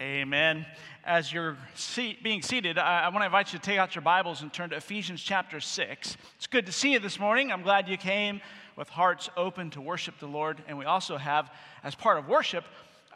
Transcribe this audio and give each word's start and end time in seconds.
Amen. 0.00 0.66
As 1.04 1.32
you're 1.32 1.56
seat, 1.76 2.24
being 2.24 2.42
seated, 2.42 2.78
I, 2.78 3.02
I 3.02 3.08
want 3.10 3.20
to 3.20 3.26
invite 3.26 3.52
you 3.52 3.60
to 3.60 3.64
take 3.64 3.78
out 3.78 3.94
your 3.94 4.02
Bibles 4.02 4.42
and 4.42 4.52
turn 4.52 4.70
to 4.70 4.76
Ephesians 4.76 5.22
chapter 5.22 5.60
6. 5.60 6.16
It's 6.36 6.48
good 6.48 6.66
to 6.66 6.72
see 6.72 6.94
you 6.94 6.98
this 6.98 7.20
morning. 7.20 7.52
I'm 7.52 7.62
glad 7.62 7.88
you 7.88 7.96
came 7.96 8.40
with 8.74 8.88
hearts 8.88 9.30
open 9.36 9.70
to 9.70 9.80
worship 9.80 10.18
the 10.18 10.26
Lord. 10.26 10.60
And 10.66 10.78
we 10.78 10.84
also 10.84 11.16
have, 11.16 11.48
as 11.84 11.94
part 11.94 12.18
of 12.18 12.26
worship, 12.26 12.64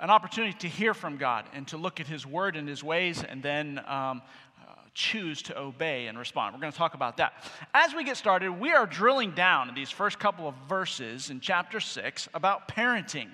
an 0.00 0.08
opportunity 0.08 0.56
to 0.58 0.68
hear 0.68 0.94
from 0.94 1.16
God 1.16 1.46
and 1.52 1.66
to 1.66 1.76
look 1.76 1.98
at 1.98 2.06
His 2.06 2.24
Word 2.24 2.54
and 2.54 2.68
His 2.68 2.84
ways 2.84 3.24
and 3.24 3.42
then 3.42 3.78
um, 3.80 4.22
uh, 4.62 4.74
choose 4.94 5.42
to 5.42 5.58
obey 5.58 6.06
and 6.06 6.16
respond. 6.16 6.54
We're 6.54 6.60
going 6.60 6.72
to 6.72 6.78
talk 6.78 6.94
about 6.94 7.16
that. 7.16 7.44
As 7.74 7.92
we 7.92 8.04
get 8.04 8.16
started, 8.16 8.52
we 8.52 8.72
are 8.72 8.86
drilling 8.86 9.32
down 9.32 9.68
in 9.68 9.74
these 9.74 9.90
first 9.90 10.20
couple 10.20 10.46
of 10.46 10.54
verses 10.68 11.30
in 11.30 11.40
chapter 11.40 11.80
6 11.80 12.28
about 12.34 12.68
parenting. 12.68 13.30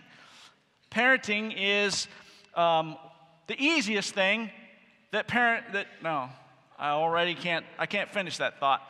Parenting 0.90 1.54
is 1.58 2.08
um, 2.54 2.96
the 3.46 3.62
easiest 3.62 4.14
thing 4.14 4.50
that 5.12 5.28
parent 5.28 5.72
that 5.72 5.86
no 6.02 6.28
i 6.78 6.90
already 6.90 7.34
can't 7.34 7.64
i 7.78 7.86
can't 7.86 8.10
finish 8.10 8.38
that 8.38 8.58
thought. 8.60 8.82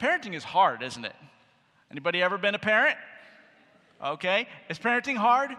Parenting 0.00 0.34
is 0.34 0.44
hard 0.44 0.82
isn't 0.82 1.04
it? 1.04 1.16
Anybody 1.90 2.22
ever 2.22 2.38
been 2.38 2.54
a 2.54 2.58
parent? 2.58 2.96
Okay 4.04 4.48
is 4.68 4.78
parenting 4.78 5.16
hard? 5.16 5.50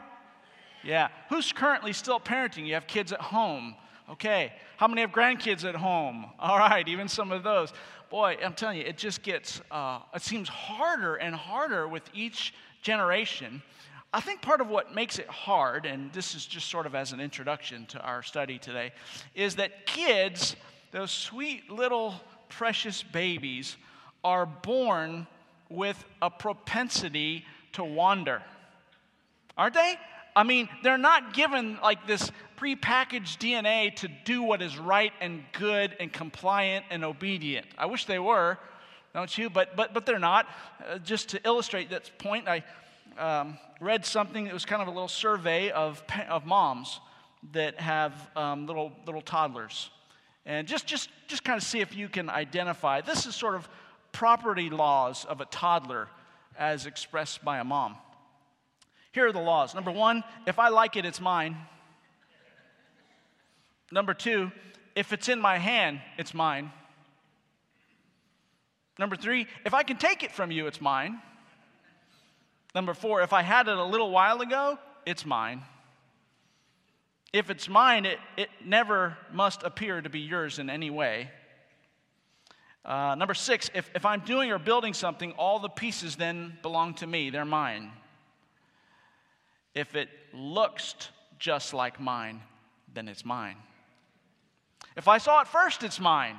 Yeah. 0.84 1.10
Who's 1.30 1.52
currently 1.52 1.92
still 1.92 2.20
parenting? 2.20 2.66
You 2.66 2.76
have 2.76 2.88
kids 2.88 3.12
at 3.12 3.22
home. 3.22 3.76
Okay 4.12 4.54
how 4.78 4.88
many 4.88 5.02
have 5.02 5.12
grandkids 5.12 5.66
at 5.66 5.76
home? 5.76 6.26
All 6.40 6.58
right 6.58 6.88
even 6.88 7.08
some 7.08 7.32
of 7.32 7.44
those. 7.44 7.73
Boy 8.09 8.38
i'm 8.44 8.54
telling 8.54 8.78
you 8.78 8.86
it 8.86 8.98
just 8.98 9.22
gets 9.22 9.62
uh, 9.70 10.00
it 10.16 10.22
seems 10.22 10.48
harder 10.48 11.16
and 11.16 11.36
harder 11.36 11.88
with 11.88 12.04
each 12.14 12.54
generation 12.82 13.62
I 14.14 14.22
think 14.22 14.42
part 14.42 14.62
of 14.62 14.70
what 14.70 14.96
makes 14.96 15.20
it 15.20 15.28
hard, 15.28 15.86
and 15.86 16.12
this 16.14 16.34
is 16.34 16.46
just 16.46 16.70
sort 16.70 16.86
of 16.86 16.96
as 16.96 17.12
an 17.12 17.20
introduction 17.20 17.86
to 17.88 18.00
our 18.02 18.24
study 18.24 18.58
today, 18.58 18.94
is 19.36 19.56
that 19.56 19.86
kids, 19.86 20.56
those 20.92 21.12
sweet 21.12 21.70
little 21.70 22.16
precious 22.48 23.04
babies, 23.04 23.76
are 24.23 24.46
born 24.46 25.28
with 25.70 26.04
a 26.22 26.30
propensity 26.30 27.46
to 27.73 27.84
wander. 27.84 28.42
Aren't 29.58 29.73
they? 29.73 29.96
I 30.36 30.44
mean, 30.44 30.70
they're 30.84 30.98
not 30.98 31.34
given 31.34 31.78
like 31.81 32.08
this 32.08 32.31
prepackaged 32.58 33.40
DNA 33.40 33.94
to 33.98 34.08
do 34.24 34.42
what 34.42 34.62
is 34.62 34.78
right 34.78 35.12
and 35.20 35.44
good 35.53 35.96
and 36.00 36.14
compliant 36.14 36.86
and 36.90 37.03
obedient. 37.03 37.66
I 37.78 37.88
wish 37.88 38.06
they 38.06 38.20
were, 38.20 38.58
don't 39.14 39.36
you? 39.38 39.50
But 39.50 39.76
but 39.76 39.94
but 39.94 40.06
they're 40.06 40.20
not. 40.20 40.48
Uh, 40.88 41.00
just 41.00 41.30
to 41.30 41.42
illustrate 41.44 41.90
that 41.90 42.12
point, 42.20 42.48
I 42.48 42.64
um, 43.18 43.58
read 43.80 44.06
something 44.06 44.45
that 44.45 44.53
was 44.53 44.66
kind 44.66 44.81
of 44.81 44.88
a 44.88 44.92
little 44.92 45.08
survey 45.08 45.72
of, 45.72 46.03
of 46.30 46.45
moms 46.45 47.00
that 47.53 47.80
have 47.80 48.30
um, 48.36 48.66
little, 48.66 48.92
little 49.06 49.22
toddlers. 49.22 49.89
And 50.45 50.67
just, 50.67 50.88
just, 50.88 51.09
just 51.28 51.44
kind 51.44 51.58
of 51.58 51.64
see 51.64 51.80
if 51.80 51.95
you 51.95 52.09
can 52.09 52.30
identify. 52.30 53.02
This 53.02 53.25
is 53.25 53.36
sort 53.36 53.56
of 53.56 53.67
property 54.11 54.69
laws 54.69 55.25
of 55.25 55.42
a 55.42 55.45
toddler 55.45 56.08
as 56.58 56.86
expressed 56.86 57.44
by 57.44 57.59
a 57.59 57.64
mom. 57.64 57.95
Here 59.11 59.28
are 59.28 59.31
the 59.31 59.39
laws. 59.39 59.75
Number 59.75 59.91
one, 59.91 60.23
if 60.45 60.59
I 60.59 60.69
like 60.69 60.95
it, 60.95 61.06
it's 61.06 61.22
mine. 61.22 61.58
Number 63.91 64.14
two, 64.14 64.52
if 64.95 65.14
it's 65.14 65.30
in 65.30 65.39
my 65.39 65.58
hand, 65.58 66.02
it's 66.17 66.34
mine. 66.34 66.72
Number 69.00 69.16
three, 69.16 69.47
if 69.66 69.73
I 69.73 69.84
can 69.84 69.97
take 69.97 70.23
it 70.23 70.31
from 70.31 70.50
you, 70.50 70.67
it's 70.67 70.81
mine. 70.81 71.22
Number 72.78 72.94
four, 72.94 73.23
if 73.23 73.33
I 73.33 73.42
had 73.42 73.67
it 73.67 73.75
a 73.75 73.83
little 73.83 74.11
while 74.11 74.39
ago, 74.42 74.78
it's 75.03 75.25
mine. 75.25 75.64
If 77.34 77.50
it's 77.50 77.67
mine, 77.67 78.06
it, 78.06 78.19
it 78.38 78.50
never 78.64 79.17
must 79.34 79.64
appear 79.64 80.00
to 80.00 80.11
be 80.11 80.19
yours 80.19 80.59
in 80.59 80.69
any 80.69 80.92
way. 80.92 81.31
Uh, 82.86 83.16
number 83.16 83.34
six, 83.34 83.72
if, 83.73 83.89
if 83.95 84.06
I'm 84.06 84.19
doing 84.19 84.52
or 84.52 84.59
building 84.59 84.94
something, 84.94 85.31
all 85.39 85.58
the 85.58 85.69
pieces 85.69 86.18
then 86.18 86.56
belong 86.62 86.94
to 86.94 87.07
me, 87.07 87.31
they're 87.31 87.46
mine. 87.46 87.94
If 89.73 89.96
it 89.96 90.09
looks 90.31 91.09
just 91.40 91.73
like 91.73 92.00
mine, 92.00 92.44
then 92.94 93.07
it's 93.07 93.25
mine. 93.25 93.57
If 94.96 95.07
I 95.07 95.18
saw 95.18 95.41
it 95.41 95.47
first, 95.47 95.81
it's 95.81 96.00
mine. 96.00 96.38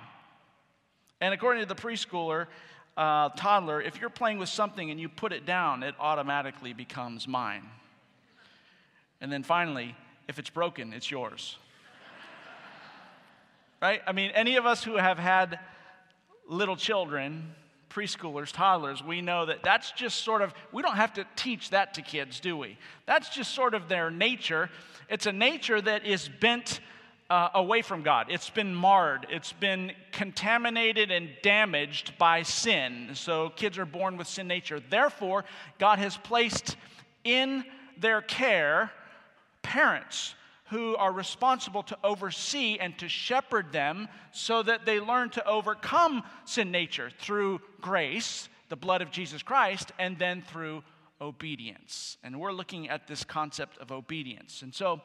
And 1.20 1.34
according 1.34 1.64
to 1.64 1.68
the 1.68 1.74
preschooler, 1.74 2.46
uh, 2.98 3.28
toddler, 3.30 3.80
if 3.80 4.00
you're 4.00 4.10
playing 4.10 4.38
with 4.38 4.48
something 4.48 4.90
and 4.90 4.98
you 4.98 5.08
put 5.08 5.32
it 5.32 5.46
down, 5.46 5.84
it 5.84 5.94
automatically 6.00 6.72
becomes 6.72 7.28
mine. 7.28 7.62
And 9.20 9.30
then 9.30 9.44
finally, 9.44 9.94
if 10.26 10.40
it's 10.40 10.50
broken, 10.50 10.92
it's 10.92 11.08
yours. 11.08 11.56
right? 13.82 14.02
I 14.04 14.10
mean, 14.10 14.32
any 14.32 14.56
of 14.56 14.66
us 14.66 14.82
who 14.82 14.96
have 14.96 15.16
had 15.16 15.60
little 16.48 16.74
children, 16.74 17.54
preschoolers, 17.88 18.52
toddlers, 18.52 19.02
we 19.02 19.20
know 19.20 19.46
that 19.46 19.62
that's 19.62 19.92
just 19.92 20.24
sort 20.24 20.42
of, 20.42 20.52
we 20.72 20.82
don't 20.82 20.96
have 20.96 21.14
to 21.14 21.26
teach 21.36 21.70
that 21.70 21.94
to 21.94 22.02
kids, 22.02 22.40
do 22.40 22.56
we? 22.56 22.76
That's 23.06 23.28
just 23.28 23.54
sort 23.54 23.74
of 23.74 23.88
their 23.88 24.10
nature. 24.10 24.70
It's 25.08 25.26
a 25.26 25.32
nature 25.32 25.80
that 25.80 26.04
is 26.04 26.28
bent 26.28 26.80
uh, 27.30 27.50
away 27.54 27.82
from 27.82 28.02
God. 28.02 28.28
It's 28.30 28.50
been 28.50 28.74
marred, 28.74 29.26
it's 29.30 29.52
been 29.52 29.92
contaminated 30.12 31.10
and 31.10 31.30
damaged 31.42 32.16
by 32.18 32.42
sin. 32.42 33.10
So 33.14 33.50
kids 33.50 33.78
are 33.78 33.86
born 33.86 34.16
with 34.16 34.26
sin 34.26 34.48
nature. 34.48 34.80
Therefore, 34.80 35.44
God 35.78 35.98
has 35.98 36.16
placed 36.16 36.76
in 37.24 37.64
their 37.98 38.22
care 38.22 38.90
parents 39.62 40.34
who 40.70 40.96
are 40.96 41.12
responsible 41.12 41.82
to 41.82 41.96
oversee 42.04 42.78
and 42.78 42.96
to 42.98 43.08
shepherd 43.08 43.72
them 43.72 44.08
so 44.32 44.62
that 44.62 44.84
they 44.84 45.00
learn 45.00 45.30
to 45.30 45.46
overcome 45.46 46.22
sin 46.44 46.70
nature 46.70 47.10
through 47.18 47.60
grace, 47.80 48.48
the 48.68 48.76
blood 48.76 49.00
of 49.00 49.10
Jesus 49.10 49.42
Christ, 49.42 49.92
and 49.98 50.18
then 50.18 50.42
through 50.42 50.82
obedience. 51.20 52.18
And 52.22 52.38
we're 52.38 52.52
looking 52.52 52.88
at 52.88 53.06
this 53.06 53.24
concept 53.24 53.78
of 53.78 53.90
obedience. 53.90 54.62
And 54.62 54.74
so, 54.74 55.00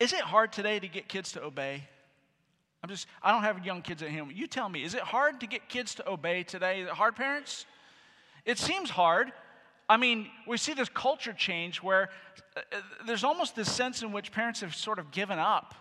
is 0.00 0.12
it 0.12 0.20
hard 0.20 0.52
today 0.52 0.78
to 0.78 0.88
get 0.88 1.08
kids 1.08 1.32
to 1.32 1.42
obey? 1.42 1.84
I'm 2.82 2.90
just, 2.90 3.06
I 3.22 3.32
don't 3.32 3.42
have 3.42 3.64
young 3.64 3.80
kids 3.80 4.02
at 4.02 4.10
home. 4.10 4.30
You 4.34 4.46
tell 4.46 4.68
me, 4.68 4.84
is 4.84 4.94
it 4.94 5.00
hard 5.00 5.40
to 5.40 5.46
get 5.46 5.68
kids 5.68 5.94
to 5.94 6.08
obey 6.08 6.42
today? 6.42 6.84
Hard 6.84 7.16
parents? 7.16 7.64
It 8.44 8.58
seems 8.58 8.90
hard. 8.90 9.32
I 9.88 9.96
mean, 9.96 10.28
we 10.46 10.58
see 10.58 10.74
this 10.74 10.88
culture 10.90 11.32
change 11.32 11.82
where 11.82 12.10
uh, 12.56 12.60
uh, 12.72 12.80
there's 13.06 13.24
almost 13.24 13.56
this 13.56 13.72
sense 13.72 14.02
in 14.02 14.12
which 14.12 14.32
parents 14.32 14.60
have 14.60 14.74
sort 14.74 14.98
of 14.98 15.10
given 15.10 15.38
up 15.38 15.74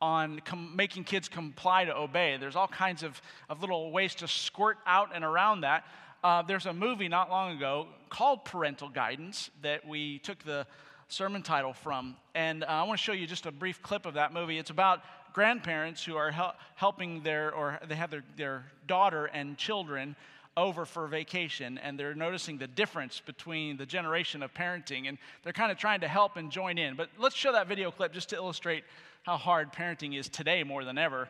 on 0.00 0.40
com- 0.40 0.74
making 0.74 1.04
kids 1.04 1.28
comply 1.28 1.84
to 1.84 1.94
obey. 1.94 2.36
There's 2.38 2.56
all 2.56 2.68
kinds 2.68 3.02
of, 3.02 3.20
of 3.48 3.60
little 3.60 3.92
ways 3.92 4.14
to 4.16 4.28
squirt 4.28 4.78
out 4.86 5.10
and 5.14 5.24
around 5.24 5.62
that. 5.62 5.84
Uh, 6.22 6.42
there's 6.42 6.66
a 6.66 6.72
movie 6.72 7.08
not 7.08 7.30
long 7.30 7.56
ago 7.56 7.86
called 8.08 8.44
Parental 8.44 8.88
Guidance 8.88 9.50
that 9.62 9.86
we 9.86 10.18
took 10.20 10.42
the 10.44 10.66
sermon 11.10 11.42
title 11.42 11.72
from. 11.72 12.16
And 12.34 12.62
uh, 12.62 12.68
I 12.68 12.82
want 12.84 12.98
to 12.98 13.02
show 13.02 13.12
you 13.12 13.26
just 13.26 13.46
a 13.46 13.52
brief 13.52 13.82
clip 13.82 14.06
of 14.06 14.14
that 14.14 14.32
movie. 14.32 14.58
It's 14.58 14.70
about 14.70 15.02
grandparents 15.32 16.04
who 16.04 16.16
are 16.16 16.30
hel- 16.30 16.54
helping 16.76 17.22
their, 17.22 17.52
or 17.52 17.80
they 17.88 17.96
have 17.96 18.10
their, 18.10 18.24
their 18.36 18.64
daughter 18.86 19.26
and 19.26 19.58
children 19.58 20.16
over 20.56 20.84
for 20.84 21.06
vacation 21.06 21.78
and 21.78 21.98
they're 21.98 22.14
noticing 22.14 22.58
the 22.58 22.66
difference 22.66 23.20
between 23.24 23.76
the 23.76 23.86
generation 23.86 24.42
of 24.42 24.52
parenting 24.52 25.08
and 25.08 25.16
they're 25.42 25.52
kind 25.52 25.70
of 25.70 25.78
trying 25.78 26.00
to 26.00 26.08
help 26.08 26.36
and 26.36 26.50
join 26.50 26.76
in. 26.78 26.96
But 26.96 27.08
let's 27.18 27.36
show 27.36 27.52
that 27.52 27.66
video 27.68 27.90
clip 27.90 28.12
just 28.12 28.28
to 28.30 28.36
illustrate 28.36 28.84
how 29.22 29.36
hard 29.36 29.72
parenting 29.72 30.18
is 30.18 30.28
today 30.28 30.62
more 30.64 30.84
than 30.84 30.98
ever 30.98 31.28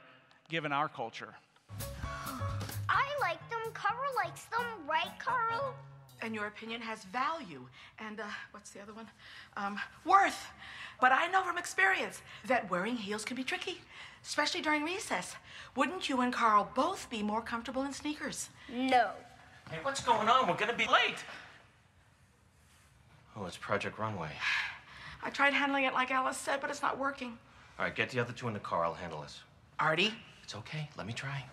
given 0.48 0.72
our 0.72 0.88
culture. 0.88 1.34
I 2.88 3.06
like 3.20 3.38
them. 3.50 3.72
Carl 3.72 4.12
likes 4.16 4.44
them, 4.44 4.66
right, 4.88 5.12
Carl? 5.18 5.74
And 6.22 6.34
your 6.34 6.46
opinion 6.46 6.80
has 6.80 7.04
value 7.04 7.66
and 7.98 8.20
uh, 8.20 8.24
what's 8.52 8.70
the 8.70 8.80
other 8.80 8.92
one? 8.92 9.06
Um, 9.56 9.78
worth. 10.04 10.46
But 11.00 11.12
I 11.12 11.28
know 11.28 11.42
from 11.42 11.58
experience 11.58 12.22
that 12.46 12.70
wearing 12.70 12.96
heels 12.96 13.24
can 13.24 13.36
be 13.36 13.44
tricky, 13.44 13.80
especially 14.24 14.60
during 14.60 14.84
recess. 14.84 15.34
Wouldn't 15.76 16.08
you 16.08 16.20
and 16.20 16.32
Carl 16.32 16.70
both 16.74 17.08
be 17.10 17.22
more 17.22 17.40
comfortable 17.40 17.82
in 17.82 17.92
sneakers? 17.92 18.50
No. 18.70 19.10
Hey, 19.70 19.78
what's 19.82 20.02
going 20.02 20.28
on? 20.28 20.48
We're 20.48 20.56
gonna 20.56 20.74
be 20.74 20.86
late. 20.86 21.24
Oh, 23.36 23.46
it's 23.46 23.56
Project 23.56 23.98
Runway. 23.98 24.30
I 25.22 25.30
tried 25.30 25.52
handling 25.52 25.84
it 25.84 25.94
like 25.94 26.10
Alice 26.10 26.36
said, 26.36 26.60
but 26.60 26.70
it's 26.70 26.82
not 26.82 26.98
working. 26.98 27.38
All 27.78 27.84
right, 27.84 27.94
get 27.94 28.10
the 28.10 28.18
other 28.18 28.32
two 28.32 28.48
in 28.48 28.54
the 28.54 28.60
car. 28.60 28.84
I'll 28.84 28.94
handle 28.94 29.22
this. 29.22 29.40
Artie? 29.78 30.12
It's 30.42 30.54
okay. 30.54 30.88
Let 30.96 31.06
me 31.06 31.12
try. 31.12 31.44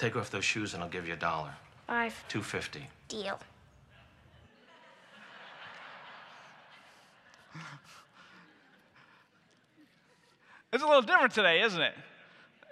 Take 0.00 0.16
off 0.16 0.30
those 0.30 0.46
shoes 0.46 0.72
and 0.72 0.82
I'll 0.82 0.88
give 0.88 1.06
you 1.06 1.12
a 1.12 1.16
dollar. 1.16 1.50
Five. 1.86 2.24
Two 2.26 2.42
fifty. 2.42 2.88
Deal. 3.08 3.38
It's 10.72 10.82
a 10.82 10.86
little 10.86 11.02
different 11.02 11.34
today, 11.34 11.62
isn't 11.62 11.82
it? 11.82 11.92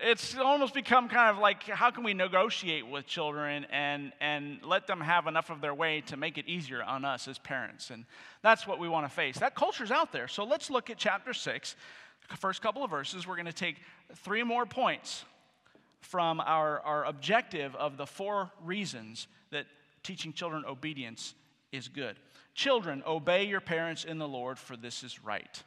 it's 0.00 0.36
almost 0.36 0.74
become 0.74 1.08
kind 1.08 1.28
of 1.28 1.38
like 1.42 1.64
how 1.64 1.90
can 1.90 2.04
we 2.04 2.14
negotiate 2.14 2.86
with 2.86 3.04
children 3.06 3.66
and, 3.70 4.12
and 4.20 4.60
let 4.62 4.86
them 4.86 5.00
have 5.00 5.26
enough 5.26 5.50
of 5.50 5.60
their 5.60 5.74
way 5.74 6.00
to 6.02 6.16
make 6.16 6.38
it 6.38 6.46
easier 6.46 6.82
on 6.82 7.04
us 7.04 7.26
as 7.28 7.36
parents? 7.38 7.90
And 7.90 8.04
that's 8.40 8.66
what 8.66 8.78
we 8.78 8.88
want 8.88 9.06
to 9.06 9.12
face. 9.12 9.38
That 9.38 9.54
culture's 9.54 9.90
out 9.90 10.12
there. 10.12 10.28
So 10.28 10.44
let's 10.44 10.70
look 10.70 10.88
at 10.88 10.96
chapter 10.96 11.34
6, 11.34 11.76
first 12.38 12.62
couple 12.62 12.84
of 12.84 12.90
verses. 12.90 13.26
We're 13.26 13.34
going 13.34 13.46
to 13.46 13.52
take 13.52 13.76
three 14.14 14.44
more 14.44 14.64
points 14.64 15.24
from 16.00 16.40
our, 16.40 16.80
our 16.80 17.04
objective 17.04 17.74
of 17.76 17.96
the 17.96 18.06
four 18.06 18.50
reasons 18.62 19.26
that 19.50 19.66
teaching 20.02 20.32
children 20.32 20.64
obedience 20.66 21.34
is 21.72 21.88
good. 21.88 22.16
Children, 22.54 23.02
obey 23.06 23.44
your 23.44 23.60
parents 23.60 24.04
in 24.04 24.18
the 24.18 24.28
Lord, 24.28 24.58
for 24.58 24.76
this 24.76 25.02
is 25.02 25.22
right. 25.22 25.62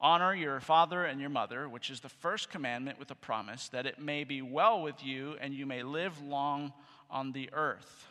Honor 0.00 0.34
your 0.34 0.60
father 0.60 1.04
and 1.04 1.20
your 1.20 1.30
mother, 1.30 1.68
which 1.68 1.90
is 1.90 2.00
the 2.00 2.08
first 2.08 2.50
commandment 2.50 2.98
with 2.98 3.10
a 3.10 3.16
promise 3.16 3.68
that 3.70 3.86
it 3.86 3.98
may 3.98 4.22
be 4.22 4.42
well 4.42 4.80
with 4.80 5.02
you 5.02 5.36
and 5.40 5.52
you 5.52 5.66
may 5.66 5.82
live 5.82 6.22
long 6.22 6.72
on 7.10 7.32
the 7.32 7.50
earth. 7.52 8.06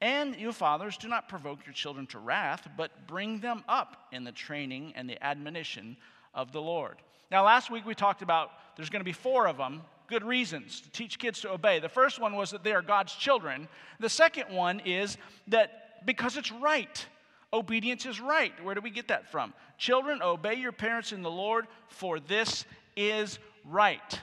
And 0.00 0.36
you 0.36 0.52
fathers, 0.52 0.96
do 0.96 1.08
not 1.08 1.28
provoke 1.28 1.66
your 1.66 1.74
children 1.74 2.06
to 2.08 2.18
wrath, 2.18 2.68
but 2.76 3.06
bring 3.06 3.40
them 3.40 3.64
up 3.68 4.08
in 4.12 4.24
the 4.24 4.32
training 4.32 4.92
and 4.96 5.08
the 5.08 5.22
admonition 5.22 5.96
of 6.34 6.52
the 6.52 6.60
Lord. 6.60 6.96
Now, 7.30 7.44
last 7.44 7.70
week 7.70 7.86
we 7.86 7.94
talked 7.94 8.22
about 8.22 8.50
there's 8.76 8.90
going 8.90 9.00
to 9.00 9.04
be 9.04 9.12
four 9.12 9.46
of 9.46 9.56
them, 9.56 9.82
good 10.08 10.24
reasons 10.24 10.80
to 10.80 10.90
teach 10.90 11.18
kids 11.18 11.40
to 11.40 11.50
obey. 11.50 11.78
The 11.78 11.88
first 11.88 12.20
one 12.20 12.36
was 12.36 12.50
that 12.50 12.64
they 12.64 12.72
are 12.72 12.82
God's 12.82 13.14
children. 13.14 13.68
The 14.00 14.08
second 14.08 14.54
one 14.54 14.80
is 14.80 15.16
that 15.48 16.06
because 16.06 16.36
it's 16.36 16.52
right. 16.52 17.06
Obedience 17.52 18.04
is 18.04 18.20
right. 18.20 18.52
Where 18.64 18.74
do 18.74 18.80
we 18.80 18.90
get 18.90 19.08
that 19.08 19.30
from? 19.30 19.54
Children, 19.78 20.22
obey 20.22 20.54
your 20.54 20.72
parents 20.72 21.12
in 21.12 21.22
the 21.22 21.30
Lord, 21.30 21.66
for 21.88 22.18
this 22.20 22.64
is 22.96 23.38
right. 23.64 24.20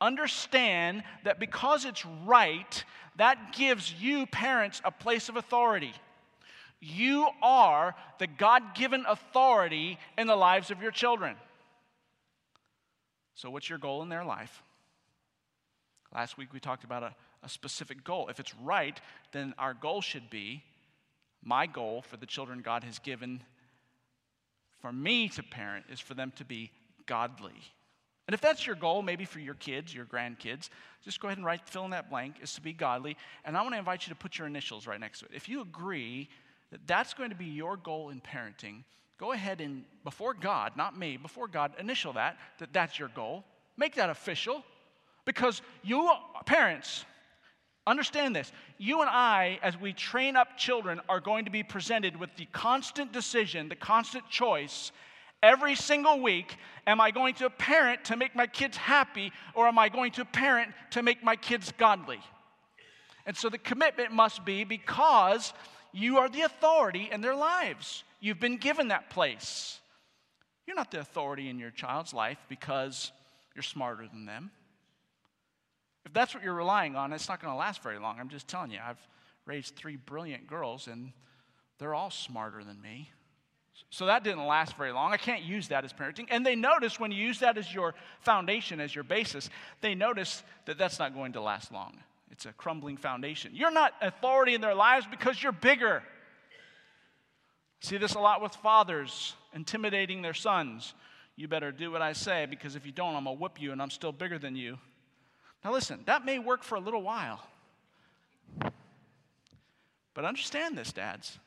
Understand 0.00 1.02
that 1.24 1.40
because 1.40 1.84
it's 1.84 2.06
right, 2.24 2.84
that 3.16 3.52
gives 3.52 3.92
you, 3.92 4.26
parents, 4.26 4.80
a 4.84 4.92
place 4.92 5.28
of 5.28 5.36
authority. 5.36 5.92
You 6.80 7.28
are 7.42 7.96
the 8.20 8.28
God 8.28 8.74
given 8.74 9.04
authority 9.08 9.98
in 10.16 10.28
the 10.28 10.36
lives 10.36 10.70
of 10.70 10.80
your 10.80 10.92
children. 10.92 11.34
So, 13.34 13.50
what's 13.50 13.68
your 13.68 13.78
goal 13.78 14.02
in 14.02 14.08
their 14.08 14.24
life? 14.24 14.62
Last 16.14 16.38
week 16.38 16.52
we 16.52 16.60
talked 16.60 16.84
about 16.84 17.02
a, 17.02 17.14
a 17.42 17.48
specific 17.48 18.04
goal. 18.04 18.28
If 18.28 18.40
it's 18.40 18.54
right, 18.56 18.98
then 19.32 19.54
our 19.58 19.74
goal 19.74 20.00
should 20.00 20.30
be 20.30 20.64
my 21.42 21.66
goal 21.66 22.02
for 22.02 22.16
the 22.16 22.26
children 22.26 22.62
God 22.62 22.84
has 22.84 22.98
given 22.98 23.42
for 24.80 24.92
me 24.92 25.28
to 25.30 25.42
parent 25.42 25.86
is 25.90 26.00
for 26.00 26.14
them 26.14 26.32
to 26.36 26.44
be 26.44 26.70
godly. 27.06 27.60
And 28.26 28.34
if 28.34 28.40
that's 28.40 28.66
your 28.66 28.76
goal, 28.76 29.02
maybe 29.02 29.24
for 29.24 29.40
your 29.40 29.54
kids, 29.54 29.94
your 29.94 30.04
grandkids, 30.04 30.68
just 31.02 31.18
go 31.18 31.28
ahead 31.28 31.38
and 31.38 31.46
write, 31.46 31.66
fill 31.66 31.84
in 31.84 31.92
that 31.92 32.10
blank, 32.10 32.36
is 32.42 32.52
to 32.54 32.60
be 32.60 32.72
godly. 32.72 33.16
And 33.44 33.56
I 33.56 33.62
want 33.62 33.74
to 33.74 33.78
invite 33.78 34.06
you 34.06 34.12
to 34.12 34.18
put 34.18 34.38
your 34.38 34.46
initials 34.46 34.86
right 34.86 35.00
next 35.00 35.20
to 35.20 35.24
it. 35.24 35.30
If 35.34 35.48
you 35.48 35.62
agree 35.62 36.28
that 36.70 36.86
that's 36.86 37.14
going 37.14 37.30
to 37.30 37.36
be 37.36 37.46
your 37.46 37.76
goal 37.76 38.10
in 38.10 38.20
parenting, 38.20 38.84
go 39.18 39.32
ahead 39.32 39.60
and, 39.60 39.84
before 40.04 40.34
God, 40.34 40.76
not 40.76 40.96
me, 40.96 41.16
before 41.16 41.48
God, 41.48 41.72
initial 41.78 42.12
that, 42.12 42.36
that 42.58 42.72
that's 42.72 42.98
your 42.98 43.08
goal. 43.08 43.44
Make 43.78 43.94
that 43.94 44.10
official. 44.10 44.62
Because 45.28 45.60
you, 45.84 46.10
parents, 46.46 47.04
Understand 47.88 48.36
this. 48.36 48.52
You 48.76 49.00
and 49.00 49.08
I, 49.08 49.58
as 49.62 49.80
we 49.80 49.94
train 49.94 50.36
up 50.36 50.58
children, 50.58 51.00
are 51.08 51.20
going 51.20 51.46
to 51.46 51.50
be 51.50 51.62
presented 51.62 52.20
with 52.20 52.28
the 52.36 52.44
constant 52.52 53.14
decision, 53.14 53.70
the 53.70 53.76
constant 53.76 54.28
choice 54.28 54.92
every 55.42 55.74
single 55.74 56.20
week 56.20 56.56
am 56.86 57.00
I 57.00 57.10
going 57.10 57.34
to 57.36 57.48
parent 57.48 58.04
to 58.06 58.16
make 58.16 58.36
my 58.36 58.46
kids 58.46 58.76
happy, 58.76 59.32
or 59.54 59.66
am 59.66 59.78
I 59.78 59.88
going 59.88 60.12
to 60.12 60.26
parent 60.26 60.72
to 60.90 61.02
make 61.02 61.24
my 61.24 61.34
kids 61.34 61.72
godly? 61.78 62.20
And 63.24 63.34
so 63.34 63.48
the 63.48 63.56
commitment 63.56 64.12
must 64.12 64.44
be 64.44 64.64
because 64.64 65.54
you 65.92 66.18
are 66.18 66.28
the 66.28 66.42
authority 66.42 67.08
in 67.10 67.22
their 67.22 67.36
lives. 67.36 68.04
You've 68.20 68.40
been 68.40 68.58
given 68.58 68.88
that 68.88 69.08
place. 69.08 69.80
You're 70.66 70.76
not 70.76 70.90
the 70.90 71.00
authority 71.00 71.48
in 71.48 71.58
your 71.58 71.70
child's 71.70 72.12
life 72.12 72.38
because 72.50 73.12
you're 73.54 73.62
smarter 73.62 74.06
than 74.06 74.26
them. 74.26 74.50
If 76.08 76.14
that's 76.14 76.34
what 76.34 76.42
you're 76.42 76.54
relying 76.54 76.96
on, 76.96 77.12
it's 77.12 77.28
not 77.28 77.38
going 77.38 77.52
to 77.52 77.58
last 77.58 77.82
very 77.82 77.98
long. 77.98 78.18
I'm 78.18 78.30
just 78.30 78.48
telling 78.48 78.70
you, 78.70 78.78
I've 78.82 78.96
raised 79.44 79.76
three 79.76 79.96
brilliant 79.96 80.46
girls, 80.46 80.86
and 80.86 81.12
they're 81.78 81.92
all 81.92 82.10
smarter 82.10 82.64
than 82.64 82.80
me. 82.80 83.10
So 83.90 84.06
that 84.06 84.24
didn't 84.24 84.46
last 84.46 84.74
very 84.78 84.90
long. 84.90 85.12
I 85.12 85.18
can't 85.18 85.42
use 85.42 85.68
that 85.68 85.84
as 85.84 85.92
parenting. 85.92 86.26
And 86.30 86.46
they 86.46 86.56
notice 86.56 86.98
when 86.98 87.12
you 87.12 87.22
use 87.22 87.40
that 87.40 87.58
as 87.58 87.72
your 87.74 87.94
foundation, 88.20 88.80
as 88.80 88.94
your 88.94 89.04
basis, 89.04 89.50
they 89.82 89.94
notice 89.94 90.42
that 90.64 90.78
that's 90.78 90.98
not 90.98 91.12
going 91.12 91.34
to 91.34 91.42
last 91.42 91.72
long. 91.72 91.98
It's 92.30 92.46
a 92.46 92.54
crumbling 92.54 92.96
foundation. 92.96 93.52
You're 93.54 93.70
not 93.70 93.92
authority 94.00 94.54
in 94.54 94.62
their 94.62 94.74
lives 94.74 95.06
because 95.10 95.42
you're 95.42 95.52
bigger. 95.52 96.02
See 97.80 97.98
this 97.98 98.14
a 98.14 98.18
lot 98.18 98.40
with 98.40 98.54
fathers 98.54 99.34
intimidating 99.52 100.22
their 100.22 100.32
sons. 100.32 100.94
You 101.36 101.48
better 101.48 101.70
do 101.70 101.90
what 101.90 102.00
I 102.00 102.14
say 102.14 102.46
because 102.46 102.76
if 102.76 102.86
you 102.86 102.92
don't, 102.92 103.14
I'm 103.14 103.24
going 103.24 103.36
to 103.36 103.42
whip 103.42 103.60
you 103.60 103.72
and 103.72 103.82
I'm 103.82 103.90
still 103.90 104.12
bigger 104.12 104.38
than 104.38 104.56
you. 104.56 104.78
Now, 105.64 105.72
listen, 105.72 106.00
that 106.06 106.24
may 106.24 106.38
work 106.38 106.62
for 106.62 106.76
a 106.76 106.80
little 106.80 107.02
while. 107.02 107.40
But 110.14 110.24
understand 110.24 110.76
this, 110.76 110.92
dads. 110.92 111.38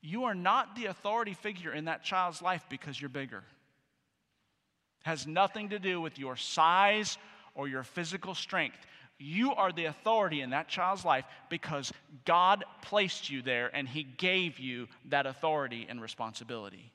You 0.00 0.24
are 0.24 0.34
not 0.34 0.76
the 0.76 0.86
authority 0.86 1.34
figure 1.34 1.72
in 1.72 1.86
that 1.86 2.02
child's 2.02 2.42
life 2.42 2.64
because 2.68 3.00
you're 3.00 3.08
bigger. 3.08 3.38
It 3.38 5.08
has 5.08 5.26
nothing 5.26 5.70
to 5.70 5.78
do 5.78 6.00
with 6.00 6.18
your 6.18 6.36
size 6.36 7.18
or 7.54 7.68
your 7.68 7.82
physical 7.82 8.34
strength. 8.34 8.78
You 9.18 9.54
are 9.54 9.72
the 9.72 9.84
authority 9.86 10.40
in 10.40 10.50
that 10.50 10.68
child's 10.68 11.04
life 11.04 11.24
because 11.48 11.92
God 12.24 12.64
placed 12.82 13.30
you 13.30 13.42
there 13.42 13.74
and 13.74 13.88
He 13.88 14.02
gave 14.02 14.58
you 14.58 14.88
that 15.06 15.26
authority 15.26 15.86
and 15.88 16.02
responsibility. 16.02 16.92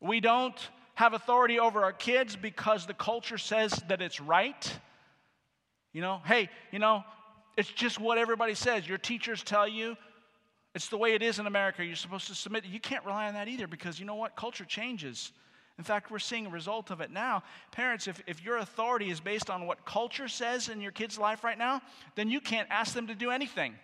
We 0.00 0.20
don't 0.20 0.56
have 1.02 1.14
authority 1.14 1.58
over 1.58 1.82
our 1.82 1.92
kids 1.92 2.36
because 2.36 2.86
the 2.86 2.94
culture 2.94 3.36
says 3.36 3.72
that 3.88 4.00
it's 4.00 4.20
right. 4.20 4.78
You 5.92 6.00
know, 6.00 6.20
hey, 6.24 6.48
you 6.70 6.78
know, 6.78 7.02
it's 7.56 7.68
just 7.68 7.98
what 7.98 8.18
everybody 8.18 8.54
says. 8.54 8.86
Your 8.88 8.98
teachers 8.98 9.42
tell 9.42 9.66
you 9.66 9.96
it's 10.76 10.86
the 10.86 10.96
way 10.96 11.14
it 11.14 11.22
is 11.22 11.40
in 11.40 11.48
America. 11.48 11.84
You're 11.84 11.96
supposed 11.96 12.28
to 12.28 12.36
submit. 12.36 12.64
You 12.66 12.78
can't 12.78 13.04
rely 13.04 13.26
on 13.26 13.34
that 13.34 13.48
either 13.48 13.66
because 13.66 13.98
you 13.98 14.06
know 14.06 14.14
what? 14.14 14.36
Culture 14.36 14.64
changes. 14.64 15.32
In 15.76 15.82
fact, 15.82 16.08
we're 16.08 16.20
seeing 16.20 16.46
a 16.46 16.50
result 16.50 16.92
of 16.92 17.00
it 17.00 17.10
now. 17.10 17.42
Parents, 17.72 18.06
if, 18.06 18.22
if 18.28 18.44
your 18.44 18.58
authority 18.58 19.10
is 19.10 19.18
based 19.18 19.50
on 19.50 19.66
what 19.66 19.84
culture 19.84 20.28
says 20.28 20.68
in 20.68 20.80
your 20.80 20.92
kid's 20.92 21.18
life 21.18 21.42
right 21.42 21.58
now, 21.58 21.82
then 22.14 22.30
you 22.30 22.40
can't 22.40 22.68
ask 22.70 22.94
them 22.94 23.08
to 23.08 23.14
do 23.16 23.32
anything. 23.32 23.74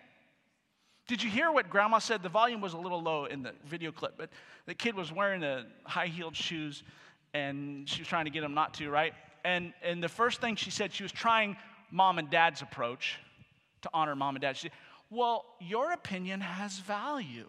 Did 1.09 1.21
you 1.21 1.29
hear 1.29 1.51
what 1.51 1.69
grandma 1.69 1.97
said? 1.97 2.23
The 2.23 2.29
volume 2.29 2.61
was 2.61 2.73
a 2.73 2.77
little 2.77 3.01
low 3.01 3.25
in 3.25 3.43
the 3.43 3.53
video 3.65 3.91
clip, 3.91 4.13
but 4.15 4.29
the 4.67 4.75
kid 4.75 4.95
was 4.95 5.11
wearing 5.11 5.41
the 5.41 5.65
high 5.83 6.05
heeled 6.05 6.35
shoes 6.35 6.83
and 7.33 7.87
she 7.87 8.01
was 8.01 8.07
trying 8.07 8.25
to 8.25 8.31
get 8.31 8.43
him 8.43 8.53
not 8.53 8.73
to, 8.75 8.89
right? 8.89 9.13
And, 9.43 9.73
and 9.83 10.03
the 10.03 10.09
first 10.09 10.41
thing 10.41 10.55
she 10.55 10.71
said, 10.71 10.93
she 10.93 11.03
was 11.03 11.11
trying 11.11 11.57
mom 11.91 12.19
and 12.19 12.29
dad's 12.29 12.61
approach 12.61 13.17
to 13.81 13.89
honor 13.93 14.15
mom 14.15 14.35
and 14.35 14.41
dad. 14.41 14.57
She 14.57 14.63
said, 14.63 14.71
Well, 15.09 15.45
your 15.59 15.91
opinion 15.91 16.41
has 16.41 16.79
value. 16.79 17.47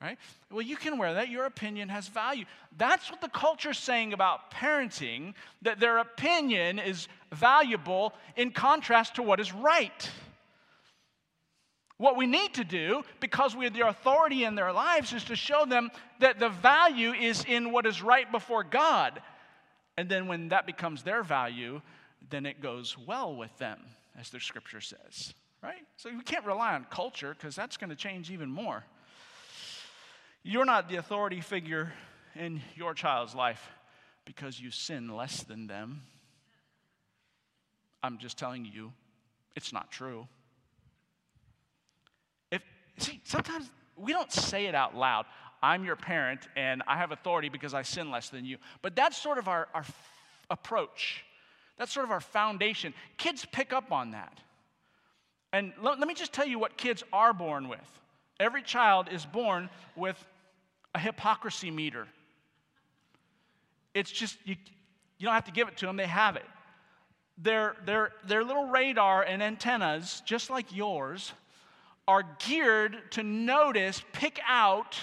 Right? 0.00 0.16
Well, 0.52 0.62
you 0.62 0.76
can 0.76 0.96
wear 0.96 1.14
that. 1.14 1.28
Your 1.28 1.44
opinion 1.44 1.88
has 1.88 2.06
value. 2.06 2.44
That's 2.76 3.10
what 3.10 3.20
the 3.20 3.28
culture's 3.28 3.78
saying 3.78 4.12
about 4.12 4.52
parenting, 4.52 5.34
that 5.62 5.80
their 5.80 5.98
opinion 5.98 6.78
is 6.78 7.08
valuable 7.32 8.14
in 8.36 8.52
contrast 8.52 9.16
to 9.16 9.22
what 9.22 9.40
is 9.40 9.52
right. 9.52 10.08
What 11.98 12.16
we 12.16 12.26
need 12.26 12.54
to 12.54 12.64
do, 12.64 13.02
because 13.18 13.56
we 13.56 13.64
have 13.64 13.74
the 13.74 13.88
authority 13.88 14.44
in 14.44 14.54
their 14.54 14.72
lives, 14.72 15.12
is 15.12 15.24
to 15.24 15.36
show 15.36 15.66
them 15.66 15.90
that 16.20 16.38
the 16.38 16.48
value 16.48 17.12
is 17.12 17.44
in 17.44 17.72
what 17.72 17.86
is 17.86 18.00
right 18.00 18.30
before 18.30 18.62
God. 18.62 19.20
And 19.96 20.08
then 20.08 20.28
when 20.28 20.48
that 20.50 20.64
becomes 20.64 21.02
their 21.02 21.24
value, 21.24 21.82
then 22.30 22.46
it 22.46 22.62
goes 22.62 22.96
well 22.96 23.34
with 23.34 23.56
them, 23.58 23.80
as 24.18 24.30
the 24.30 24.38
scripture 24.38 24.80
says, 24.80 25.34
right? 25.60 25.82
So 25.96 26.08
we 26.10 26.22
can't 26.22 26.46
rely 26.46 26.74
on 26.74 26.86
culture 26.88 27.34
because 27.36 27.56
that's 27.56 27.76
going 27.76 27.90
to 27.90 27.96
change 27.96 28.30
even 28.30 28.48
more. 28.48 28.84
You're 30.44 30.64
not 30.64 30.88
the 30.88 30.96
authority 30.96 31.40
figure 31.40 31.92
in 32.36 32.62
your 32.76 32.94
child's 32.94 33.34
life 33.34 33.70
because 34.24 34.60
you 34.60 34.70
sin 34.70 35.08
less 35.08 35.42
than 35.42 35.66
them. 35.66 36.02
I'm 38.04 38.18
just 38.18 38.38
telling 38.38 38.64
you, 38.64 38.92
it's 39.56 39.72
not 39.72 39.90
true. 39.90 40.28
See, 42.98 43.20
sometimes 43.24 43.70
we 43.96 44.12
don't 44.12 44.32
say 44.32 44.66
it 44.66 44.74
out 44.74 44.96
loud. 44.96 45.26
I'm 45.62 45.84
your 45.84 45.96
parent 45.96 46.46
and 46.56 46.82
I 46.86 46.96
have 46.96 47.10
authority 47.10 47.48
because 47.48 47.74
I 47.74 47.82
sin 47.82 48.10
less 48.10 48.28
than 48.28 48.44
you. 48.44 48.58
But 48.82 48.94
that's 48.94 49.16
sort 49.16 49.38
of 49.38 49.48
our, 49.48 49.68
our 49.74 49.80
f- 49.80 50.10
approach. 50.50 51.24
That's 51.78 51.92
sort 51.92 52.04
of 52.04 52.10
our 52.10 52.20
foundation. 52.20 52.94
Kids 53.16 53.46
pick 53.50 53.72
up 53.72 53.92
on 53.92 54.12
that. 54.12 54.38
And 55.52 55.72
let, 55.80 55.98
let 55.98 56.06
me 56.06 56.14
just 56.14 56.32
tell 56.32 56.46
you 56.46 56.58
what 56.58 56.76
kids 56.76 57.02
are 57.12 57.32
born 57.32 57.68
with. 57.68 58.00
Every 58.38 58.62
child 58.62 59.08
is 59.10 59.24
born 59.24 59.68
with 59.96 60.22
a 60.94 60.98
hypocrisy 60.98 61.70
meter. 61.70 62.06
It's 63.94 64.10
just, 64.10 64.36
you, 64.44 64.56
You 65.18 65.24
don't 65.26 65.34
have 65.34 65.46
to 65.46 65.52
give 65.52 65.68
it 65.68 65.76
to 65.78 65.86
them, 65.86 65.96
they 65.96 66.06
have 66.06 66.36
it. 66.36 66.46
Their, 67.36 67.76
their, 67.84 68.12
their 68.26 68.44
little 68.44 68.66
radar 68.66 69.22
and 69.22 69.42
antennas, 69.42 70.22
just 70.24 70.50
like 70.50 70.74
yours, 70.74 71.32
are 72.08 72.24
geared 72.44 72.96
to 73.12 73.22
notice, 73.22 74.02
pick 74.12 74.40
out, 74.48 74.96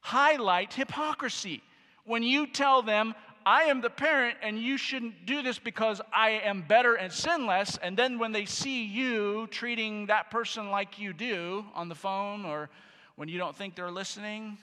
highlight 0.00 0.74
hypocrisy. 0.74 1.62
When 2.04 2.22
you 2.22 2.46
tell 2.48 2.82
them, 2.82 3.14
I 3.46 3.64
am 3.64 3.80
the 3.80 3.90
parent 3.90 4.36
and 4.42 4.58
you 4.58 4.76
shouldn't 4.76 5.24
do 5.24 5.40
this 5.40 5.58
because 5.58 6.00
I 6.12 6.42
am 6.44 6.62
better 6.62 6.94
and 6.94 7.12
sinless, 7.12 7.78
and 7.82 7.96
then 7.96 8.18
when 8.18 8.32
they 8.32 8.44
see 8.44 8.84
you 8.84 9.46
treating 9.46 10.06
that 10.06 10.30
person 10.30 10.70
like 10.70 10.98
you 10.98 11.12
do 11.12 11.64
on 11.74 11.88
the 11.88 11.94
phone 11.94 12.44
or 12.44 12.68
when 13.16 13.28
you 13.28 13.38
don't 13.38 13.56
think 13.56 13.76
they're 13.76 13.90
listening, 13.90 14.58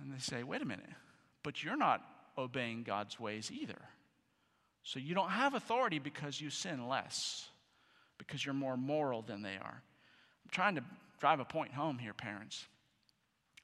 and 0.00 0.12
they 0.12 0.18
say, 0.18 0.42
wait 0.42 0.62
a 0.62 0.64
minute, 0.64 0.86
but 1.42 1.64
you're 1.64 1.76
not 1.76 2.02
obeying 2.38 2.84
God's 2.84 3.18
ways 3.18 3.50
either. 3.52 3.80
So 4.82 4.98
you 4.98 5.14
don't 5.14 5.30
have 5.30 5.54
authority 5.54 5.98
because 5.98 6.40
you 6.40 6.50
sin 6.50 6.88
less, 6.88 7.49
because 8.20 8.44
you're 8.44 8.54
more 8.54 8.76
moral 8.76 9.22
than 9.22 9.42
they 9.42 9.56
are. 9.56 9.82
I'm 10.44 10.50
trying 10.50 10.74
to 10.76 10.84
drive 11.18 11.40
a 11.40 11.44
point 11.44 11.72
home 11.72 11.98
here, 11.98 12.12
parents. 12.12 12.66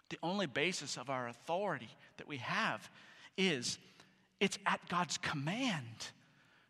The 0.08 0.18
only 0.22 0.46
basis 0.46 0.96
of 0.96 1.10
our 1.10 1.28
authority 1.28 1.90
that 2.16 2.26
we 2.26 2.38
have 2.38 2.88
is 3.36 3.78
it's 4.40 4.58
at 4.66 4.80
God's 4.88 5.18
command 5.18 6.08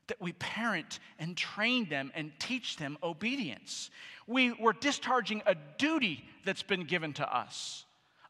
that 0.08 0.20
we 0.20 0.32
parent 0.32 0.98
and 1.18 1.36
train 1.36 1.88
them 1.88 2.12
and 2.14 2.32
teach 2.38 2.76
them 2.76 2.98
obedience. 3.02 3.90
We, 4.26 4.52
we're 4.52 4.72
discharging 4.72 5.42
a 5.46 5.54
duty 5.78 6.24
that's 6.44 6.62
been 6.62 6.84
given 6.84 7.12
to 7.14 7.36
us 7.36 7.86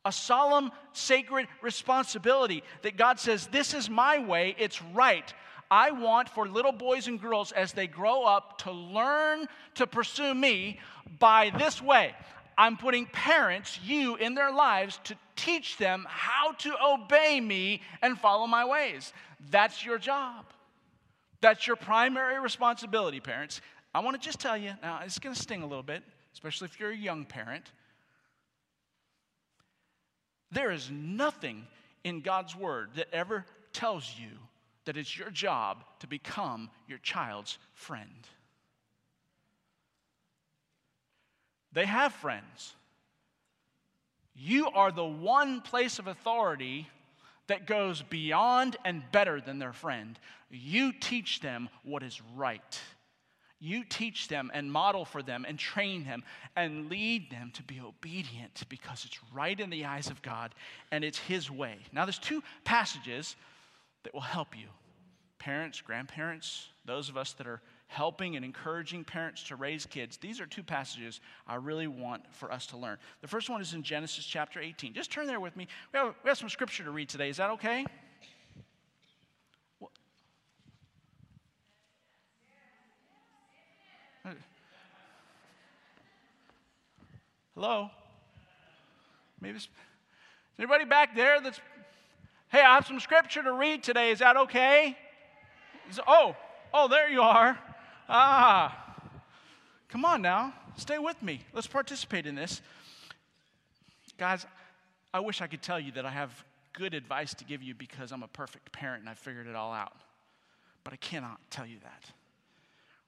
a 0.07 0.13
solemn, 0.13 0.71
sacred 0.93 1.49
responsibility 1.63 2.63
that 2.83 2.97
God 2.97 3.19
says, 3.19 3.49
This 3.49 3.75
is 3.75 3.91
my 3.91 4.19
way, 4.19 4.55
it's 4.57 4.81
right. 4.81 5.35
I 5.71 5.91
want 5.91 6.29
for 6.29 6.49
little 6.49 6.73
boys 6.73 7.09
and 7.09 7.21
girls 7.21 7.53
as 7.53 7.73
they 7.73 7.87
grow 7.87 8.25
up 8.25 8.59
to 8.63 8.73
learn 8.73 9.47
to 9.75 9.87
pursue 9.87 10.35
me 10.35 10.81
by 11.19 11.51
this 11.59 11.83
way. 11.83 12.15
I'm 12.59 12.77
putting 12.77 13.07
parents, 13.07 13.79
you, 13.85 14.17
in 14.17 14.35
their 14.35 14.53
lives 14.53 14.99
to 15.05 15.17
teach 15.35 15.77
them 15.77 16.07
how 16.09 16.53
to 16.53 16.75
obey 16.83 17.41
me 17.41 17.83
and 18.01 18.19
follow 18.19 18.47
my 18.47 18.65
ways. 18.65 19.13
That's 19.51 19.85
your 19.85 19.99
job. 19.99 20.47
That's 21.43 21.67
your 21.67 21.77
primary 21.77 22.41
responsibility, 22.41 23.21
parents. 23.21 23.61
I 23.95 24.01
want 24.01 24.21
to 24.21 24.25
just 24.25 24.41
tell 24.41 24.57
you 24.57 24.73
now, 24.83 25.01
it's 25.05 25.19
going 25.19 25.35
to 25.35 25.41
sting 25.41 25.63
a 25.63 25.67
little 25.67 25.83
bit, 25.83 26.03
especially 26.33 26.67
if 26.67 26.81
you're 26.81 26.91
a 26.91 26.97
young 26.97 27.25
parent. 27.25 27.71
There 30.51 30.71
is 30.71 30.91
nothing 30.91 31.67
in 32.05 32.21
God's 32.21 32.57
word 32.57 32.91
that 32.97 33.09
ever 33.13 33.45
tells 33.73 34.15
you 34.19 34.39
that 34.87 34.97
it's 34.97 35.17
your 35.17 35.31
job 35.31 35.85
to 36.01 36.07
become 36.07 36.71
your 36.89 36.99
child's 36.99 37.59
friend. 37.75 38.27
They 41.73 41.85
have 41.85 42.13
friends. 42.13 42.75
You 44.35 44.71
are 44.71 44.91
the 44.91 45.05
one 45.05 45.61
place 45.61 45.99
of 45.99 46.07
authority 46.07 46.89
that 47.49 47.67
goes 47.67 48.03
beyond 48.03 48.77
and 48.85 49.03
better 49.13 49.41
than 49.41 49.59
their 49.59 49.73
friend. 49.73 50.19
You 50.51 50.93
teach 50.93 51.41
them 51.41 51.69
what 51.85 52.03
is 52.03 52.21
right. 52.35 52.81
You 53.59 53.85
teach 53.85 54.29
them 54.29 54.51
and 54.53 54.71
model 54.71 55.05
for 55.05 55.23
them 55.23 55.47
and 55.49 55.59
train 55.59 56.05
them 56.05 56.23
and 56.55 56.91
lead 56.91 57.31
them 57.31 57.51
to 57.55 57.63
be 57.63 57.81
obedient 57.81 58.65
because 58.69 59.05
it's 59.05 59.19
right 59.33 59.59
in 59.59 59.71
the 59.71 59.87
eyes 59.87 60.09
of 60.09 60.21
God 60.23 60.55
and 60.93 61.03
it's 61.03 61.19
His 61.19 61.51
way. 61.51 61.79
Now, 61.93 62.05
there's 62.05 62.19
two 62.19 62.43
passages 62.65 63.37
that 64.07 64.15
will 64.15 64.21
help 64.21 64.57
you 64.57 64.69
parents, 65.41 65.81
grandparents, 65.81 66.69
those 66.85 67.09
of 67.09 67.17
us 67.17 67.33
that 67.33 67.47
are 67.49 67.61
helping 67.89 68.37
and 68.37 68.45
encouraging 68.45 69.03
parents 69.03 69.43
to 69.43 69.57
raise 69.57 69.85
kids. 69.85 70.17
These 70.17 70.41
are 70.41 70.47
two 70.47 70.63
passages 70.63 71.21
I 71.45 71.57
really 71.57 71.89
want 71.89 72.23
for 72.33 72.53
us 72.53 72.67
to 72.67 72.77
learn. 72.77 72.99
The 73.21 73.27
first 73.27 73.51
one 73.51 73.61
is 73.61 73.75
in 73.75 73.83
Genesis 73.83 74.25
chapter 74.25 74.61
18. 74.61 74.95
Just 74.95 75.11
turn 75.11 75.27
there 75.27 75.41
with 75.41 75.57
me. 75.57 75.67
We 75.93 75.99
have, 75.99 76.15
we 76.23 76.29
have 76.29 76.39
some 76.39 76.49
scripture 76.49 76.85
to 76.85 76.93
read 76.93 77.09
today. 77.09 77.29
Is 77.29 77.39
that 77.39 77.51
okay? 77.51 77.85
Hello? 87.57 87.91
Maybe 89.41 89.57
is 89.57 89.69
anybody 90.59 90.85
back 90.85 91.17
there 91.17 91.41
that's 91.41 91.61
hey, 92.49 92.61
I 92.61 92.75
have 92.75 92.87
some 92.87 93.01
scripture 93.01 93.43
to 93.43 93.53
read 93.53 93.83
today. 93.83 94.11
Is 94.11 94.21
that 94.21 94.37
okay? 94.37 94.97
oh, 96.07 96.37
oh, 96.73 96.89
there 96.89 97.09
you 97.09 97.23
are. 97.23 97.59
Ah. 98.09 98.83
Come 99.89 100.05
on 100.05 100.23
now. 100.23 100.53
Stay 100.77 100.99
with 100.99 101.23
me. 101.23 101.41
Let's 101.53 101.67
participate 101.67 102.27
in 102.27 102.35
this. 102.35 102.61
Guys, 104.19 104.47
I 105.13 105.21
wish 105.21 105.41
I 105.41 105.47
could 105.47 105.63
tell 105.63 105.81
you 105.81 105.93
that 105.93 106.05
I 106.05 106.11
have 106.11 106.45
good 106.73 106.95
advice 106.95 107.35
to 107.35 107.45
give 107.45 107.63
you 107.63 107.75
because 107.75 108.13
I'm 108.13 108.23
a 108.23 108.29
perfect 108.29 108.73
parent 108.73 109.01
and 109.01 109.09
I 109.09 109.15
figured 109.15 109.47
it 109.47 109.55
all 109.55 109.73
out. 109.73 109.97
But 110.85 110.93
I 110.93 110.97
cannot 110.97 111.39
tell 111.51 111.67
you 111.67 111.79
that. 111.83 112.11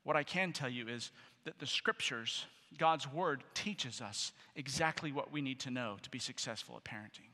What 0.05 0.17
I 0.17 0.23
can 0.23 0.53
tell 0.53 0.71
you 0.71 0.89
is 0.89 1.11
that 1.45 1.59
the 1.59 1.67
scriptures 1.67 2.47
God's 2.77 3.11
word 3.11 3.45
teaches 3.55 4.01
us 4.01 4.33
exactly 4.55 5.13
what 5.13 5.33
we 5.33 5.41
need 5.41 5.61
to 5.61 5.71
know 5.71 5.97
to 6.03 6.11
be 6.11 6.19
successful 6.19 6.77
at 6.77 6.85
parenting. 6.85 7.31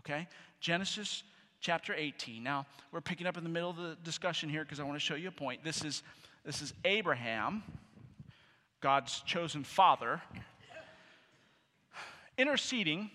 Okay? 0.00 0.26
Genesis 0.60 1.22
chapter 1.60 1.94
18. 1.94 2.42
Now, 2.42 2.66
we're 2.92 3.00
picking 3.00 3.26
up 3.26 3.36
in 3.36 3.44
the 3.44 3.50
middle 3.50 3.70
of 3.70 3.76
the 3.76 3.96
discussion 4.02 4.48
here 4.48 4.64
because 4.64 4.80
I 4.80 4.84
want 4.84 4.96
to 4.96 5.00
show 5.00 5.14
you 5.14 5.28
a 5.28 5.32
point. 5.32 5.64
This 5.64 5.84
is, 5.84 6.02
this 6.44 6.62
is 6.62 6.74
Abraham, 6.84 7.62
God's 8.80 9.20
chosen 9.20 9.64
father, 9.64 10.20
interceding 12.38 13.10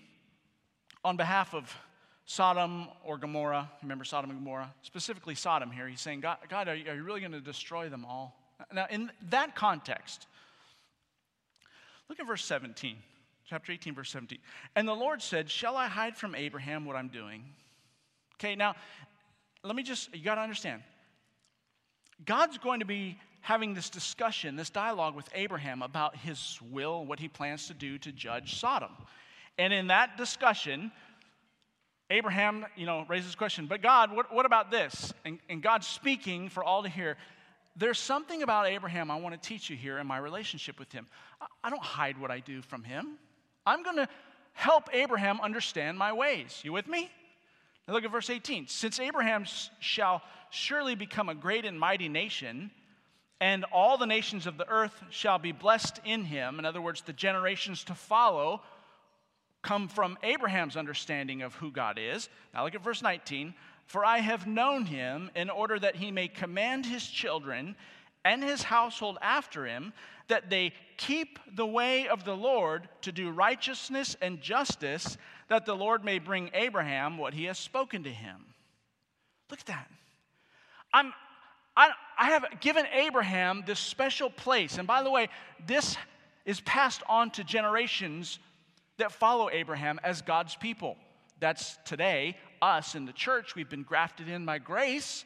on 1.04 1.16
behalf 1.16 1.54
of 1.54 1.74
Sodom 2.24 2.88
or 3.04 3.18
Gomorrah. 3.18 3.70
Remember 3.82 4.04
Sodom 4.04 4.30
and 4.30 4.38
Gomorrah? 4.38 4.72
Specifically 4.82 5.34
Sodom 5.34 5.70
here. 5.70 5.88
He's 5.88 6.00
saying, 6.00 6.20
God, 6.20 6.38
God 6.48 6.68
are 6.68 6.74
you, 6.74 6.90
are 6.90 6.94
you 6.94 7.02
really 7.02 7.20
going 7.20 7.32
to 7.32 7.40
destroy 7.40 7.88
them 7.88 8.04
all? 8.04 8.36
Now, 8.72 8.86
in 8.90 9.10
that 9.30 9.54
context, 9.54 10.26
Look 12.08 12.20
at 12.20 12.26
verse 12.26 12.44
17, 12.44 12.96
chapter 13.48 13.72
18, 13.72 13.94
verse 13.94 14.10
17. 14.10 14.38
And 14.74 14.86
the 14.86 14.94
Lord 14.94 15.22
said, 15.22 15.50
Shall 15.50 15.76
I 15.76 15.86
hide 15.86 16.16
from 16.16 16.34
Abraham 16.34 16.84
what 16.84 16.96
I'm 16.96 17.08
doing? 17.08 17.44
Okay, 18.34 18.54
now, 18.54 18.74
let 19.62 19.76
me 19.76 19.82
just, 19.82 20.14
you 20.14 20.22
got 20.22 20.34
to 20.34 20.42
understand. 20.42 20.82
God's 22.24 22.58
going 22.58 22.80
to 22.80 22.86
be 22.86 23.18
having 23.40 23.74
this 23.74 23.88
discussion, 23.88 24.56
this 24.56 24.70
dialogue 24.70 25.14
with 25.14 25.28
Abraham 25.34 25.82
about 25.82 26.16
his 26.16 26.58
will, 26.70 27.04
what 27.04 27.20
he 27.20 27.28
plans 27.28 27.68
to 27.68 27.74
do 27.74 27.98
to 27.98 28.12
judge 28.12 28.58
Sodom. 28.58 28.90
And 29.58 29.72
in 29.72 29.86
that 29.86 30.16
discussion, 30.16 30.90
Abraham, 32.10 32.66
you 32.76 32.86
know, 32.86 33.04
raises 33.08 33.32
the 33.32 33.36
question, 33.36 33.66
but 33.66 33.82
God, 33.82 34.14
what, 34.14 34.34
what 34.34 34.46
about 34.46 34.70
this? 34.70 35.12
And, 35.24 35.38
and 35.48 35.62
God's 35.62 35.86
speaking 35.86 36.48
for 36.48 36.64
all 36.64 36.82
to 36.82 36.88
hear 36.88 37.16
there's 37.76 37.98
something 37.98 38.42
about 38.42 38.66
Abraham 38.66 39.10
I 39.10 39.16
want 39.16 39.40
to 39.40 39.48
teach 39.48 39.68
you 39.68 39.76
here 39.76 39.98
in 39.98 40.06
my 40.06 40.16
relationship 40.16 40.78
with 40.78 40.90
him. 40.92 41.06
I 41.62 41.68
don't 41.68 41.82
hide 41.82 42.18
what 42.18 42.30
I 42.30 42.40
do 42.40 42.62
from 42.62 42.82
him. 42.82 43.18
I'm 43.66 43.82
going 43.82 43.96
to 43.96 44.08
help 44.52 44.88
Abraham 44.92 45.40
understand 45.40 45.98
my 45.98 46.12
ways. 46.12 46.60
You 46.62 46.72
with 46.72 46.86
me? 46.86 47.10
Now 47.86 47.94
look 47.94 48.04
at 48.04 48.12
verse 48.12 48.30
18. 48.30 48.68
Since 48.68 49.00
Abraham 49.00 49.44
shall 49.80 50.22
surely 50.50 50.94
become 50.94 51.28
a 51.28 51.34
great 51.34 51.64
and 51.64 51.78
mighty 51.78 52.08
nation, 52.08 52.70
and 53.40 53.64
all 53.72 53.98
the 53.98 54.06
nations 54.06 54.46
of 54.46 54.56
the 54.56 54.68
earth 54.68 55.02
shall 55.10 55.38
be 55.38 55.52
blessed 55.52 56.00
in 56.04 56.24
him, 56.24 56.58
in 56.58 56.64
other 56.64 56.80
words, 56.80 57.02
the 57.02 57.12
generations 57.12 57.84
to 57.84 57.94
follow 57.94 58.62
come 59.62 59.88
from 59.88 60.16
Abraham's 60.22 60.76
understanding 60.76 61.42
of 61.42 61.54
who 61.56 61.72
God 61.72 61.98
is. 62.00 62.28
Now 62.54 62.64
look 62.64 62.76
at 62.76 62.84
verse 62.84 63.02
19. 63.02 63.52
For 63.86 64.04
I 64.04 64.18
have 64.18 64.46
known 64.46 64.84
him 64.84 65.30
in 65.34 65.50
order 65.50 65.78
that 65.78 65.96
he 65.96 66.10
may 66.10 66.28
command 66.28 66.86
his 66.86 67.06
children 67.06 67.76
and 68.26 68.42
his 68.42 68.62
household 68.64 69.18
after 69.22 69.64
him, 69.64 69.92
that 70.28 70.50
they 70.50 70.72
keep 70.96 71.38
the 71.54 71.66
way 71.66 72.08
of 72.08 72.24
the 72.24 72.36
Lord 72.36 72.88
to 73.02 73.12
do 73.12 73.30
righteousness 73.30 74.16
and 74.20 74.42
justice, 74.42 75.16
that 75.48 75.64
the 75.64 75.76
Lord 75.76 76.04
may 76.04 76.18
bring 76.18 76.50
Abraham 76.52 77.18
what 77.18 77.34
he 77.34 77.44
has 77.44 77.58
spoken 77.58 78.02
to 78.02 78.10
him. 78.10 78.44
Look 79.48 79.60
at 79.60 79.66
that. 79.66 79.88
I'm, 80.92 81.12
I, 81.76 81.90
I 82.18 82.30
have 82.30 82.60
given 82.60 82.84
Abraham 82.92 83.62
this 83.64 83.78
special 83.78 84.28
place. 84.28 84.78
And 84.78 84.88
by 84.88 85.04
the 85.04 85.10
way, 85.10 85.28
this 85.64 85.96
is 86.44 86.60
passed 86.60 87.02
on 87.08 87.30
to 87.30 87.44
generations 87.44 88.40
that 88.98 89.12
follow 89.12 89.50
Abraham 89.50 90.00
as 90.02 90.20
God's 90.20 90.56
people. 90.56 90.96
That's 91.38 91.78
today, 91.84 92.36
us 92.60 92.96
in 92.96 93.04
the 93.04 93.12
church. 93.12 93.54
We've 93.54 93.68
been 93.68 93.84
grafted 93.84 94.28
in 94.28 94.46
by 94.46 94.58
grace. 94.58 95.24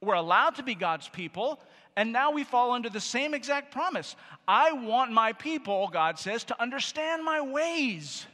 We're 0.00 0.14
allowed 0.14 0.54
to 0.56 0.62
be 0.62 0.74
God's 0.74 1.08
people, 1.08 1.58
and 1.96 2.12
now 2.12 2.30
we 2.30 2.44
fall 2.44 2.72
under 2.72 2.90
the 2.90 3.00
same 3.00 3.32
exact 3.32 3.72
promise. 3.72 4.16
I 4.46 4.72
want 4.72 5.10
my 5.12 5.32
people, 5.32 5.88
God 5.88 6.18
says, 6.18 6.44
to 6.44 6.62
understand 6.62 7.24
my 7.24 7.40
ways. 7.40 8.26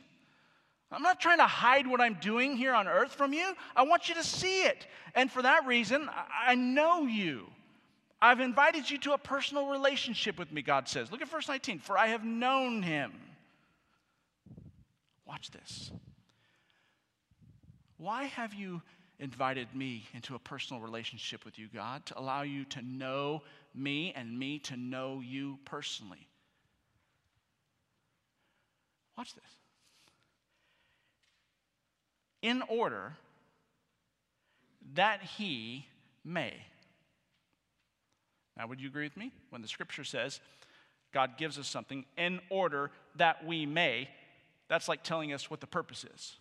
I'm 0.90 1.02
not 1.02 1.20
trying 1.20 1.38
to 1.38 1.46
hide 1.46 1.86
what 1.86 2.00
I'm 2.00 2.18
doing 2.20 2.56
here 2.56 2.74
on 2.74 2.86
earth 2.86 3.14
from 3.14 3.32
you. 3.32 3.54
I 3.74 3.84
want 3.84 4.08
you 4.08 4.14
to 4.16 4.24
see 4.24 4.64
it. 4.64 4.86
And 5.14 5.30
for 5.30 5.40
that 5.42 5.64
reason, 5.66 6.10
I 6.44 6.54
know 6.54 7.06
you. 7.06 7.46
I've 8.20 8.40
invited 8.40 8.90
you 8.90 8.98
to 8.98 9.14
a 9.14 9.18
personal 9.18 9.68
relationship 9.68 10.38
with 10.38 10.52
me, 10.52 10.60
God 10.60 10.88
says. 10.88 11.10
Look 11.10 11.22
at 11.22 11.28
verse 11.28 11.48
19. 11.48 11.78
For 11.78 11.96
I 11.96 12.08
have 12.08 12.24
known 12.24 12.82
him. 12.82 13.12
Watch 15.24 15.50
this. 15.50 15.90
Why 17.96 18.24
have 18.24 18.52
you 18.52 18.82
invited 19.22 19.68
me 19.72 20.04
into 20.14 20.34
a 20.34 20.38
personal 20.38 20.82
relationship 20.82 21.44
with 21.44 21.56
you, 21.56 21.68
God? 21.72 22.04
To 22.06 22.18
allow 22.18 22.42
you 22.42 22.64
to 22.66 22.82
know 22.82 23.42
me 23.72 24.12
and 24.16 24.36
me 24.36 24.58
to 24.58 24.76
know 24.76 25.22
you 25.24 25.60
personally. 25.64 26.26
Watch 29.16 29.32
this. 29.34 29.44
In 32.42 32.62
order 32.68 33.12
that 34.94 35.22
he 35.22 35.86
may. 36.24 36.54
Now, 38.56 38.66
would 38.66 38.80
you 38.80 38.88
agree 38.88 39.04
with 39.04 39.16
me? 39.16 39.30
When 39.50 39.62
the 39.62 39.68
scripture 39.68 40.04
says 40.04 40.40
God 41.14 41.38
gives 41.38 41.58
us 41.58 41.68
something 41.68 42.04
in 42.18 42.40
order 42.50 42.90
that 43.16 43.46
we 43.46 43.66
may, 43.66 44.08
that's 44.68 44.88
like 44.88 45.04
telling 45.04 45.32
us 45.32 45.48
what 45.48 45.60
the 45.60 45.66
purpose 45.68 46.04
is. 46.12 46.36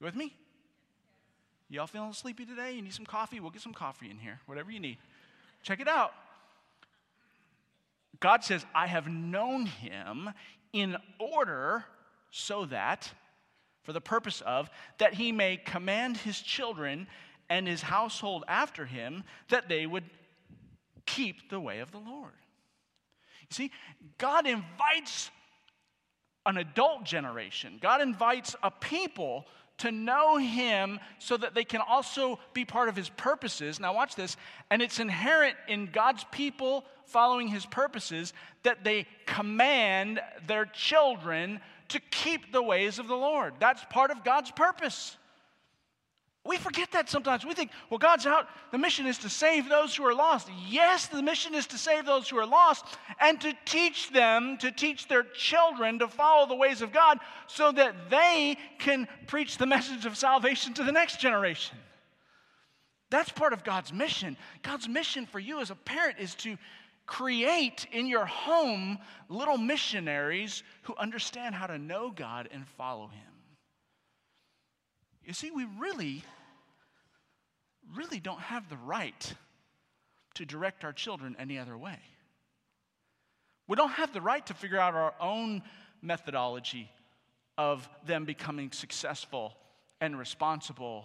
You 0.00 0.04
with 0.04 0.16
me? 0.16 0.34
Y'all 1.72 1.86
feeling 1.86 2.12
sleepy 2.12 2.44
today? 2.44 2.72
You 2.72 2.82
need 2.82 2.92
some 2.92 3.06
coffee? 3.06 3.40
We'll 3.40 3.50
get 3.50 3.62
some 3.62 3.72
coffee 3.72 4.10
in 4.10 4.18
here, 4.18 4.38
whatever 4.44 4.70
you 4.70 4.78
need. 4.78 4.98
Check 5.62 5.80
it 5.80 5.88
out. 5.88 6.12
God 8.20 8.44
says, 8.44 8.66
I 8.74 8.86
have 8.86 9.08
known 9.08 9.64
him 9.64 10.28
in 10.74 10.98
order 11.18 11.86
so 12.30 12.66
that, 12.66 13.10
for 13.84 13.94
the 13.94 14.02
purpose 14.02 14.42
of, 14.42 14.68
that 14.98 15.14
he 15.14 15.32
may 15.32 15.56
command 15.56 16.18
his 16.18 16.38
children 16.38 17.06
and 17.48 17.66
his 17.66 17.80
household 17.80 18.44
after 18.48 18.84
him, 18.84 19.24
that 19.48 19.70
they 19.70 19.86
would 19.86 20.04
keep 21.06 21.48
the 21.48 21.58
way 21.58 21.78
of 21.78 21.90
the 21.90 21.98
Lord. 21.98 22.32
You 23.48 23.54
see, 23.54 23.70
God 24.18 24.46
invites 24.46 25.30
an 26.44 26.58
adult 26.58 27.04
generation, 27.04 27.78
God 27.80 28.02
invites 28.02 28.54
a 28.62 28.70
people 28.70 29.46
to 29.78 29.90
know 29.90 30.36
Him 30.36 31.00
so 31.18 31.36
that 31.36 31.54
they 31.54 31.64
can 31.64 31.80
also 31.80 32.38
be 32.52 32.64
part 32.64 32.88
of 32.88 32.96
His 32.96 33.08
purposes. 33.10 33.80
Now, 33.80 33.94
watch 33.94 34.14
this. 34.14 34.36
And 34.70 34.82
it's 34.82 35.00
inherent 35.00 35.56
in 35.68 35.86
God's 35.86 36.24
people 36.30 36.84
following 37.06 37.48
His 37.48 37.66
purposes 37.66 38.32
that 38.62 38.84
they 38.84 39.06
command 39.26 40.20
their 40.46 40.66
children 40.66 41.60
to 41.88 42.00
keep 42.10 42.52
the 42.52 42.62
ways 42.62 42.98
of 42.98 43.08
the 43.08 43.16
Lord. 43.16 43.54
That's 43.58 43.84
part 43.90 44.10
of 44.10 44.24
God's 44.24 44.50
purpose. 44.50 45.16
We 46.44 46.56
forget 46.56 46.90
that 46.90 47.08
sometimes. 47.08 47.46
We 47.46 47.54
think, 47.54 47.70
well, 47.88 47.98
God's 47.98 48.26
out. 48.26 48.48
The 48.72 48.78
mission 48.78 49.06
is 49.06 49.18
to 49.18 49.28
save 49.28 49.68
those 49.68 49.94
who 49.94 50.04
are 50.04 50.14
lost. 50.14 50.48
Yes, 50.68 51.06
the 51.06 51.22
mission 51.22 51.54
is 51.54 51.68
to 51.68 51.78
save 51.78 52.04
those 52.04 52.28
who 52.28 52.36
are 52.36 52.46
lost 52.46 52.84
and 53.20 53.40
to 53.42 53.54
teach 53.64 54.10
them, 54.10 54.58
to 54.58 54.72
teach 54.72 55.06
their 55.06 55.22
children 55.22 56.00
to 56.00 56.08
follow 56.08 56.48
the 56.48 56.56
ways 56.56 56.82
of 56.82 56.92
God 56.92 57.18
so 57.46 57.70
that 57.72 58.10
they 58.10 58.56
can 58.80 59.06
preach 59.28 59.56
the 59.56 59.66
message 59.66 60.04
of 60.04 60.16
salvation 60.16 60.74
to 60.74 60.82
the 60.82 60.90
next 60.90 61.20
generation. 61.20 61.78
That's 63.08 63.30
part 63.30 63.52
of 63.52 63.62
God's 63.62 63.92
mission. 63.92 64.36
God's 64.62 64.88
mission 64.88 65.26
for 65.26 65.38
you 65.38 65.60
as 65.60 65.70
a 65.70 65.76
parent 65.76 66.18
is 66.18 66.34
to 66.36 66.56
create 67.06 67.86
in 67.92 68.06
your 68.06 68.26
home 68.26 68.98
little 69.28 69.58
missionaries 69.58 70.64
who 70.82 70.96
understand 70.96 71.54
how 71.54 71.66
to 71.66 71.78
know 71.78 72.10
God 72.10 72.48
and 72.52 72.66
follow 72.66 73.08
Him. 73.08 73.31
You 75.24 75.32
see, 75.32 75.50
we 75.50 75.66
really, 75.78 76.22
really 77.94 78.20
don't 78.20 78.40
have 78.40 78.68
the 78.68 78.76
right 78.76 79.34
to 80.34 80.44
direct 80.44 80.84
our 80.84 80.92
children 80.92 81.36
any 81.38 81.58
other 81.58 81.76
way. 81.76 81.98
We 83.68 83.76
don't 83.76 83.92
have 83.92 84.12
the 84.12 84.20
right 84.20 84.44
to 84.46 84.54
figure 84.54 84.78
out 84.78 84.94
our 84.94 85.14
own 85.20 85.62
methodology 86.00 86.90
of 87.56 87.88
them 88.06 88.24
becoming 88.24 88.72
successful 88.72 89.54
and 90.00 90.18
responsible 90.18 91.04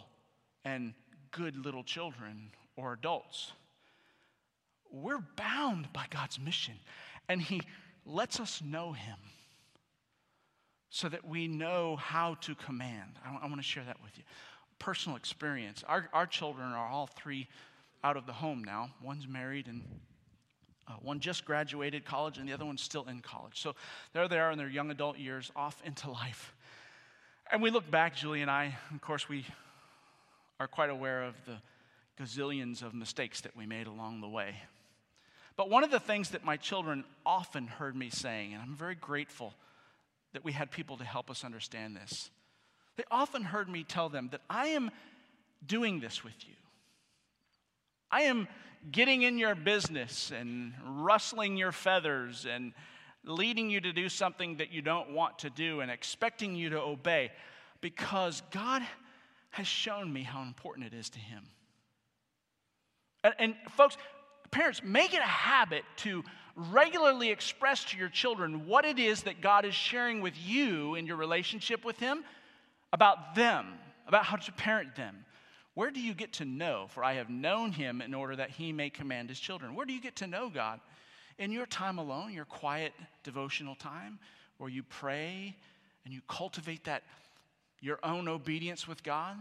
and 0.65 0.94
good 1.31 1.55
little 1.55 1.83
children 1.83 2.51
or 2.75 2.94
adults. 2.94 3.51
We're 4.92 5.24
bound 5.35 5.92
by 5.94 6.05
God's 6.09 6.39
mission, 6.39 6.75
and 7.29 7.42
He 7.42 7.61
lets 8.05 8.39
us 8.39 8.61
know 8.63 8.94
Him 8.94 9.18
so 10.89 11.09
that 11.09 11.27
we 11.27 11.47
know 11.47 11.95
how 11.95 12.35
to 12.41 12.55
command. 12.55 13.19
I, 13.25 13.45
I 13.45 13.47
want 13.47 13.57
to 13.57 13.63
share 13.63 13.83
that 13.85 14.01
with 14.03 14.17
you. 14.17 14.23
Personal 14.79 15.17
experience. 15.17 15.83
Our, 15.87 16.09
our 16.13 16.25
children 16.25 16.67
are 16.67 16.87
all 16.87 17.07
three 17.07 17.47
out 18.03 18.17
of 18.17 18.25
the 18.25 18.33
home 18.33 18.63
now. 18.63 18.89
One's 19.03 19.27
married 19.27 19.67
and 19.67 19.83
uh, 20.87 20.93
one 21.01 21.19
just 21.19 21.45
graduated 21.45 22.05
college 22.05 22.37
and 22.37 22.47
the 22.47 22.53
other 22.53 22.65
one's 22.65 22.81
still 22.81 23.05
in 23.09 23.19
college. 23.19 23.59
So 23.61 23.75
there 24.13 24.27
they 24.27 24.39
are 24.39 24.51
in 24.51 24.57
their 24.57 24.69
young 24.69 24.91
adult 24.91 25.17
years, 25.17 25.51
off 25.55 25.81
into 25.85 26.09
life. 26.09 26.53
And 27.51 27.61
we 27.61 27.69
look 27.69 27.89
back, 27.89 28.15
Julie 28.15 28.41
and 28.41 28.51
I, 28.51 28.77
of 28.93 29.01
course, 29.01 29.27
we 29.27 29.45
are 30.59 30.67
quite 30.67 30.89
aware 30.89 31.23
of 31.23 31.35
the 31.45 31.57
gazillions 32.21 32.81
of 32.81 32.93
mistakes 32.93 33.41
that 33.41 33.55
we 33.55 33.65
made 33.65 33.87
along 33.87 34.21
the 34.21 34.27
way. 34.27 34.55
But 35.55 35.69
one 35.69 35.83
of 35.83 35.91
the 35.91 36.00
things 36.00 36.29
that 36.29 36.43
my 36.43 36.57
children 36.57 37.03
often 37.25 37.67
heard 37.67 37.95
me 37.95 38.09
saying, 38.09 38.53
and 38.53 38.61
I'm 38.61 38.75
very 38.75 38.95
grateful 38.95 39.53
that 40.33 40.44
we 40.44 40.51
had 40.51 40.72
people 40.72 40.98
to 40.98 41.03
help 41.03 41.29
us 41.29 41.44
understand 41.44 41.96
this. 41.96 42.29
They 42.96 43.03
often 43.11 43.44
heard 43.44 43.70
me 43.70 43.83
tell 43.83 44.09
them 44.09 44.29
that 44.31 44.42
I 44.50 44.68
am 44.68 44.92
doing 45.66 46.00
this 46.00 46.24
with 46.24 46.35
you. 46.48 46.55
I 48.11 48.24
am 48.24 48.48
getting 48.92 49.24
in 49.24 49.37
your 49.37 49.55
business 49.55 50.31
and 50.31 50.74
rustling 50.85 51.57
your 51.57 51.72
feathers 51.72 52.46
and 52.50 52.74
leading 53.24 53.70
you 53.70 53.81
to 53.81 53.92
do 53.92 54.09
something 54.09 54.57
that 54.57 54.72
you 54.72 54.81
don't 54.81 55.11
want 55.11 55.40
to 55.40 55.50
do 55.50 55.81
and 55.81 55.92
expecting 55.92 56.55
you 56.55 56.70
to 56.70 56.81
obey 56.81 57.31
because 57.81 58.42
God 58.51 58.81
has 59.51 59.68
shown 59.68 60.11
me 60.11 60.24
how 60.24 60.42
important 60.42 60.87
it 60.87 60.94
is 60.94 61.09
to 61.09 61.20
Him. 61.20 61.44
And, 63.24 63.33
and 63.40 63.55
folks, 63.72 63.98
parents, 64.51 64.81
make 64.83 65.13
it 65.13 65.20
a 65.20 65.24
habit 65.24 65.83
to 65.98 66.24
regularly 66.57 67.29
express 67.29 67.83
to 67.85 67.98
your 67.98 68.09
children 68.09 68.65
what 68.65 68.83
it 68.83 68.98
is 68.98 69.24
that 69.24 69.41
God 69.41 69.63
is 69.63 69.75
sharing 69.75 70.22
with 70.22 70.33
you 70.37 70.96
in 70.96 71.05
your 71.05 71.15
relationship 71.15 71.85
with 71.85 72.00
Him 72.00 72.24
about 72.91 73.35
them, 73.35 73.75
about 74.07 74.25
how 74.25 74.37
to 74.37 74.51
parent 74.51 74.96
them. 74.96 75.24
Where 75.75 75.91
do 75.91 76.01
you 76.01 76.15
get 76.15 76.33
to 76.33 76.46
know? 76.46 76.87
For 76.89 77.03
I 77.03 77.13
have 77.13 77.29
known 77.29 77.72
Him 77.72 78.01
in 78.01 78.15
order 78.15 78.35
that 78.35 78.50
He 78.50 78.74
may 78.74 78.89
command 78.89 79.29
His 79.29 79.39
children. 79.39 79.75
Where 79.75 79.85
do 79.85 79.93
you 79.93 80.01
get 80.01 80.15
to 80.17 80.27
know 80.27 80.50
God? 80.50 80.79
In 81.37 81.51
your 81.51 81.67
time 81.67 82.00
alone, 82.00 82.33
your 82.33 82.46
quiet 82.46 82.93
devotional 83.24 83.75
time, 83.75 84.17
where 84.57 84.72
you 84.72 84.81
pray 84.81 85.55
and 86.03 86.13
you 86.13 86.22
cultivate 86.27 86.85
that 86.85 87.03
your 87.79 88.00
own 88.01 88.27
obedience 88.27 88.87
with 88.87 89.03
God. 89.03 89.37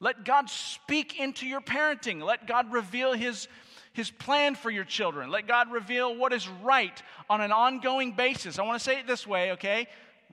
Let 0.00 0.24
God 0.24 0.50
speak 0.50 1.20
into 1.20 1.46
your 1.46 1.60
parenting. 1.60 2.20
Let 2.20 2.48
God 2.48 2.72
reveal 2.72 3.12
His 3.12 3.46
his 3.94 4.10
plan 4.10 4.56
for 4.56 4.70
your 4.70 4.84
children. 4.84 5.30
Let 5.30 5.46
God 5.46 5.70
reveal 5.70 6.14
what 6.14 6.32
is 6.32 6.48
right 6.48 7.00
on 7.30 7.40
an 7.40 7.52
ongoing 7.52 8.12
basis. 8.12 8.58
I 8.58 8.62
want 8.62 8.78
to 8.78 8.84
say 8.84 8.98
it 8.98 9.06
this 9.06 9.24
way, 9.24 9.52
okay? 9.52 9.86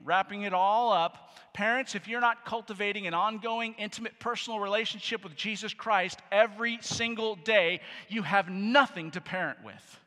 Wrapping 0.04 0.42
it 0.42 0.52
all 0.52 0.92
up. 0.92 1.30
Parents, 1.54 1.94
if 1.94 2.08
you're 2.08 2.20
not 2.20 2.44
cultivating 2.44 3.06
an 3.06 3.14
ongoing, 3.14 3.76
intimate, 3.78 4.18
personal 4.18 4.58
relationship 4.58 5.22
with 5.22 5.36
Jesus 5.36 5.72
Christ 5.72 6.18
every 6.32 6.78
single 6.82 7.36
day, 7.36 7.80
you 8.08 8.22
have 8.22 8.48
nothing 8.48 9.12
to 9.12 9.20
parent 9.20 9.58
with. 9.64 10.00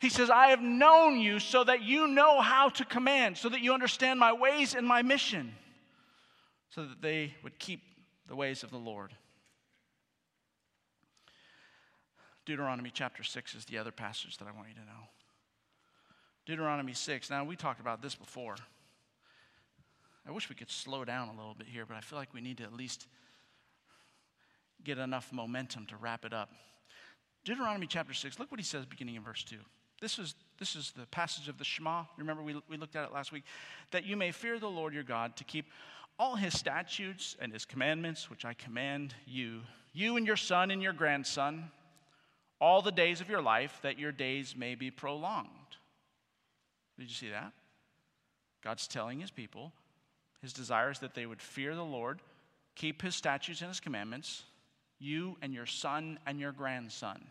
He 0.00 0.08
says, 0.08 0.30
I 0.30 0.48
have 0.48 0.62
known 0.62 1.20
you 1.20 1.38
so 1.38 1.62
that 1.62 1.82
you 1.82 2.08
know 2.08 2.40
how 2.40 2.70
to 2.70 2.86
command, 2.86 3.36
so 3.36 3.50
that 3.50 3.60
you 3.60 3.74
understand 3.74 4.18
my 4.18 4.32
ways 4.32 4.74
and 4.74 4.86
my 4.86 5.02
mission, 5.02 5.52
so 6.70 6.86
that 6.86 7.02
they 7.02 7.34
would 7.44 7.58
keep 7.58 7.82
the 8.28 8.34
ways 8.34 8.62
of 8.62 8.70
the 8.70 8.78
Lord. 8.78 9.12
Deuteronomy 12.44 12.90
chapter 12.92 13.22
6 13.22 13.54
is 13.54 13.64
the 13.66 13.78
other 13.78 13.92
passage 13.92 14.38
that 14.38 14.48
I 14.48 14.52
want 14.52 14.68
you 14.68 14.74
to 14.74 14.80
know. 14.80 15.08
Deuteronomy 16.44 16.92
6. 16.92 17.30
Now, 17.30 17.44
we 17.44 17.54
talked 17.54 17.80
about 17.80 18.02
this 18.02 18.14
before. 18.14 18.56
I 20.26 20.32
wish 20.32 20.48
we 20.48 20.54
could 20.54 20.70
slow 20.70 21.04
down 21.04 21.28
a 21.28 21.36
little 21.36 21.54
bit 21.54 21.68
here, 21.68 21.86
but 21.86 21.96
I 21.96 22.00
feel 22.00 22.18
like 22.18 22.34
we 22.34 22.40
need 22.40 22.58
to 22.58 22.64
at 22.64 22.72
least 22.72 23.06
get 24.84 24.98
enough 24.98 25.32
momentum 25.32 25.86
to 25.86 25.96
wrap 25.96 26.24
it 26.24 26.32
up. 26.32 26.50
Deuteronomy 27.44 27.86
chapter 27.86 28.12
6, 28.12 28.38
look 28.38 28.50
what 28.50 28.58
he 28.58 28.64
says 28.64 28.86
beginning 28.86 29.14
in 29.14 29.22
verse 29.22 29.44
2. 29.44 29.56
This 30.00 30.18
is, 30.18 30.34
this 30.58 30.74
is 30.74 30.92
the 30.96 31.06
passage 31.06 31.48
of 31.48 31.58
the 31.58 31.64
Shema. 31.64 32.04
Remember, 32.16 32.42
we, 32.42 32.60
we 32.68 32.76
looked 32.76 32.96
at 32.96 33.04
it 33.04 33.12
last 33.12 33.30
week. 33.30 33.44
That 33.92 34.04
you 34.04 34.16
may 34.16 34.32
fear 34.32 34.58
the 34.58 34.68
Lord 34.68 34.94
your 34.94 35.04
God 35.04 35.36
to 35.36 35.44
keep 35.44 35.66
all 36.18 36.34
his 36.34 36.58
statutes 36.58 37.36
and 37.40 37.52
his 37.52 37.64
commandments, 37.64 38.28
which 38.28 38.44
I 38.44 38.54
command 38.54 39.14
you, 39.26 39.60
you 39.92 40.16
and 40.16 40.26
your 40.26 40.36
son 40.36 40.72
and 40.72 40.82
your 40.82 40.92
grandson 40.92 41.70
all 42.62 42.80
the 42.80 42.92
days 42.92 43.20
of 43.20 43.28
your 43.28 43.42
life, 43.42 43.80
that 43.82 43.98
your 43.98 44.12
days 44.12 44.54
may 44.56 44.76
be 44.76 44.88
prolonged. 44.88 45.48
Did 46.96 47.08
you 47.08 47.14
see 47.14 47.30
that? 47.30 47.52
God's 48.62 48.86
telling 48.86 49.18
his 49.18 49.32
people, 49.32 49.72
his 50.40 50.52
desire 50.52 50.92
is 50.92 51.00
that 51.00 51.12
they 51.14 51.26
would 51.26 51.42
fear 51.42 51.74
the 51.74 51.84
Lord, 51.84 52.20
keep 52.76 53.02
his 53.02 53.16
statutes 53.16 53.62
and 53.62 53.68
his 53.68 53.80
commandments, 53.80 54.44
you 55.00 55.36
and 55.42 55.52
your 55.52 55.66
son 55.66 56.20
and 56.24 56.38
your 56.38 56.52
grandson, 56.52 57.24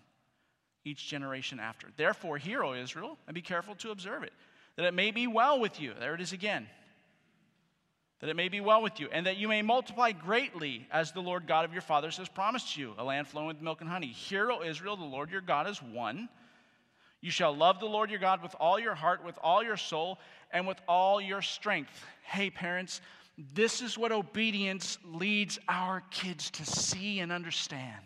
each 0.83 1.07
generation 1.07 1.61
after. 1.61 1.87
Therefore, 1.95 2.37
hear, 2.37 2.61
O 2.61 2.73
Israel, 2.73 3.17
and 3.25 3.33
be 3.33 3.41
careful 3.41 3.75
to 3.75 3.91
observe 3.91 4.23
it, 4.23 4.33
that 4.75 4.85
it 4.85 4.93
may 4.93 5.11
be 5.11 5.27
well 5.27 5.61
with 5.61 5.79
you. 5.79 5.93
There 5.97 6.13
it 6.13 6.19
is 6.19 6.33
again. 6.33 6.67
That 8.21 8.29
it 8.29 8.35
may 8.35 8.49
be 8.49 8.61
well 8.61 8.83
with 8.83 8.99
you, 8.99 9.09
and 9.11 9.25
that 9.25 9.37
you 9.37 9.47
may 9.47 9.63
multiply 9.63 10.11
greatly, 10.11 10.87
as 10.91 11.11
the 11.11 11.21
Lord 11.21 11.47
God 11.47 11.65
of 11.65 11.73
your 11.73 11.81
fathers 11.81 12.17
has 12.17 12.29
promised 12.29 12.77
you, 12.77 12.93
a 12.99 13.03
land 13.03 13.27
flowing 13.27 13.47
with 13.47 13.61
milk 13.61 13.81
and 13.81 13.89
honey. 13.89 14.07
Hear, 14.07 14.51
O 14.51 14.61
Israel, 14.61 14.95
the 14.95 15.03
Lord 15.03 15.31
your 15.31 15.41
God 15.41 15.67
is 15.67 15.81
one. 15.81 16.29
You 17.19 17.31
shall 17.31 17.55
love 17.55 17.79
the 17.79 17.87
Lord 17.87 18.11
your 18.11 18.19
God 18.19 18.43
with 18.43 18.55
all 18.59 18.79
your 18.79 18.93
heart, 18.93 19.25
with 19.25 19.39
all 19.41 19.63
your 19.63 19.77
soul, 19.77 20.19
and 20.51 20.67
with 20.67 20.79
all 20.87 21.19
your 21.19 21.41
strength. 21.41 22.05
Hey, 22.23 22.51
parents, 22.51 23.01
this 23.55 23.81
is 23.81 23.97
what 23.97 24.11
obedience 24.11 24.99
leads 25.03 25.57
our 25.67 26.03
kids 26.11 26.51
to 26.51 26.65
see 26.65 27.21
and 27.21 27.31
understand. 27.31 28.05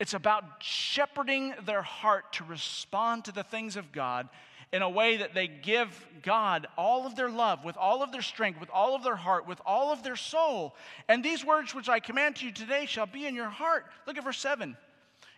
It's 0.00 0.14
about 0.14 0.44
shepherding 0.58 1.54
their 1.64 1.82
heart 1.82 2.34
to 2.34 2.44
respond 2.44 3.24
to 3.24 3.32
the 3.32 3.44
things 3.44 3.76
of 3.76 3.92
God 3.92 4.28
in 4.74 4.82
a 4.82 4.90
way 4.90 5.18
that 5.18 5.34
they 5.34 5.46
give 5.46 6.04
God 6.20 6.66
all 6.76 7.06
of 7.06 7.14
their 7.14 7.30
love, 7.30 7.64
with 7.64 7.76
all 7.76 8.02
of 8.02 8.10
their 8.10 8.22
strength, 8.22 8.58
with 8.58 8.70
all 8.70 8.96
of 8.96 9.04
their 9.04 9.14
heart, 9.14 9.46
with 9.46 9.60
all 9.64 9.92
of 9.92 10.02
their 10.02 10.16
soul. 10.16 10.74
And 11.08 11.24
these 11.24 11.44
words 11.44 11.76
which 11.76 11.88
I 11.88 12.00
command 12.00 12.36
to 12.36 12.46
you 12.46 12.50
today 12.50 12.84
shall 12.86 13.06
be 13.06 13.24
in 13.24 13.36
your 13.36 13.48
heart. 13.48 13.86
Look 14.04 14.18
at 14.18 14.24
verse 14.24 14.40
7. 14.40 14.76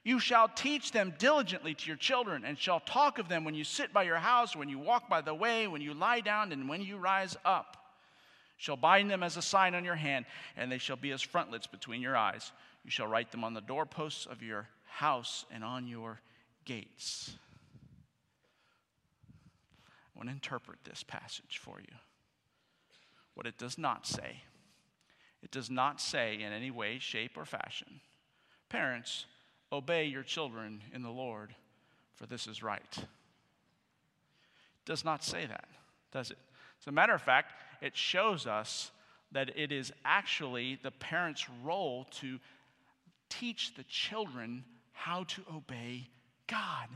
You 0.04 0.20
shall 0.20 0.48
teach 0.48 0.90
them 0.90 1.12
diligently 1.18 1.74
to 1.74 1.86
your 1.86 1.98
children, 1.98 2.46
and 2.46 2.58
shall 2.58 2.80
talk 2.80 3.18
of 3.18 3.28
them 3.28 3.44
when 3.44 3.54
you 3.54 3.62
sit 3.62 3.92
by 3.92 4.04
your 4.04 4.16
house, 4.16 4.56
when 4.56 4.70
you 4.70 4.78
walk 4.78 5.10
by 5.10 5.20
the 5.20 5.34
way, 5.34 5.66
when 5.66 5.82
you 5.82 5.92
lie 5.92 6.20
down, 6.20 6.50
and 6.50 6.66
when 6.66 6.80
you 6.80 6.96
rise 6.96 7.36
up. 7.44 7.76
Shall 8.56 8.78
bind 8.78 9.10
them 9.10 9.22
as 9.22 9.36
a 9.36 9.42
sign 9.42 9.74
on 9.74 9.84
your 9.84 9.96
hand, 9.96 10.24
and 10.56 10.72
they 10.72 10.78
shall 10.78 10.96
be 10.96 11.10
as 11.10 11.20
frontlets 11.20 11.66
between 11.66 12.00
your 12.00 12.16
eyes. 12.16 12.52
You 12.86 12.90
shall 12.90 13.06
write 13.06 13.32
them 13.32 13.44
on 13.44 13.52
the 13.52 13.60
doorposts 13.60 14.24
of 14.24 14.42
your 14.42 14.66
house 14.86 15.44
and 15.52 15.62
on 15.62 15.86
your 15.86 16.22
gates. 16.64 17.36
I 20.16 20.18
want 20.18 20.30
to 20.30 20.34
interpret 20.34 20.78
this 20.84 21.02
passage 21.02 21.60
for 21.62 21.78
you. 21.78 21.94
What 23.34 23.46
it 23.46 23.58
does 23.58 23.76
not 23.76 24.06
say, 24.06 24.42
it 25.42 25.50
does 25.50 25.68
not 25.68 26.00
say 26.00 26.40
in 26.40 26.52
any 26.52 26.70
way, 26.70 26.98
shape, 26.98 27.36
or 27.36 27.44
fashion, 27.44 28.00
parents, 28.70 29.26
obey 29.70 30.06
your 30.06 30.22
children 30.22 30.80
in 30.94 31.02
the 31.02 31.10
Lord, 31.10 31.54
for 32.14 32.24
this 32.24 32.46
is 32.46 32.62
right. 32.62 32.96
It 32.96 33.04
does 34.86 35.04
not 35.04 35.22
say 35.22 35.44
that, 35.44 35.68
does 36.12 36.30
it? 36.30 36.38
As 36.80 36.86
a 36.86 36.92
matter 36.92 37.12
of 37.12 37.20
fact, 37.20 37.52
it 37.82 37.94
shows 37.94 38.46
us 38.46 38.90
that 39.32 39.50
it 39.54 39.70
is 39.70 39.92
actually 40.04 40.78
the 40.82 40.92
parent's 40.92 41.46
role 41.62 42.06
to 42.10 42.38
teach 43.28 43.74
the 43.74 43.84
children 43.84 44.64
how 44.92 45.24
to 45.24 45.42
obey 45.54 46.08
God. 46.46 46.88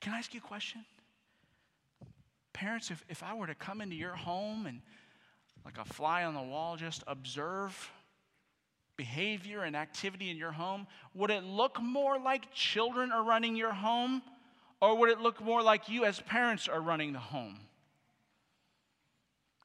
Can 0.00 0.12
I 0.12 0.18
ask 0.18 0.32
you 0.32 0.40
a 0.44 0.46
question? 0.46 0.84
Parents, 2.52 2.90
if, 2.90 3.04
if 3.08 3.22
I 3.22 3.34
were 3.34 3.46
to 3.46 3.54
come 3.54 3.80
into 3.80 3.96
your 3.96 4.14
home 4.14 4.66
and, 4.66 4.80
like 5.64 5.78
a 5.78 5.84
fly 5.84 6.24
on 6.24 6.34
the 6.34 6.42
wall, 6.42 6.76
just 6.76 7.02
observe 7.06 7.90
behavior 8.96 9.62
and 9.62 9.76
activity 9.76 10.30
in 10.30 10.36
your 10.36 10.52
home, 10.52 10.86
would 11.14 11.30
it 11.30 11.44
look 11.44 11.80
more 11.80 12.18
like 12.18 12.52
children 12.52 13.12
are 13.12 13.22
running 13.22 13.54
your 13.54 13.72
home, 13.72 14.22
or 14.80 14.96
would 14.96 15.10
it 15.10 15.20
look 15.20 15.40
more 15.40 15.62
like 15.62 15.88
you 15.88 16.04
as 16.04 16.20
parents 16.20 16.68
are 16.68 16.80
running 16.80 17.12
the 17.12 17.18
home? 17.18 17.58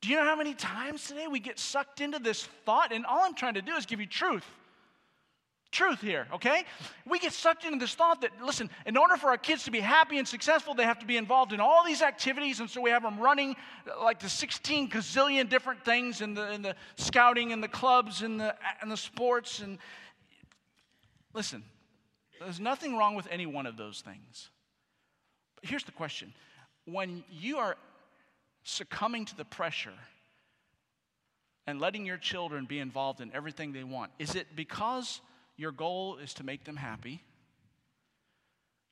Do 0.02 0.10
you 0.10 0.18
know 0.18 0.24
how 0.24 0.36
many 0.36 0.54
times 0.54 1.08
today 1.08 1.28
we 1.28 1.40
get 1.40 1.58
sucked 1.58 2.02
into 2.02 2.20
this 2.20 2.44
thought? 2.66 2.92
And 2.92 3.06
all 3.06 3.22
I'm 3.24 3.34
trying 3.34 3.54
to 3.54 3.62
do 3.62 3.74
is 3.74 3.86
give 3.86 4.00
you 4.00 4.06
truth 4.06 4.46
truth 5.74 6.00
here, 6.00 6.28
okay? 6.34 6.64
We 7.06 7.20
get 7.20 7.34
sucked 7.34 7.66
into 7.66 7.78
this 7.78 7.96
thought 7.96 8.22
that, 8.22 8.32
listen, 8.42 8.70
in 8.86 8.96
order 8.96 9.18
for 9.18 9.28
our 9.28 9.38
kids 9.38 9.64
to 9.64 9.72
be 9.72 9.82
happy 9.82 10.20
and 10.20 10.28
successful, 10.28 10.74
they 10.74 10.86
have 10.86 11.00
to 11.00 11.06
be 11.06 11.18
involved 11.18 11.52
in 11.52 11.60
all 11.60 11.84
these 11.84 12.02
activities. 12.02 12.62
And 12.62 12.70
so 12.70 12.80
we 12.80 12.92
have 12.92 13.04
them 13.04 13.20
running 13.20 13.56
uh, 13.86 14.02
like 14.02 14.20
the 14.20 14.30
16 14.30 14.90
gazillion 14.90 15.50
different 15.50 15.84
things 15.84 16.22
in 16.22 16.34
the, 16.34 16.54
in 16.54 16.62
the 16.62 16.76
scouting 16.96 17.52
and 17.52 17.62
the 17.62 17.68
clubs 17.68 18.22
and 18.22 18.40
the, 18.40 18.56
and 18.82 18.90
the 18.90 18.98
sports. 18.98 19.60
And 19.60 19.80
listen, 21.34 21.64
there's 22.40 22.62
nothing 22.62 22.96
wrong 22.96 23.16
with 23.16 23.28
any 23.30 23.46
one 23.46 23.66
of 23.66 23.76
those 23.76 24.02
things. 24.02 24.50
But 25.56 25.70
here's 25.70 25.84
the 25.84 25.92
question 25.92 26.34
when 26.86 27.24
you 27.30 27.58
are 27.58 27.76
succumbing 28.64 29.26
to 29.26 29.36
the 29.36 29.46
pressure, 29.46 29.94
and 31.66 31.80
letting 31.80 32.06
your 32.06 32.18
children 32.18 32.66
be 32.66 32.80
involved 32.80 33.22
in 33.22 33.32
everything 33.34 33.72
they 33.72 33.84
want? 33.84 34.12
Is 34.20 34.36
it 34.36 34.48
because 34.56 35.22
your 35.58 35.72
goal 35.72 36.18
is 36.18 36.34
to 36.36 36.44
make 36.44 36.64
them 36.64 36.76
happy? 36.76 37.22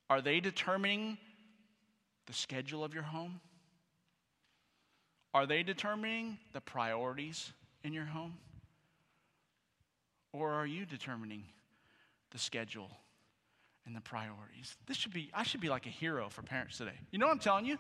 Are 0.09 0.21
they 0.21 0.39
determining 0.39 1.17
the 2.27 2.33
schedule 2.33 2.83
of 2.83 2.93
your 2.93 3.03
home? 3.03 3.39
Are 5.33 5.45
they 5.45 5.63
determining 5.63 6.37
the 6.53 6.61
priorities 6.61 7.53
in 7.83 7.93
your 7.93 8.05
home? 8.05 8.33
Or 10.33 10.51
are 10.51 10.65
you 10.65 10.85
determining 10.85 11.43
the 12.31 12.37
schedule 12.37 12.89
and 13.85 13.95
the 13.95 14.01
priorities? 14.01 14.75
This 14.87 14.97
should 14.97 15.13
be, 15.13 15.29
I 15.33 15.43
should 15.43 15.61
be 15.61 15.69
like 15.69 15.85
a 15.85 15.89
hero 15.89 16.29
for 16.29 16.41
parents 16.41 16.77
today. 16.77 16.99
You 17.11 17.19
know 17.19 17.27
what 17.27 17.33
I'm 17.33 17.39
telling 17.39 17.65
you? 17.65 17.77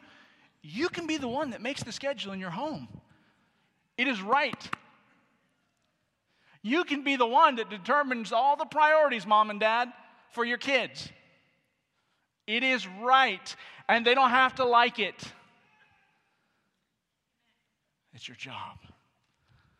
You 0.61 0.89
can 0.89 1.07
be 1.07 1.17
the 1.17 1.27
one 1.27 1.51
that 1.51 1.61
makes 1.61 1.83
the 1.83 1.91
schedule 1.91 2.33
in 2.33 2.39
your 2.39 2.49
home. 2.49 2.87
It 3.97 4.07
is 4.07 4.21
right. 4.21 4.69
You 6.63 6.83
can 6.83 7.03
be 7.03 7.15
the 7.15 7.25
one 7.25 7.55
that 7.55 7.69
determines 7.69 8.31
all 8.31 8.55
the 8.55 8.65
priorities, 8.65 9.25
mom 9.25 9.49
and 9.49 9.59
dad, 9.59 9.91
for 10.31 10.45
your 10.45 10.57
kids. 10.57 11.09
It 12.47 12.63
is 12.63 12.87
right, 12.87 13.55
and 13.87 14.05
they 14.05 14.13
don't 14.13 14.29
have 14.29 14.55
to 14.55 14.65
like 14.65 14.99
it. 14.99 15.15
It's 18.13 18.27
your 18.27 18.37
job. 18.37 18.77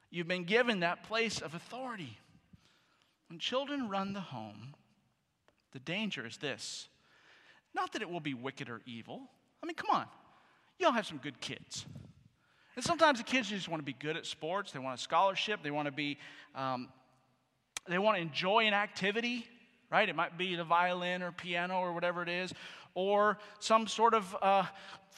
You've 0.09 0.27
been 0.27 0.45
given 0.45 0.79
that 0.79 1.03
place 1.03 1.39
of 1.39 1.53
authority. 1.53 2.17
When 3.29 3.39
children 3.39 3.87
run 3.87 4.13
the 4.13 4.19
home, 4.19 4.75
the 5.71 5.79
danger 5.79 6.25
is 6.25 6.37
this 6.37 6.89
not 7.73 7.93
that 7.93 8.01
it 8.01 8.09
will 8.09 8.19
be 8.19 8.33
wicked 8.33 8.69
or 8.69 8.81
evil. 8.85 9.21
I 9.63 9.65
mean, 9.65 9.75
come 9.75 9.89
on. 9.91 10.05
Y'all 10.77 10.91
have 10.91 11.05
some 11.05 11.19
good 11.19 11.39
kids. 11.39 11.85
Sometimes 12.81 13.19
the 13.19 13.23
kids 13.23 13.49
just 13.49 13.69
want 13.69 13.79
to 13.79 13.85
be 13.85 13.93
good 13.93 14.17
at 14.17 14.25
sports. 14.25 14.71
They 14.71 14.79
want 14.79 14.99
a 14.99 15.01
scholarship. 15.01 15.61
They 15.63 15.71
want 15.71 15.85
to 15.85 15.91
be, 15.91 16.17
um, 16.55 16.89
they 17.87 17.97
want 17.97 18.17
to 18.17 18.21
enjoy 18.21 18.65
an 18.65 18.73
activity, 18.73 19.45
right? 19.91 20.09
It 20.09 20.15
might 20.15 20.37
be 20.37 20.55
the 20.55 20.63
violin 20.63 21.21
or 21.21 21.31
piano 21.31 21.79
or 21.79 21.93
whatever 21.93 22.23
it 22.23 22.29
is, 22.29 22.53
or 22.95 23.37
some 23.59 23.87
sort 23.87 24.13
of 24.13 24.35
uh, 24.41 24.63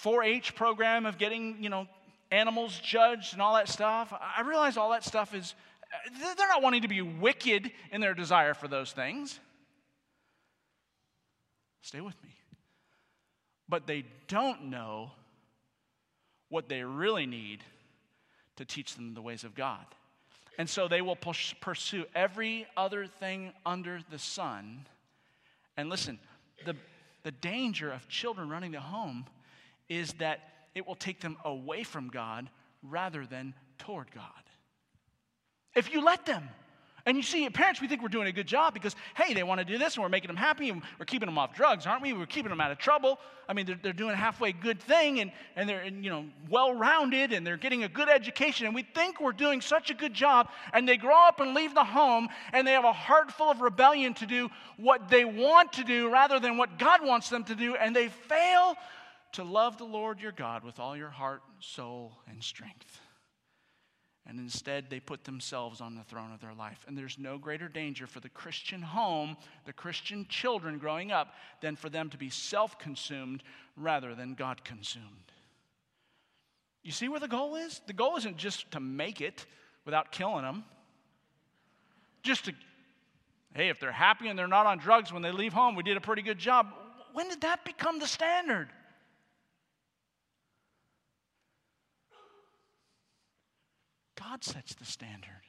4-H 0.02 0.56
program 0.56 1.06
of 1.06 1.18
getting, 1.18 1.64
you 1.64 1.70
know, 1.70 1.88
animals 2.32 2.80
judged 2.80 3.34
and 3.34 3.42
all 3.42 3.56
that 3.56 3.70
stuff. 3.70 4.14
I 4.14 4.42
realize 4.42 4.76
all 4.76 4.90
that 4.92 5.04
stuff 5.04 5.34
is, 5.34 5.56
they're 6.20 6.48
not 6.48 6.62
wanting 6.62 6.82
to 6.82 6.88
be 6.88 7.02
wicked 7.02 7.72
in 7.92 8.02
their 8.02 8.14
desire 8.14 8.54
for 8.54 8.68
those 8.68 8.92
things. 8.92 9.40
Stay 11.82 12.02
with 12.02 12.16
me. 12.24 12.30
But 13.70 13.88
they 13.88 14.06
don't 14.28 14.66
know 14.66 15.12
what 16.54 16.70
they 16.70 16.84
really 16.84 17.26
need 17.26 17.64
to 18.58 18.64
teach 18.64 18.94
them 18.94 19.16
the 19.16 19.22
ways 19.24 19.44
of 19.44 19.56
God. 19.56 19.84
And 20.60 20.70
so 20.70 20.88
they 20.88 21.02
will 21.02 21.16
push, 21.16 21.56
pursue 21.60 22.06
every 22.14 22.68
other 22.78 23.08
thing 23.08 23.52
under 23.66 24.02
the 24.12 24.20
sun. 24.20 24.86
And 25.78 25.90
listen, 25.90 26.20
the, 26.64 26.76
the 27.24 27.32
danger 27.32 27.92
of 27.92 28.08
children 28.08 28.50
running 28.50 28.72
the 28.72 28.80
home 28.80 29.26
is 29.90 30.14
that 30.20 30.42
it 30.76 30.88
will 30.88 30.94
take 30.94 31.22
them 31.22 31.38
away 31.44 31.82
from 31.82 32.10
God 32.10 32.48
rather 32.84 33.26
than 33.26 33.56
toward 33.80 34.12
God. 34.12 34.24
If 35.74 35.92
you 35.92 36.06
let 36.06 36.28
them, 36.28 36.48
and 37.06 37.18
you 37.18 37.24
see, 37.24 37.50
parents, 37.50 37.82
we 37.82 37.90
think 37.90 38.02
we're 38.02 38.08
doing 38.08 38.28
a 38.28 38.32
good 38.32 38.48
job 38.48 38.74
because, 38.74 38.96
hey, 39.16 39.34
they 39.34 39.44
want 39.44 39.60
to 39.60 39.66
do 39.66 39.78
this 39.78 39.96
and 39.96 40.04
we're 40.04 40.10
making 40.10 40.30
them 40.30 40.38
happy 40.38 40.70
and 40.70 40.82
we're 40.98 41.06
keeping 41.06 41.28
them 41.28 41.38
off 41.38 41.54
drugs, 41.54 41.86
aren't 41.86 42.02
we? 42.02 42.14
We're 42.14 42.26
keeping 42.26 42.50
them 42.50 42.62
out 42.62 42.72
of 42.72 42.78
trouble. 42.78 43.20
I 43.50 43.52
mean, 43.52 43.66
they're, 43.66 43.80
they're 43.82 43.92
doing 43.92 44.14
a 44.14 44.16
halfway 44.16 44.54
good 44.54 44.80
thing 44.80 45.20
and, 45.20 45.34
and 45.58 45.68
they're, 45.68 45.84
you 45.84 46.10
know, 46.10 46.26
well-rounded 46.50 47.34
and 47.34 47.46
they're 47.46 47.58
getting 47.58 47.84
a 47.84 47.90
good 47.90 48.08
education. 48.08 48.68
And 48.68 48.74
we 48.74 48.84
think 48.84 49.20
we're 49.20 49.34
doing 49.34 49.60
such 49.60 49.90
a 49.90 49.94
good 49.94 50.14
job. 50.14 50.48
And 50.72 50.88
they 50.88 50.96
grow 50.96 51.28
up 51.28 51.42
and 51.42 51.54
leave 51.54 51.74
the 51.74 51.84
home 51.84 52.30
and 52.54 52.66
they 52.66 52.72
have 52.72 52.86
a 52.86 52.94
heart 52.94 53.34
full 53.34 53.52
of 53.52 53.60
rebellion 53.60 54.14
to 54.16 54.26
do 54.26 54.50
what 54.78 55.10
they 55.10 55.26
want 55.26 55.74
to 55.74 55.84
do 55.84 56.10
rather 56.10 56.40
than 56.40 56.56
what 56.56 56.80
God 56.80 57.06
wants 57.06 57.28
them 57.28 57.44
to 57.46 57.56
do. 57.56 57.76
And 57.76 57.94
they 57.94 58.08
fail 58.08 58.76
to 59.34 59.44
love 59.44 59.78
the 59.78 59.84
Lord 59.84 60.22
your 60.22 60.32
God 60.32 60.64
with 60.64 60.80
all 60.80 60.96
your 60.96 61.10
heart, 61.10 61.42
soul, 61.60 62.14
and 62.30 62.42
strength. 62.42 63.02
And 64.26 64.40
instead, 64.40 64.86
they 64.90 65.02
put 65.02 65.26
themselves 65.26 65.82
on 65.82 65.96
the 65.96 66.04
throne 66.04 66.32
of 66.32 66.40
their 66.40 66.54
life. 66.54 66.86
And 66.88 66.98
there's 66.98 67.20
no 67.20 67.38
greater 67.38 67.68
danger 67.68 68.08
for 68.08 68.22
the 68.22 68.30
Christian 68.30 68.82
home, 68.82 69.36
the 69.66 69.74
Christian 69.74 70.26
children 70.30 70.78
growing 70.78 71.12
up, 71.12 71.34
than 71.62 71.76
for 71.76 71.90
them 71.90 72.10
to 72.10 72.18
be 72.18 72.30
self 72.30 72.80
consumed 72.80 73.44
rather 73.76 74.16
than 74.16 74.34
God 74.34 74.64
consumed. 74.64 75.32
You 76.84 76.92
see 76.92 77.10
where 77.10 77.20
the 77.20 77.28
goal 77.28 77.56
is? 77.56 77.82
The 77.86 77.94
goal 77.94 78.16
isn't 78.18 78.38
just 78.38 78.72
to 78.72 78.80
make 78.80 79.20
it 79.20 79.46
without 79.86 80.12
killing 80.12 80.44
them, 80.44 80.64
just 82.24 82.46
to, 82.46 82.54
hey, 83.54 83.70
if 83.70 83.80
they're 83.80 83.92
happy 83.92 84.30
and 84.30 84.40
they're 84.40 84.48
not 84.48 84.66
on 84.66 84.78
drugs 84.78 85.12
when 85.12 85.22
they 85.22 85.32
leave 85.32 85.54
home, 85.54 85.76
we 85.76 85.84
did 85.84 85.98
a 85.98 86.02
pretty 86.02 86.22
good 86.22 86.40
job. 86.40 86.68
When 87.14 87.28
did 87.28 87.42
that 87.42 87.66
become 87.66 88.00
the 88.00 88.08
standard? 88.08 88.70
God 94.16 94.44
sets 94.44 94.76
the 94.76 94.86
standard. 94.86 95.42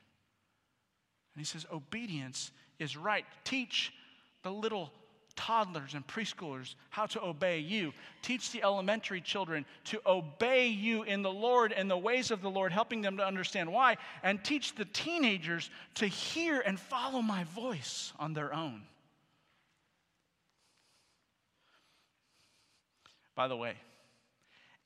And 1.34 1.40
he 1.40 1.44
says, 1.44 1.66
obedience 1.72 2.52
is 2.78 2.96
right. 2.96 3.24
Teach 3.44 3.92
the 4.42 4.50
little 4.50 4.92
toddlers 5.36 5.94
and 5.94 6.06
preschoolers 6.06 6.76
how 6.90 7.06
to 7.06 7.22
obey 7.22 7.58
you. 7.58 7.92
Teach 8.22 8.52
the 8.52 8.62
elementary 8.62 9.20
children 9.20 9.66
to 9.84 10.00
obey 10.06 10.68
you 10.68 11.02
in 11.02 11.22
the 11.22 11.32
Lord 11.32 11.72
and 11.72 11.90
the 11.90 11.98
ways 11.98 12.30
of 12.30 12.40
the 12.40 12.50
Lord, 12.50 12.70
helping 12.70 13.02
them 13.02 13.16
to 13.16 13.26
understand 13.26 13.72
why. 13.72 13.96
And 14.22 14.42
teach 14.44 14.74
the 14.76 14.84
teenagers 14.84 15.70
to 15.96 16.06
hear 16.06 16.60
and 16.60 16.78
follow 16.78 17.20
my 17.20 17.44
voice 17.44 18.12
on 18.18 18.32
their 18.32 18.54
own. 18.54 18.82
By 23.34 23.48
the 23.48 23.56
way, 23.56 23.74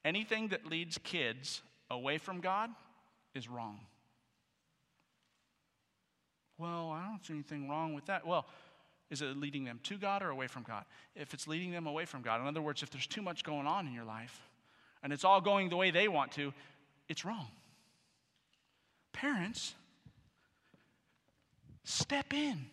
anything 0.05 0.49
that 0.49 0.67
leads 0.67 0.97
kids 0.97 1.61
away 1.91 2.17
from 2.17 2.41
God 2.41 2.71
is 3.35 3.49
wrong. 3.49 3.81
Well, 6.59 6.91
I 6.91 7.07
don't 7.07 7.25
see 7.25 7.35
anything 7.35 7.69
wrong 7.69 7.95
with 7.95 8.07
that. 8.07 8.27
Well, 8.27 8.47
is 9.11 9.23
it 9.23 9.37
leading 9.37 9.64
them 9.64 9.81
to 9.85 9.97
God 9.97 10.23
or 10.23 10.31
away 10.31 10.49
from 10.49 10.64
God? 10.64 10.85
If 11.14 11.33
it's 11.33 11.47
leading 11.47 11.71
them 11.71 11.87
away 11.87 12.05
from 12.05 12.23
God, 12.23 12.41
in 12.41 12.47
other 12.47 12.61
words, 12.61 12.83
if 12.83 12.91
there's 12.91 13.07
too 13.07 13.23
much 13.23 13.45
going 13.45 13.67
on 13.67 13.87
in 13.87 13.95
your 13.95 14.05
life 14.05 14.41
and 15.03 15.12
it's 15.12 15.25
all 15.25 15.41
going 15.41 15.69
the 15.69 15.77
way 15.77 15.91
they 15.91 16.09
want 16.09 16.33
to, 16.33 16.53
it's 17.09 17.25
wrong. 17.25 17.47
Parents, 19.12 19.75
step 21.85 22.35
in. 22.35 22.67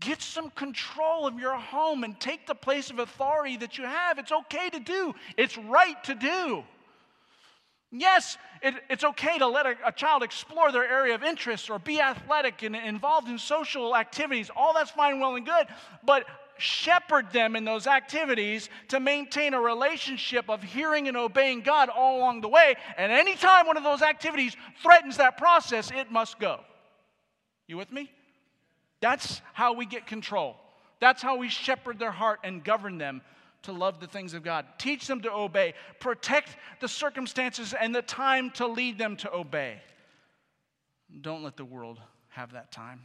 Get 0.00 0.20
some 0.20 0.50
control 0.50 1.26
of 1.26 1.38
your 1.38 1.56
home 1.56 2.04
and 2.04 2.18
take 2.20 2.46
the 2.46 2.54
place 2.54 2.90
of 2.90 2.98
authority 2.98 3.56
that 3.58 3.78
you 3.78 3.84
have. 3.84 4.18
It's 4.18 4.32
okay 4.32 4.68
to 4.70 4.80
do, 4.80 5.14
it's 5.36 5.56
right 5.56 6.02
to 6.04 6.14
do. 6.14 6.64
Yes, 7.92 8.36
it, 8.62 8.74
it's 8.90 9.04
okay 9.04 9.38
to 9.38 9.46
let 9.46 9.66
a, 9.66 9.76
a, 9.86 9.92
child 9.92 10.22
explore 10.22 10.72
their 10.72 10.88
area 10.88 11.14
of 11.14 11.22
interest 11.22 11.70
or 11.70 11.78
be 11.78 12.00
athletic 12.00 12.62
and 12.62 12.74
involved 12.74 13.28
in 13.28 13.38
social 13.38 13.94
activities. 13.96 14.50
All 14.54 14.74
that's 14.74 14.90
fine, 14.90 15.20
well, 15.20 15.36
and 15.36 15.46
good. 15.46 15.66
But 16.04 16.24
shepherd 16.58 17.30
them 17.32 17.54
in 17.54 17.64
those 17.64 17.86
activities 17.86 18.70
to 18.88 18.98
maintain 18.98 19.54
a 19.54 19.60
relationship 19.60 20.48
of 20.48 20.62
hearing 20.62 21.06
and 21.06 21.16
obeying 21.16 21.60
God 21.60 21.88
all 21.88 22.18
along 22.18 22.40
the 22.40 22.48
way. 22.48 22.74
And 22.96 23.12
anytime 23.12 23.66
one 23.66 23.76
of 23.76 23.84
those 23.84 24.02
activities 24.02 24.56
threatens 24.82 25.18
that 25.18 25.36
process, 25.36 25.90
it 25.94 26.10
must 26.10 26.40
go. 26.40 26.60
You 27.68 27.76
with 27.76 27.92
me? 27.92 28.10
That's 29.00 29.40
how 29.52 29.74
we 29.74 29.86
get 29.86 30.06
control. 30.06 30.56
That's 31.00 31.22
how 31.22 31.36
we 31.36 31.48
shepherd 31.48 31.98
their 31.98 32.10
heart 32.10 32.40
and 32.42 32.64
govern 32.64 32.98
them 32.98 33.20
to 33.66 33.72
love 33.72 34.00
the 34.00 34.06
things 34.06 34.34
of 34.34 34.42
God. 34.42 34.66
Teach 34.78 35.06
them 35.06 35.20
to 35.22 35.32
obey. 35.32 35.74
Protect 36.00 36.56
the 36.80 36.88
circumstances 36.88 37.74
and 37.78 37.94
the 37.94 38.02
time 38.02 38.50
to 38.52 38.66
lead 38.66 38.98
them 38.98 39.16
to 39.18 39.32
obey. 39.32 39.80
Don't 41.20 41.44
let 41.44 41.56
the 41.56 41.64
world 41.64 42.00
have 42.28 42.52
that 42.52 42.72
time. 42.72 43.02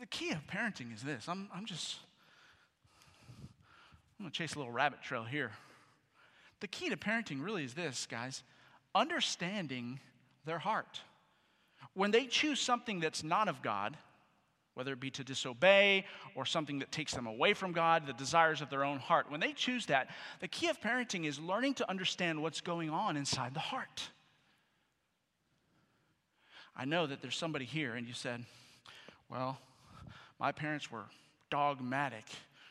The 0.00 0.06
key 0.06 0.30
of 0.30 0.46
parenting 0.46 0.94
is 0.94 1.02
this 1.02 1.28
I'm, 1.28 1.48
I'm 1.54 1.66
just, 1.66 1.96
I'm 4.18 4.26
to 4.26 4.32
chase 4.32 4.54
a 4.54 4.58
little 4.58 4.72
rabbit 4.72 5.02
trail 5.02 5.24
here. 5.24 5.52
The 6.60 6.68
key 6.68 6.88
to 6.90 6.96
parenting 6.96 7.44
really 7.44 7.64
is 7.64 7.74
this, 7.74 8.06
guys 8.06 8.42
understanding 8.94 9.98
their 10.44 10.58
heart. 10.58 11.00
When 11.94 12.10
they 12.10 12.26
choose 12.26 12.60
something 12.60 13.00
that's 13.00 13.22
not 13.22 13.48
of 13.48 13.62
God, 13.62 13.96
whether 14.74 14.92
it 14.92 15.00
be 15.00 15.10
to 15.10 15.24
disobey 15.24 16.04
or 16.34 16.44
something 16.44 16.80
that 16.80 16.90
takes 16.92 17.14
them 17.14 17.26
away 17.26 17.54
from 17.54 17.72
God, 17.72 18.06
the 18.06 18.12
desires 18.12 18.60
of 18.60 18.70
their 18.70 18.84
own 18.84 18.98
heart. 18.98 19.30
When 19.30 19.40
they 19.40 19.52
choose 19.52 19.86
that, 19.86 20.08
the 20.40 20.48
key 20.48 20.68
of 20.68 20.80
parenting 20.80 21.24
is 21.26 21.38
learning 21.38 21.74
to 21.74 21.88
understand 21.88 22.42
what's 22.42 22.60
going 22.60 22.90
on 22.90 23.16
inside 23.16 23.54
the 23.54 23.60
heart. 23.60 24.08
I 26.76 26.84
know 26.84 27.06
that 27.06 27.22
there's 27.22 27.36
somebody 27.36 27.64
here 27.64 27.94
and 27.94 28.06
you 28.06 28.14
said, 28.14 28.44
Well, 29.30 29.58
my 30.40 30.50
parents 30.50 30.90
were 30.90 31.04
dogmatic. 31.50 32.24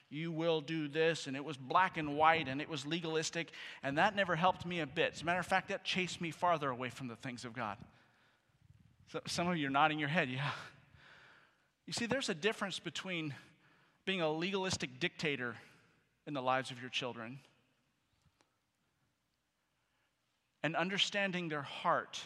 You 0.10 0.32
will 0.32 0.62
do 0.62 0.88
this, 0.88 1.26
and 1.26 1.36
it 1.36 1.44
was 1.44 1.58
black 1.58 1.98
and 1.98 2.16
white, 2.16 2.48
and 2.48 2.62
it 2.62 2.70
was 2.70 2.86
legalistic, 2.86 3.50
and 3.82 3.98
that 3.98 4.16
never 4.16 4.36
helped 4.36 4.64
me 4.64 4.82
a 4.82 4.86
bit. 4.86 5.14
As 5.16 5.24
a 5.24 5.26
matter 5.26 5.40
of 5.40 5.48
fact, 5.48 5.70
that 5.70 5.84
chased 5.84 6.22
me 6.22 6.30
farther 6.30 6.70
away 6.70 6.92
from 6.92 7.08
the 7.08 7.16
things 7.16 7.46
of 7.46 7.54
God. 7.54 7.78
So 9.12 9.22
some 9.26 9.48
of 9.48 9.58
you 9.58 9.66
are 9.68 9.72
nodding 9.72 9.98
your 9.98 10.10
head, 10.10 10.30
yeah. 10.30 10.52
You 11.86 11.94
see, 11.94 12.06
there's 12.06 12.30
a 12.30 12.36
difference 12.36 12.80
between 12.80 13.34
being 14.06 14.22
a 14.22 14.32
legalistic 14.32 15.00
dictator 15.00 15.56
in 16.26 16.34
the 16.34 16.42
lives 16.42 16.72
of 16.72 16.80
your 16.80 16.90
children 16.90 17.40
and 20.64 20.76
understanding 20.76 21.50
their 21.50 21.62
heart 21.62 22.22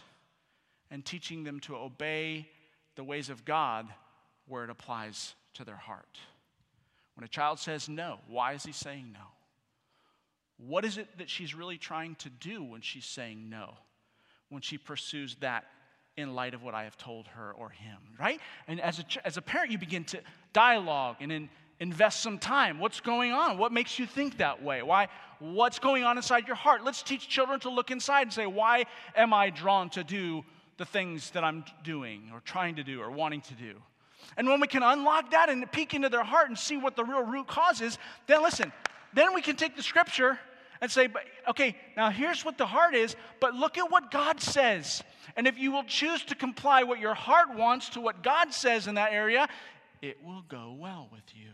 and 0.91 1.03
teaching 1.03 1.43
them 1.43 1.59
to 1.61 1.75
obey 1.75 2.47
the 2.95 3.03
ways 3.03 3.29
of 3.29 3.45
God 3.45 3.87
where 4.47 4.63
it 4.63 4.69
applies 4.69 5.33
to 5.55 5.65
their 5.65 5.75
heart. 5.75 6.19
When 7.15 7.25
a 7.25 7.27
child 7.27 7.59
says 7.59 7.89
no, 7.89 8.19
why 8.27 8.53
is 8.53 8.63
he 8.63 8.71
saying 8.71 9.09
no? 9.11 9.25
What 10.57 10.85
is 10.85 10.97
it 10.97 11.17
that 11.17 11.29
she's 11.29 11.55
really 11.55 11.77
trying 11.77 12.15
to 12.15 12.29
do 12.29 12.63
when 12.63 12.81
she's 12.81 13.05
saying 13.05 13.49
no? 13.49 13.73
When 14.49 14.61
she 14.61 14.77
pursues 14.77 15.35
that 15.41 15.65
in 16.17 16.33
light 16.33 16.55
of 16.55 16.63
what 16.63 16.73
I 16.73 16.83
have 16.83 16.97
told 16.97 17.27
her 17.27 17.53
or 17.53 17.69
him, 17.69 17.97
right? 18.19 18.41
And 18.67 18.81
as 18.81 18.99
a, 18.99 19.05
as 19.25 19.37
a 19.37 19.41
parent, 19.41 19.71
you 19.71 19.77
begin 19.77 20.03
to 20.05 20.19
dialogue 20.51 21.17
and 21.19 21.31
in, 21.31 21.49
invest 21.79 22.21
some 22.21 22.39
time. 22.39 22.79
What's 22.79 22.99
going 22.99 23.31
on? 23.31 23.59
What 23.59 23.71
makes 23.71 23.99
you 23.99 24.07
think 24.07 24.37
that 24.39 24.63
way? 24.63 24.81
Why? 24.81 25.09
What's 25.39 25.77
going 25.77 26.03
on 26.03 26.17
inside 26.17 26.47
your 26.47 26.55
heart? 26.55 26.83
Let's 26.83 27.03
teach 27.03 27.29
children 27.29 27.59
to 27.61 27.69
look 27.69 27.91
inside 27.91 28.23
and 28.23 28.33
say, 28.33 28.47
why 28.47 28.85
am 29.15 29.31
I 29.31 29.51
drawn 29.51 29.91
to 29.91 30.03
do 30.03 30.43
the 30.77 30.85
things 30.85 31.29
that 31.31 31.43
I'm 31.43 31.63
doing 31.83 32.31
or 32.33 32.39
trying 32.39 32.75
to 32.77 32.83
do 32.83 32.99
or 32.99 33.11
wanting 33.11 33.41
to 33.41 33.53
do? 33.53 33.75
And 34.35 34.47
when 34.47 34.59
we 34.59 34.67
can 34.67 34.81
unlock 34.81 35.31
that 35.31 35.49
and 35.49 35.71
peek 35.71 35.93
into 35.93 36.09
their 36.09 36.23
heart 36.23 36.49
and 36.49 36.57
see 36.57 36.77
what 36.77 36.95
the 36.95 37.03
real 37.03 37.21
root 37.21 37.47
cause 37.47 37.79
is, 37.81 37.99
then 38.25 38.41
listen, 38.41 38.73
then 39.13 39.35
we 39.35 39.41
can 39.41 39.55
take 39.55 39.75
the 39.75 39.83
scripture 39.83 40.39
and 40.81 40.91
say, 40.91 41.07
but, 41.07 41.23
okay, 41.47 41.75
now 41.95 42.09
here's 42.09 42.45
what 42.45 42.57
the 42.57 42.65
heart 42.65 42.95
is, 42.95 43.15
but 43.39 43.53
look 43.53 43.77
at 43.77 43.89
what 43.91 44.11
God 44.11 44.41
says. 44.41 45.03
And 45.35 45.47
if 45.47 45.57
you 45.57 45.71
will 45.71 45.83
choose 45.83 46.23
to 46.25 46.35
comply 46.35 46.83
what 46.83 46.99
your 46.99 47.13
heart 47.13 47.55
wants 47.55 47.89
to 47.89 48.01
what 48.01 48.23
God 48.23 48.53
says 48.53 48.87
in 48.87 48.95
that 48.95 49.11
area, 49.11 49.47
it 50.01 50.23
will 50.23 50.43
go 50.47 50.75
well 50.77 51.09
with 51.11 51.23
you. 51.33 51.51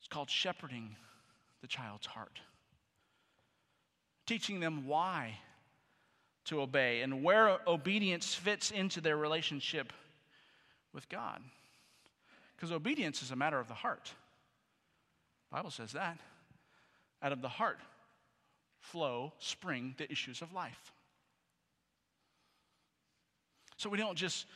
It's 0.00 0.08
called 0.08 0.30
shepherding 0.30 0.96
the 1.60 1.66
child's 1.66 2.06
heart, 2.06 2.40
teaching 4.26 4.60
them 4.60 4.86
why 4.86 5.38
to 6.46 6.60
obey 6.60 7.02
and 7.02 7.22
where 7.22 7.58
obedience 7.66 8.34
fits 8.34 8.70
into 8.70 9.00
their 9.00 9.16
relationship 9.16 9.92
with 10.92 11.08
God. 11.08 11.40
Because 12.56 12.72
obedience 12.72 13.22
is 13.22 13.30
a 13.30 13.36
matter 13.36 13.58
of 13.58 13.68
the 13.68 13.74
heart. 13.74 14.12
The 15.50 15.56
Bible 15.56 15.70
says 15.70 15.92
that. 15.92 16.18
Out 17.22 17.32
of 17.32 17.40
the 17.40 17.48
heart 17.48 17.78
flow, 18.80 19.32
spring 19.38 19.94
the 19.96 20.10
issues 20.10 20.42
of 20.42 20.52
life. 20.52 20.92
So 23.76 23.88
we 23.88 23.96
don't 23.98 24.18
just 24.18 24.46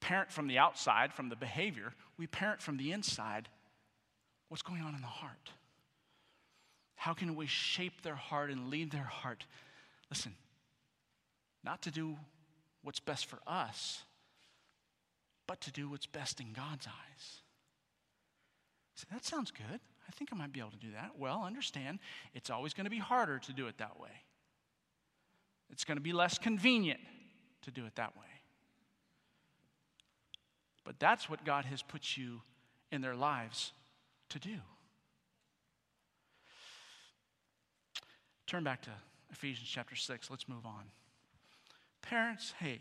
parent 0.00 0.30
from 0.30 0.46
the 0.46 0.58
outside, 0.58 1.12
from 1.12 1.28
the 1.28 1.36
behavior, 1.36 1.92
we 2.18 2.26
parent 2.26 2.60
from 2.60 2.76
the 2.76 2.92
inside. 2.92 3.48
What's 4.48 4.62
going 4.62 4.82
on 4.82 4.94
in 4.94 5.00
the 5.00 5.06
heart? 5.06 5.50
How 6.96 7.14
can 7.14 7.34
we 7.36 7.46
shape 7.46 8.02
their 8.02 8.14
heart 8.14 8.50
and 8.50 8.68
lead 8.68 8.90
their 8.90 9.02
heart? 9.02 9.44
Listen, 10.10 10.34
not 11.64 11.82
to 11.82 11.90
do 11.90 12.16
what's 12.82 13.00
best 13.00 13.26
for 13.26 13.38
us, 13.46 14.02
but 15.46 15.60
to 15.62 15.72
do 15.72 15.88
what's 15.88 16.06
best 16.06 16.40
in 16.40 16.52
God's 16.52 16.86
eyes. 16.86 17.40
So 18.94 19.06
that 19.12 19.24
sounds 19.24 19.50
good. 19.50 19.80
I 20.08 20.12
think 20.12 20.30
I 20.32 20.36
might 20.36 20.52
be 20.52 20.60
able 20.60 20.70
to 20.70 20.76
do 20.76 20.92
that. 20.92 21.12
Well, 21.18 21.42
understand, 21.44 21.98
it's 22.34 22.50
always 22.50 22.74
going 22.74 22.84
to 22.84 22.90
be 22.90 22.98
harder 22.98 23.38
to 23.40 23.52
do 23.52 23.66
it 23.66 23.78
that 23.78 24.00
way. 24.00 24.10
It's 25.70 25.84
going 25.84 25.96
to 25.96 26.02
be 26.02 26.12
less 26.12 26.38
convenient 26.38 27.00
to 27.62 27.70
do 27.70 27.84
it 27.86 27.96
that 27.96 28.16
way. 28.16 28.22
But 30.84 31.00
that's 31.00 31.28
what 31.28 31.44
God 31.44 31.64
has 31.64 31.82
put 31.82 32.16
you 32.16 32.40
in 32.92 33.00
their 33.00 33.16
lives 33.16 33.72
to 34.28 34.38
do. 34.38 34.56
Turn 38.46 38.62
back 38.62 38.82
to 38.82 38.90
Ephesians 39.32 39.68
chapter 39.68 39.96
6. 39.96 40.30
Let's 40.30 40.48
move 40.48 40.64
on. 40.64 40.84
Parents, 42.00 42.54
hey, 42.60 42.78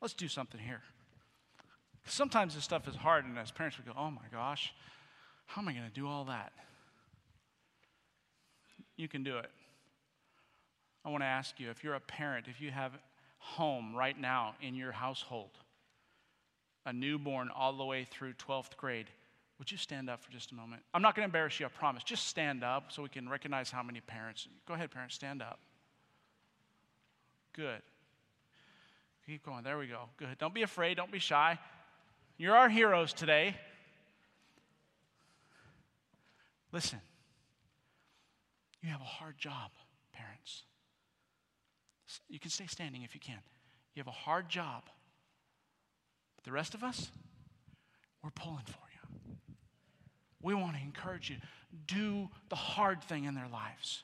let's 0.00 0.14
do 0.14 0.28
something 0.28 0.60
here. 0.60 0.82
Sometimes 2.06 2.54
this 2.54 2.62
stuff 2.62 2.86
is 2.86 2.94
hard, 2.94 3.24
and 3.24 3.36
as 3.36 3.50
parents, 3.50 3.76
we 3.76 3.84
go, 3.84 3.98
oh 3.98 4.10
my 4.10 4.22
gosh, 4.32 4.72
how 5.50 5.62
am 5.62 5.68
I 5.68 5.72
going 5.72 5.84
to 5.84 5.92
do 5.92 6.06
all 6.06 6.26
that? 6.26 6.52
You 8.96 9.08
can 9.08 9.24
do 9.24 9.38
it. 9.38 9.50
I 11.04 11.08
want 11.08 11.22
to 11.22 11.26
ask 11.26 11.58
you 11.58 11.70
if 11.70 11.82
you're 11.82 11.94
a 11.94 12.00
parent, 12.00 12.46
if 12.48 12.60
you 12.60 12.70
have 12.70 12.92
home 13.38 13.96
right 13.96 14.18
now 14.18 14.54
in 14.62 14.76
your 14.76 14.92
household, 14.92 15.50
a 16.86 16.92
newborn 16.92 17.50
all 17.54 17.72
the 17.72 17.84
way 17.84 18.06
through 18.08 18.34
12th 18.34 18.76
grade, 18.76 19.06
would 19.58 19.72
you 19.72 19.76
stand 19.76 20.08
up 20.08 20.22
for 20.22 20.30
just 20.30 20.52
a 20.52 20.54
moment? 20.54 20.82
I'm 20.94 21.02
not 21.02 21.16
going 21.16 21.24
to 21.24 21.28
embarrass 21.28 21.58
you, 21.58 21.66
I 21.66 21.68
promise. 21.68 22.04
Just 22.04 22.28
stand 22.28 22.62
up 22.62 22.92
so 22.92 23.02
we 23.02 23.08
can 23.08 23.28
recognize 23.28 23.72
how 23.72 23.82
many 23.82 24.00
parents. 24.00 24.46
Go 24.68 24.74
ahead, 24.74 24.92
parents, 24.92 25.16
stand 25.16 25.42
up. 25.42 25.58
Good. 27.54 27.82
Keep 29.26 29.44
going. 29.44 29.64
There 29.64 29.78
we 29.78 29.88
go. 29.88 30.02
Good. 30.16 30.38
Don't 30.38 30.54
be 30.54 30.62
afraid. 30.62 30.96
Don't 30.96 31.10
be 31.10 31.18
shy. 31.18 31.58
You're 32.38 32.54
our 32.54 32.68
heroes 32.68 33.12
today. 33.12 33.56
Listen, 36.72 37.00
you 38.82 38.88
have 38.90 39.00
a 39.00 39.04
hard 39.04 39.36
job, 39.38 39.70
parents. 40.12 40.62
You 42.28 42.38
can 42.38 42.50
stay 42.50 42.66
standing 42.66 43.02
if 43.02 43.14
you 43.14 43.20
can. 43.20 43.38
You 43.94 44.00
have 44.00 44.08
a 44.08 44.10
hard 44.10 44.48
job. 44.48 44.84
But 46.36 46.44
the 46.44 46.52
rest 46.52 46.74
of 46.74 46.82
us, 46.82 47.10
we're 48.22 48.30
pulling 48.30 48.64
for 48.64 48.78
you. 48.92 49.36
We 50.42 50.54
want 50.54 50.76
to 50.76 50.82
encourage 50.82 51.30
you. 51.30 51.36
Do 51.86 52.28
the 52.48 52.56
hard 52.56 53.02
thing 53.04 53.24
in 53.24 53.34
their 53.34 53.48
lives. 53.52 54.02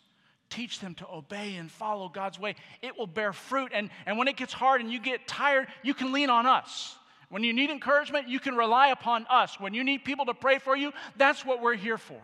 Teach 0.50 0.80
them 0.80 0.94
to 0.96 1.06
obey 1.08 1.56
and 1.56 1.70
follow 1.70 2.08
God's 2.08 2.38
way. 2.38 2.54
It 2.82 2.96
will 2.96 3.06
bear 3.06 3.32
fruit. 3.32 3.72
And, 3.74 3.90
and 4.04 4.18
when 4.18 4.28
it 4.28 4.36
gets 4.36 4.52
hard 4.52 4.80
and 4.80 4.92
you 4.92 5.00
get 5.00 5.26
tired, 5.26 5.68
you 5.82 5.94
can 5.94 6.12
lean 6.12 6.30
on 6.30 6.46
us. 6.46 6.94
When 7.28 7.42
you 7.42 7.52
need 7.52 7.70
encouragement, 7.70 8.28
you 8.28 8.38
can 8.38 8.54
rely 8.54 8.88
upon 8.88 9.26
us. 9.28 9.58
When 9.58 9.74
you 9.74 9.82
need 9.82 10.04
people 10.04 10.26
to 10.26 10.34
pray 10.34 10.58
for 10.58 10.76
you, 10.76 10.92
that's 11.16 11.44
what 11.44 11.60
we're 11.60 11.74
here 11.74 11.98
for. 11.98 12.20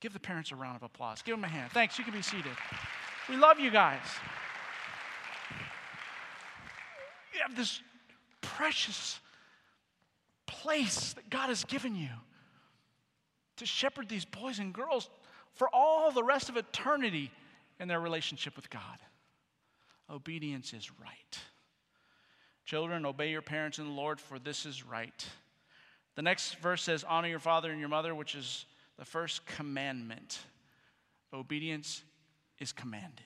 Give 0.00 0.12
the 0.12 0.20
parents 0.20 0.52
a 0.52 0.56
round 0.56 0.76
of 0.76 0.82
applause. 0.82 1.22
Give 1.22 1.34
them 1.34 1.44
a 1.44 1.48
hand. 1.48 1.72
Thanks. 1.72 1.98
You 1.98 2.04
can 2.04 2.12
be 2.12 2.22
seated. 2.22 2.52
We 3.28 3.36
love 3.36 3.58
you 3.58 3.70
guys. 3.70 4.00
You 7.34 7.40
have 7.46 7.56
this 7.56 7.80
precious 8.40 9.18
place 10.46 11.12
that 11.14 11.28
God 11.28 11.48
has 11.48 11.64
given 11.64 11.94
you 11.94 12.08
to 13.56 13.66
shepherd 13.66 14.08
these 14.08 14.24
boys 14.24 14.58
and 14.58 14.72
girls 14.72 15.08
for 15.54 15.68
all 15.72 16.10
the 16.10 16.22
rest 16.22 16.48
of 16.48 16.56
eternity 16.56 17.30
in 17.80 17.88
their 17.88 18.00
relationship 18.00 18.56
with 18.56 18.70
God. 18.70 18.98
Obedience 20.10 20.72
is 20.72 20.90
right. 21.00 21.38
Children, 22.64 23.06
obey 23.06 23.30
your 23.30 23.42
parents 23.42 23.78
in 23.78 23.86
the 23.86 23.92
Lord, 23.92 24.20
for 24.20 24.38
this 24.38 24.66
is 24.66 24.84
right. 24.84 25.26
The 26.14 26.22
next 26.22 26.56
verse 26.56 26.82
says, 26.82 27.04
Honor 27.04 27.28
your 27.28 27.38
father 27.38 27.70
and 27.70 27.80
your 27.80 27.88
mother, 27.88 28.14
which 28.14 28.34
is 28.34 28.66
the 28.98 29.04
first 29.04 29.46
commandment. 29.46 30.38
Obedience 31.32 32.02
is 32.58 32.72
commanded. 32.72 33.22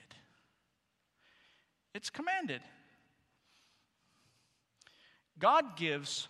It's 1.93 2.09
commanded. 2.09 2.61
God 5.39 5.75
gives 5.75 6.27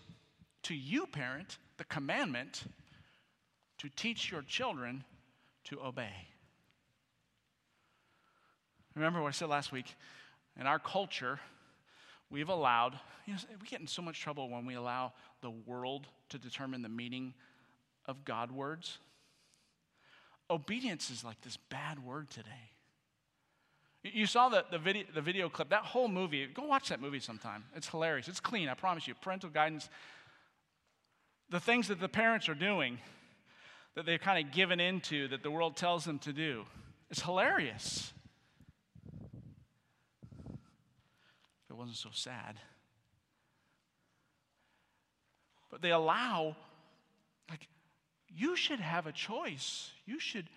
to 0.64 0.76
you, 0.76 1.06
parent, 1.06 1.58
the 1.78 1.84
commandment 1.86 2.64
to 3.80 3.90
teach 3.90 4.32
your 4.32 4.44
children 4.44 5.04
to 5.66 5.82
obey. 5.82 6.28
Remember 8.96 9.22
what 9.22 9.30
I 9.30 9.32
said 9.32 9.50
last 9.50 9.72
week? 9.72 9.96
In 10.60 10.68
our 10.68 10.80
culture, 10.80 11.40
we've 12.30 12.50
allowed, 12.50 13.00
you 13.26 13.34
know, 13.34 13.40
we 13.60 13.68
get 13.68 13.82
in 13.82 13.88
so 13.88 14.02
much 14.02 14.20
trouble 14.20 14.50
when 14.50 14.66
we 14.66 14.76
allow 14.76 15.14
the 15.42 15.50
world 15.50 16.08
to 16.30 16.38
determine 16.38 16.82
the 16.82 16.90
meaning 16.90 17.34
of 18.06 18.26
God 18.26 18.52
words. 18.52 19.00
Obedience 20.52 21.10
is 21.10 21.24
like 21.24 21.40
this 21.42 21.58
bad 21.70 22.04
word 22.06 22.30
today. 22.30 22.50
You 24.04 24.26
saw 24.26 24.50
the, 24.50 24.66
the, 24.70 24.80
video, 24.80 25.06
the 25.14 25.22
video 25.22 25.48
clip, 25.48 25.70
that 25.70 25.84
whole 25.84 26.10
movie. 26.10 26.46
Go 26.48 26.64
watch 26.64 26.90
that 26.90 27.00
movie 27.00 27.20
sometime. 27.20 27.64
It's 27.76 27.88
hilarious. 27.88 28.28
It's 28.28 28.42
clean, 28.42 28.68
I 28.68 28.74
promise 28.74 29.08
you. 29.08 29.14
Parental 29.14 29.50
guidance. 29.50 29.90
The 31.50 31.60
things 31.60 31.88
that 31.88 32.02
the 32.02 32.10
parents 32.10 32.50
are 32.50 32.56
doing 32.56 32.98
that 33.96 34.06
they've 34.06 34.20
kind 34.20 34.46
of 34.46 34.54
given 34.54 34.80
into 34.80 35.28
that 35.30 35.44
the 35.44 35.52
world 35.52 35.78
tells 35.78 36.04
them 36.04 36.20
to 36.20 36.34
do. 36.34 36.66
It's 37.10 37.22
hilarious. 37.22 38.12
If 40.50 41.70
it 41.70 41.78
wasn't 41.78 41.98
so 41.98 42.10
sad. 42.12 42.58
But 45.70 45.82
they 45.82 45.92
allow, 45.92 46.56
like, 47.50 47.68
you 48.36 48.56
should 48.56 48.80
have 48.80 49.08
a 49.08 49.12
choice. 49.12 49.92
You 50.06 50.20
should, 50.20 50.48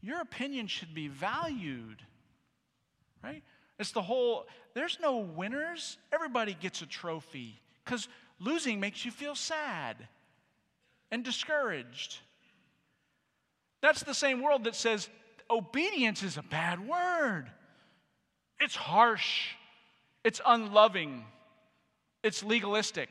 your 0.00 0.20
opinion 0.20 0.66
should 0.66 0.94
be 0.94 1.08
valued, 1.08 2.02
right? 3.22 3.42
It's 3.78 3.92
the 3.92 4.02
whole, 4.02 4.46
there's 4.74 4.98
no 5.00 5.18
winners. 5.18 5.98
Everybody 6.12 6.54
gets 6.54 6.82
a 6.82 6.86
trophy 6.86 7.60
because 7.84 8.08
losing 8.40 8.80
makes 8.80 9.04
you 9.04 9.10
feel 9.10 9.34
sad 9.34 9.96
and 11.10 11.24
discouraged. 11.24 12.18
That's 13.82 14.02
the 14.02 14.14
same 14.14 14.42
world 14.42 14.64
that 14.64 14.74
says 14.74 15.08
obedience 15.50 16.22
is 16.22 16.36
a 16.36 16.42
bad 16.42 16.86
word. 16.86 17.46
It's 18.58 18.74
harsh, 18.74 19.50
it's 20.24 20.40
unloving, 20.46 21.24
it's 22.22 22.42
legalistic. 22.42 23.10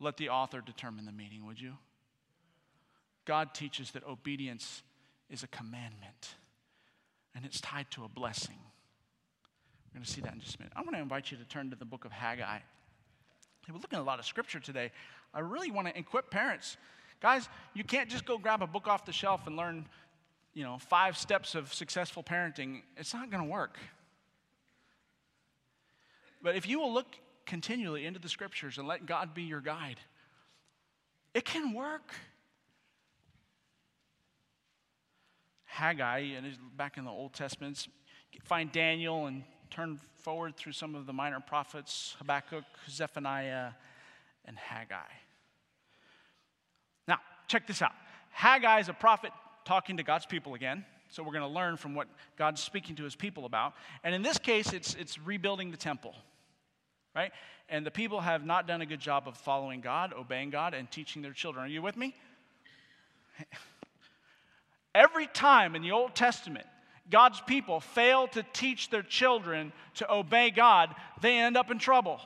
Let 0.00 0.16
the 0.16 0.28
author 0.28 0.60
determine 0.60 1.06
the 1.06 1.12
meaning, 1.12 1.46
would 1.46 1.60
you? 1.60 1.74
God 3.24 3.54
teaches 3.54 3.90
that 3.92 4.04
obedience 4.04 4.82
is 5.30 5.42
a 5.42 5.48
commandment 5.48 6.36
and 7.34 7.44
it's 7.44 7.60
tied 7.60 7.90
to 7.92 8.04
a 8.04 8.08
blessing. 8.08 8.56
We're 9.88 9.98
going 9.98 10.04
to 10.04 10.10
see 10.10 10.20
that 10.22 10.32
in 10.32 10.40
just 10.40 10.56
a 10.56 10.60
minute. 10.60 10.72
I'm 10.76 10.84
going 10.84 10.94
to 10.94 11.02
invite 11.02 11.30
you 11.30 11.36
to 11.38 11.44
turn 11.44 11.70
to 11.70 11.76
the 11.76 11.84
book 11.84 12.04
of 12.04 12.12
Haggai. 12.12 12.58
We're 13.68 13.74
looking 13.74 13.98
at 13.98 14.02
a 14.02 14.04
lot 14.04 14.18
of 14.18 14.24
scripture 14.24 14.60
today. 14.60 14.92
I 15.34 15.40
really 15.40 15.70
want 15.70 15.88
to 15.88 15.98
equip 15.98 16.30
parents. 16.30 16.76
Guys, 17.20 17.48
you 17.74 17.82
can't 17.82 18.08
just 18.08 18.24
go 18.24 18.38
grab 18.38 18.62
a 18.62 18.66
book 18.66 18.86
off 18.86 19.04
the 19.04 19.12
shelf 19.12 19.46
and 19.46 19.56
learn, 19.56 19.86
you 20.54 20.62
know, 20.62 20.78
five 20.78 21.18
steps 21.18 21.54
of 21.54 21.74
successful 21.74 22.22
parenting. 22.22 22.82
It's 22.96 23.12
not 23.12 23.30
going 23.30 23.42
to 23.42 23.48
work. 23.48 23.78
But 26.42 26.54
if 26.54 26.68
you 26.68 26.78
will 26.78 26.92
look 26.92 27.16
continually 27.46 28.04
into 28.04 28.18
the 28.18 28.28
scriptures 28.28 28.78
and 28.78 28.86
let 28.86 29.06
God 29.06 29.34
be 29.34 29.42
your 29.42 29.60
guide, 29.60 30.00
it 31.34 31.44
can 31.44 31.72
work. 31.72 32.14
Haggai, 35.64 36.18
and 36.36 36.46
back 36.76 36.96
in 36.96 37.04
the 37.04 37.10
Old 37.10 37.34
Testament, 37.34 37.86
find 38.42 38.72
Daniel 38.72 39.26
and 39.26 39.44
turn 39.70 40.00
forward 40.14 40.56
through 40.56 40.72
some 40.72 40.94
of 40.94 41.06
the 41.06 41.12
minor 41.12 41.40
prophets 41.40 42.16
Habakkuk, 42.18 42.64
Zephaniah, 42.88 43.70
and 44.46 44.56
Haggai. 44.58 44.96
Now, 47.06 47.18
check 47.46 47.66
this 47.66 47.82
out. 47.82 47.92
Haggai 48.30 48.80
is 48.80 48.88
a 48.88 48.94
prophet 48.94 49.32
talking 49.64 49.98
to 49.98 50.02
God's 50.02 50.26
people 50.26 50.54
again. 50.54 50.84
So 51.08 51.22
we're 51.22 51.32
going 51.32 51.42
to 51.42 51.54
learn 51.54 51.76
from 51.76 51.94
what 51.94 52.08
God's 52.36 52.62
speaking 52.62 52.96
to 52.96 53.04
his 53.04 53.14
people 53.14 53.44
about. 53.44 53.74
And 54.02 54.14
in 54.14 54.22
this 54.22 54.38
case, 54.38 54.72
it's, 54.72 54.94
it's 54.94 55.18
rebuilding 55.18 55.70
the 55.70 55.76
temple, 55.76 56.14
right? 57.16 57.32
And 57.68 57.84
the 57.84 57.90
people 57.90 58.20
have 58.20 58.44
not 58.44 58.68
done 58.68 58.82
a 58.82 58.86
good 58.86 59.00
job 59.00 59.26
of 59.26 59.36
following 59.36 59.80
God, 59.80 60.12
obeying 60.12 60.50
God, 60.50 60.74
and 60.74 60.88
teaching 60.90 61.22
their 61.22 61.32
children. 61.32 61.64
Are 61.64 61.68
you 61.68 61.82
with 61.82 61.96
me? 61.96 62.14
Every 64.94 65.26
time 65.26 65.74
in 65.74 65.82
the 65.82 65.92
Old 65.92 66.14
Testament 66.14 66.66
God's 67.10 67.40
people 67.40 67.80
fail 67.80 68.26
to 68.28 68.44
teach 68.52 68.90
their 68.90 69.02
children 69.02 69.72
to 69.94 70.12
obey 70.12 70.50
God, 70.50 70.94
they 71.20 71.38
end 71.38 71.56
up 71.56 71.70
in 71.70 71.78
trouble. 71.78 72.20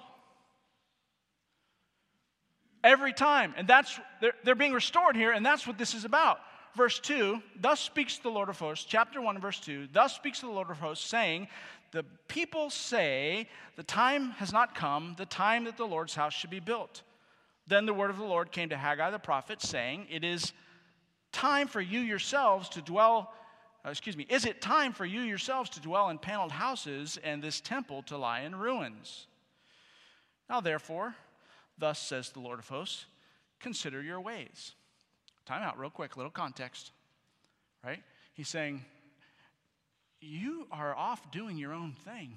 Every 2.83 3.13
time. 3.13 3.55
And 3.59 3.69
that's, 3.69 3.99
they're, 4.21 4.33
they're 4.43 4.55
being 4.55 4.73
restored 4.73 5.17
here, 5.17 5.33
and 5.33 5.45
that's 5.45 5.67
what 5.67 5.77
this 5.77 5.95
is 5.95 6.05
about. 6.05 6.39
Verse 6.75 6.99
2 7.01 7.43
Thus 7.61 7.81
speaks 7.81 8.19
the 8.19 8.31
Lord 8.31 8.49
of 8.49 8.59
hosts, 8.59 8.87
chapter 8.87 9.21
1, 9.21 9.39
verse 9.41 9.61
2. 9.61 9.89
Thus 9.93 10.15
speaks 10.15 10.41
the 10.41 10.49
Lord 10.49 10.71
of 10.71 10.79
hosts, 10.79 11.07
saying, 11.07 11.49
The 11.93 12.05
people 12.29 12.71
say, 12.71 13.49
The 13.77 13.83
time 13.83 14.31
has 14.33 14.53
not 14.53 14.75
come, 14.75 15.15
the 15.19 15.27
time 15.27 15.65
that 15.65 15.77
the 15.77 15.87
Lord's 15.87 16.15
house 16.15 16.35
should 16.35 16.51
be 16.51 16.61
built. 16.61 17.03
Then 17.67 17.87
the 17.87 17.95
word 17.95 18.11
of 18.11 18.19
the 18.19 18.25
Lord 18.25 18.53
came 18.53 18.69
to 18.69 18.77
Haggai 18.77 19.11
the 19.11 19.19
prophet, 19.19 19.61
saying, 19.63 20.07
It 20.11 20.25
is 20.25 20.53
time 21.33 21.69
for 21.69 21.81
you 21.81 22.01
yourselves 22.01 22.69
to 22.71 22.83
dwell 22.83 23.33
uh, 23.85 23.89
excuse 23.89 24.17
me, 24.17 24.27
is 24.29 24.45
it 24.45 24.61
time 24.61 24.93
for 24.93 25.07
you 25.07 25.23
yourselves 25.23 25.71
to 25.71 25.81
dwell 25.81 26.11
in 26.11 26.19
paneled 26.19 26.53
houses 26.53 27.19
and 27.25 27.43
this 27.43 27.61
temple 27.61 28.03
to 28.03 28.17
lie 28.17 28.41
in 28.41 28.55
ruins? 28.55 29.27
Now, 30.49 30.61
therefore, 30.61 31.15
thus 31.79 31.99
says 31.99 32.31
the 32.31 32.41
Lord 32.41 32.59
of 32.59 32.69
hosts, 32.69 33.07
consider 33.59 34.03
your 34.03 34.21
ways. 34.21 34.73
Time 35.47 35.63
out, 35.63 35.79
real 35.79 35.91
quick, 35.91 36.17
little 36.17 36.31
context. 36.31 36.93
right? 37.83 38.03
He's 38.35 38.49
saying, 38.49 38.85
You 40.21 40.67
are 40.71 40.95
off 40.95 41.31
doing 41.31 41.57
your 41.57 41.73
own 41.73 41.95
thing, 42.05 42.37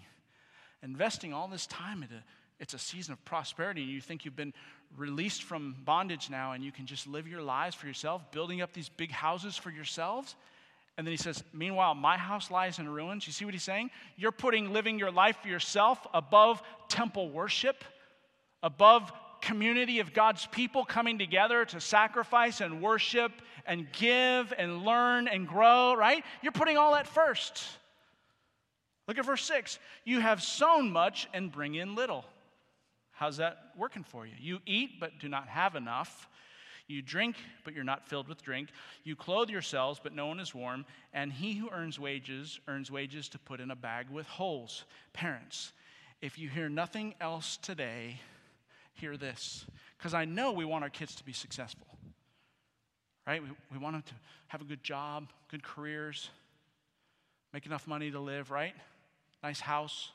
investing 0.82 1.34
all 1.34 1.48
this 1.48 1.68
time 1.68 2.02
into 2.04 2.16
it's 2.60 2.74
a 2.74 2.80
season 2.80 3.12
of 3.12 3.26
prosperity, 3.26 3.82
and 3.82 3.92
you 3.92 4.00
think 4.00 4.24
you've 4.24 4.38
been 4.38 4.54
released 4.96 5.44
from 5.44 5.76
bondage 5.84 6.30
now, 6.30 6.54
and 6.54 6.64
you 6.64 6.72
can 6.72 6.86
just 6.86 7.08
live 7.08 7.28
your 7.28 7.42
lives 7.42 7.76
for 7.76 7.88
yourself, 7.88 8.32
building 8.32 8.62
up 8.62 8.72
these 8.72 8.88
big 8.88 9.12
houses 9.12 9.58
for 9.58 9.70
yourselves. 9.70 10.36
And 10.98 11.06
then 11.06 11.12
he 11.12 11.18
says, 11.18 11.44
Meanwhile, 11.52 11.96
my 11.96 12.18
house 12.18 12.52
lies 12.52 12.80
in 12.80 12.88
ruins. 12.88 13.26
You 13.28 13.34
see 13.34 13.44
what 13.46 13.54
he's 13.54 13.64
saying? 13.64 13.90
You're 14.16 14.32
putting 14.32 14.72
living 14.72 14.98
your 14.98 15.12
life 15.12 15.38
for 15.42 15.48
yourself 15.48 16.06
above 16.14 16.62
temple 16.88 17.30
worship, 17.30 17.84
above 18.62 19.12
community 19.44 20.00
of 20.00 20.14
God's 20.14 20.48
people 20.48 20.86
coming 20.86 21.20
together 21.20 21.66
to 21.66 21.80
sacrifice 21.80 22.62
and 22.62 22.82
worship 22.82 23.32
and 23.66 23.88
give 23.92 24.54
and 24.58 24.84
learn 24.84 25.28
and 25.28 25.48
grow, 25.48 25.94
right? 25.96 26.24
You're 26.42 26.52
putting 26.52 26.78
all 26.78 26.94
that 26.94 27.08
first. 27.08 27.64
Look 29.08 29.18
at 29.18 29.26
verse 29.26 29.44
6. 29.44 29.80
You 30.06 30.22
have 30.22 30.42
sown 30.42 30.92
much 30.92 31.28
and 31.34 31.52
bring 31.52 31.76
in 31.76 31.94
little. 31.94 32.26
How's 33.12 33.38
that 33.38 33.58
working 33.78 34.04
for 34.04 34.26
you? 34.26 34.34
You 34.40 34.60
eat 34.66 35.00
but 35.00 35.20
do 35.20 35.28
not 35.28 35.48
have 35.48 35.76
enough. 35.76 36.28
You 36.88 37.02
drink, 37.02 37.36
but 37.64 37.74
you're 37.74 37.84
not 37.84 38.08
filled 38.08 38.28
with 38.28 38.42
drink. 38.42 38.70
You 39.04 39.16
clothe 39.16 39.50
yourselves, 39.50 40.00
but 40.02 40.14
no 40.14 40.28
one 40.28 40.40
is 40.40 40.54
warm. 40.54 40.86
And 41.14 41.32
he 41.32 41.54
who 41.54 41.70
earns 41.70 42.00
wages 42.00 42.60
earns 42.68 42.92
wages 42.92 43.30
to 43.30 43.40
put 43.40 43.60
in 43.60 43.72
a 43.72 43.76
bag 43.76 44.10
with 44.10 44.28
holes. 44.28 44.84
Parents, 45.14 45.72
if 46.22 46.38
you 46.38 46.50
hear 46.50 46.70
nothing 46.70 47.16
else 47.22 47.58
today, 47.58 48.20
hear 48.94 49.18
this. 49.18 49.66
Because 49.98 50.14
I 50.14 50.26
know 50.26 50.52
we 50.52 50.66
want 50.66 50.84
our 50.84 50.90
kids 50.90 51.16
to 51.16 51.24
be 51.24 51.34
successful, 51.34 51.88
right? 53.26 53.42
We, 53.42 53.50
we 53.72 53.78
want 53.78 53.96
them 53.96 54.04
to 54.04 54.14
have 54.48 54.62
a 54.62 54.66
good 54.66 54.84
job, 54.84 55.32
good 55.50 55.64
careers, 55.64 56.30
make 57.54 57.66
enough 57.66 57.88
money 57.88 58.12
to 58.12 58.20
live, 58.20 58.52
right? 58.52 58.74
Nice 59.42 59.60
house. 59.60 60.12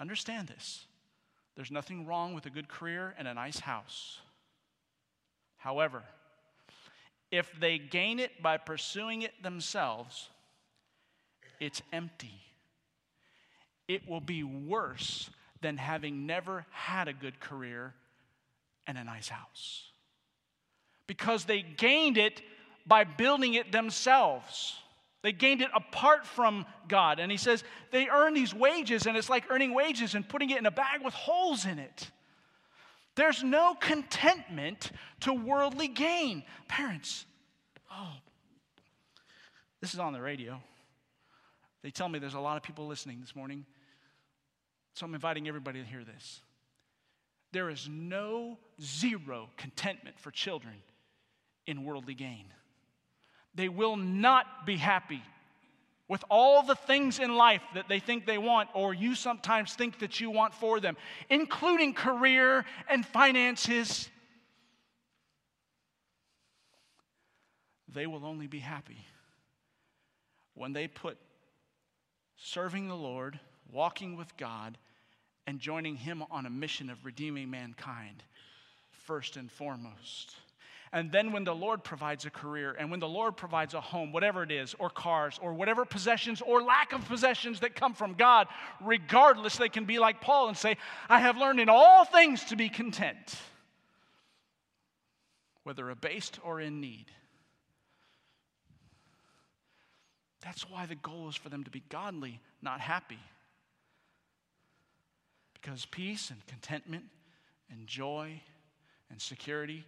Understand 0.00 0.48
this. 0.48 0.84
There's 1.56 1.70
nothing 1.70 2.06
wrong 2.06 2.34
with 2.34 2.46
a 2.46 2.50
good 2.50 2.68
career 2.68 3.14
and 3.18 3.26
a 3.26 3.34
nice 3.34 3.58
house. 3.58 4.18
However, 5.56 6.04
if 7.30 7.52
they 7.58 7.78
gain 7.78 8.20
it 8.20 8.42
by 8.42 8.56
pursuing 8.56 9.22
it 9.22 9.42
themselves, 9.42 10.28
it's 11.60 11.82
empty. 11.92 12.40
It 13.88 14.08
will 14.08 14.20
be 14.20 14.44
worse 14.44 15.30
than 15.60 15.76
having 15.76 16.26
never 16.26 16.66
had 16.70 17.08
a 17.08 17.12
good 17.12 17.40
career 17.40 17.94
and 18.86 18.96
a 18.96 19.04
nice 19.04 19.28
house. 19.28 19.84
Because 21.06 21.44
they 21.44 21.62
gained 21.62 22.18
it 22.18 22.42
by 22.86 23.04
building 23.04 23.54
it 23.54 23.72
themselves. 23.72 24.76
They 25.22 25.32
gained 25.32 25.62
it 25.62 25.70
apart 25.74 26.26
from 26.26 26.64
God. 26.86 27.18
And 27.18 27.30
he 27.30 27.38
says 27.38 27.64
they 27.90 28.08
earn 28.08 28.34
these 28.34 28.54
wages, 28.54 29.06
and 29.06 29.16
it's 29.16 29.28
like 29.28 29.44
earning 29.50 29.74
wages 29.74 30.14
and 30.14 30.28
putting 30.28 30.50
it 30.50 30.58
in 30.58 30.66
a 30.66 30.70
bag 30.70 31.02
with 31.04 31.14
holes 31.14 31.66
in 31.66 31.78
it. 31.78 32.10
There's 33.16 33.42
no 33.42 33.74
contentment 33.74 34.92
to 35.20 35.32
worldly 35.32 35.88
gain. 35.88 36.44
Parents, 36.68 37.26
oh, 37.92 38.12
this 39.80 39.92
is 39.92 39.98
on 39.98 40.12
the 40.12 40.20
radio. 40.20 40.60
They 41.82 41.90
tell 41.90 42.08
me 42.08 42.18
there's 42.18 42.34
a 42.34 42.40
lot 42.40 42.56
of 42.56 42.62
people 42.62 42.86
listening 42.86 43.20
this 43.20 43.34
morning. 43.34 43.66
So 44.98 45.06
I'm 45.06 45.14
inviting 45.14 45.46
everybody 45.46 45.80
to 45.80 45.86
hear 45.86 46.02
this. 46.02 46.40
There 47.52 47.70
is 47.70 47.88
no 47.88 48.58
zero 48.82 49.48
contentment 49.56 50.18
for 50.18 50.32
children 50.32 50.74
in 51.68 51.84
worldly 51.84 52.14
gain. 52.14 52.46
They 53.54 53.68
will 53.68 53.96
not 53.96 54.66
be 54.66 54.76
happy 54.76 55.22
with 56.08 56.24
all 56.28 56.64
the 56.64 56.74
things 56.74 57.20
in 57.20 57.36
life 57.36 57.62
that 57.74 57.88
they 57.88 58.00
think 58.00 58.26
they 58.26 58.38
want, 58.38 58.70
or 58.74 58.92
you 58.92 59.14
sometimes 59.14 59.72
think 59.72 60.00
that 60.00 60.18
you 60.18 60.32
want 60.32 60.52
for 60.52 60.80
them, 60.80 60.96
including 61.30 61.94
career 61.94 62.64
and 62.88 63.06
finances, 63.06 64.08
they 67.86 68.08
will 68.08 68.26
only 68.26 68.48
be 68.48 68.58
happy 68.58 68.98
when 70.54 70.72
they 70.72 70.88
put 70.88 71.18
serving 72.36 72.88
the 72.88 72.96
Lord, 72.96 73.38
walking 73.70 74.16
with 74.16 74.36
God, 74.36 74.76
and 75.48 75.60
joining 75.60 75.96
Him 75.96 76.22
on 76.30 76.44
a 76.44 76.50
mission 76.50 76.90
of 76.90 77.06
redeeming 77.06 77.50
mankind 77.50 78.22
first 79.06 79.38
and 79.38 79.50
foremost. 79.50 80.36
And 80.92 81.10
then 81.10 81.32
when 81.32 81.44
the 81.44 81.54
Lord 81.54 81.82
provides 81.82 82.26
a 82.26 82.30
career 82.30 82.76
and 82.78 82.90
when 82.90 83.00
the 83.00 83.08
Lord 83.08 83.34
provides 83.34 83.72
a 83.72 83.80
home, 83.80 84.12
whatever 84.12 84.42
it 84.42 84.50
is, 84.50 84.74
or 84.78 84.90
cars, 84.90 85.38
or 85.40 85.54
whatever 85.54 85.86
possessions 85.86 86.42
or 86.42 86.62
lack 86.62 86.92
of 86.92 87.02
possessions 87.08 87.60
that 87.60 87.74
come 87.74 87.94
from 87.94 88.12
God, 88.12 88.46
regardless, 88.82 89.56
they 89.56 89.70
can 89.70 89.86
be 89.86 89.98
like 89.98 90.20
Paul 90.20 90.48
and 90.48 90.56
say, 90.56 90.76
I 91.08 91.18
have 91.18 91.38
learned 91.38 91.60
in 91.60 91.70
all 91.70 92.04
things 92.04 92.44
to 92.46 92.56
be 92.56 92.68
content, 92.68 93.38
whether 95.62 95.88
abased 95.88 96.38
or 96.44 96.60
in 96.60 96.78
need. 96.82 97.06
That's 100.42 100.68
why 100.68 100.84
the 100.84 100.94
goal 100.94 101.30
is 101.30 101.36
for 101.36 101.48
them 101.48 101.64
to 101.64 101.70
be 101.70 101.82
godly, 101.88 102.38
not 102.60 102.80
happy. 102.80 103.18
Because 105.60 105.86
peace 105.86 106.30
and 106.30 106.44
contentment 106.46 107.04
and 107.70 107.86
joy 107.86 108.40
and 109.10 109.20
security 109.20 109.84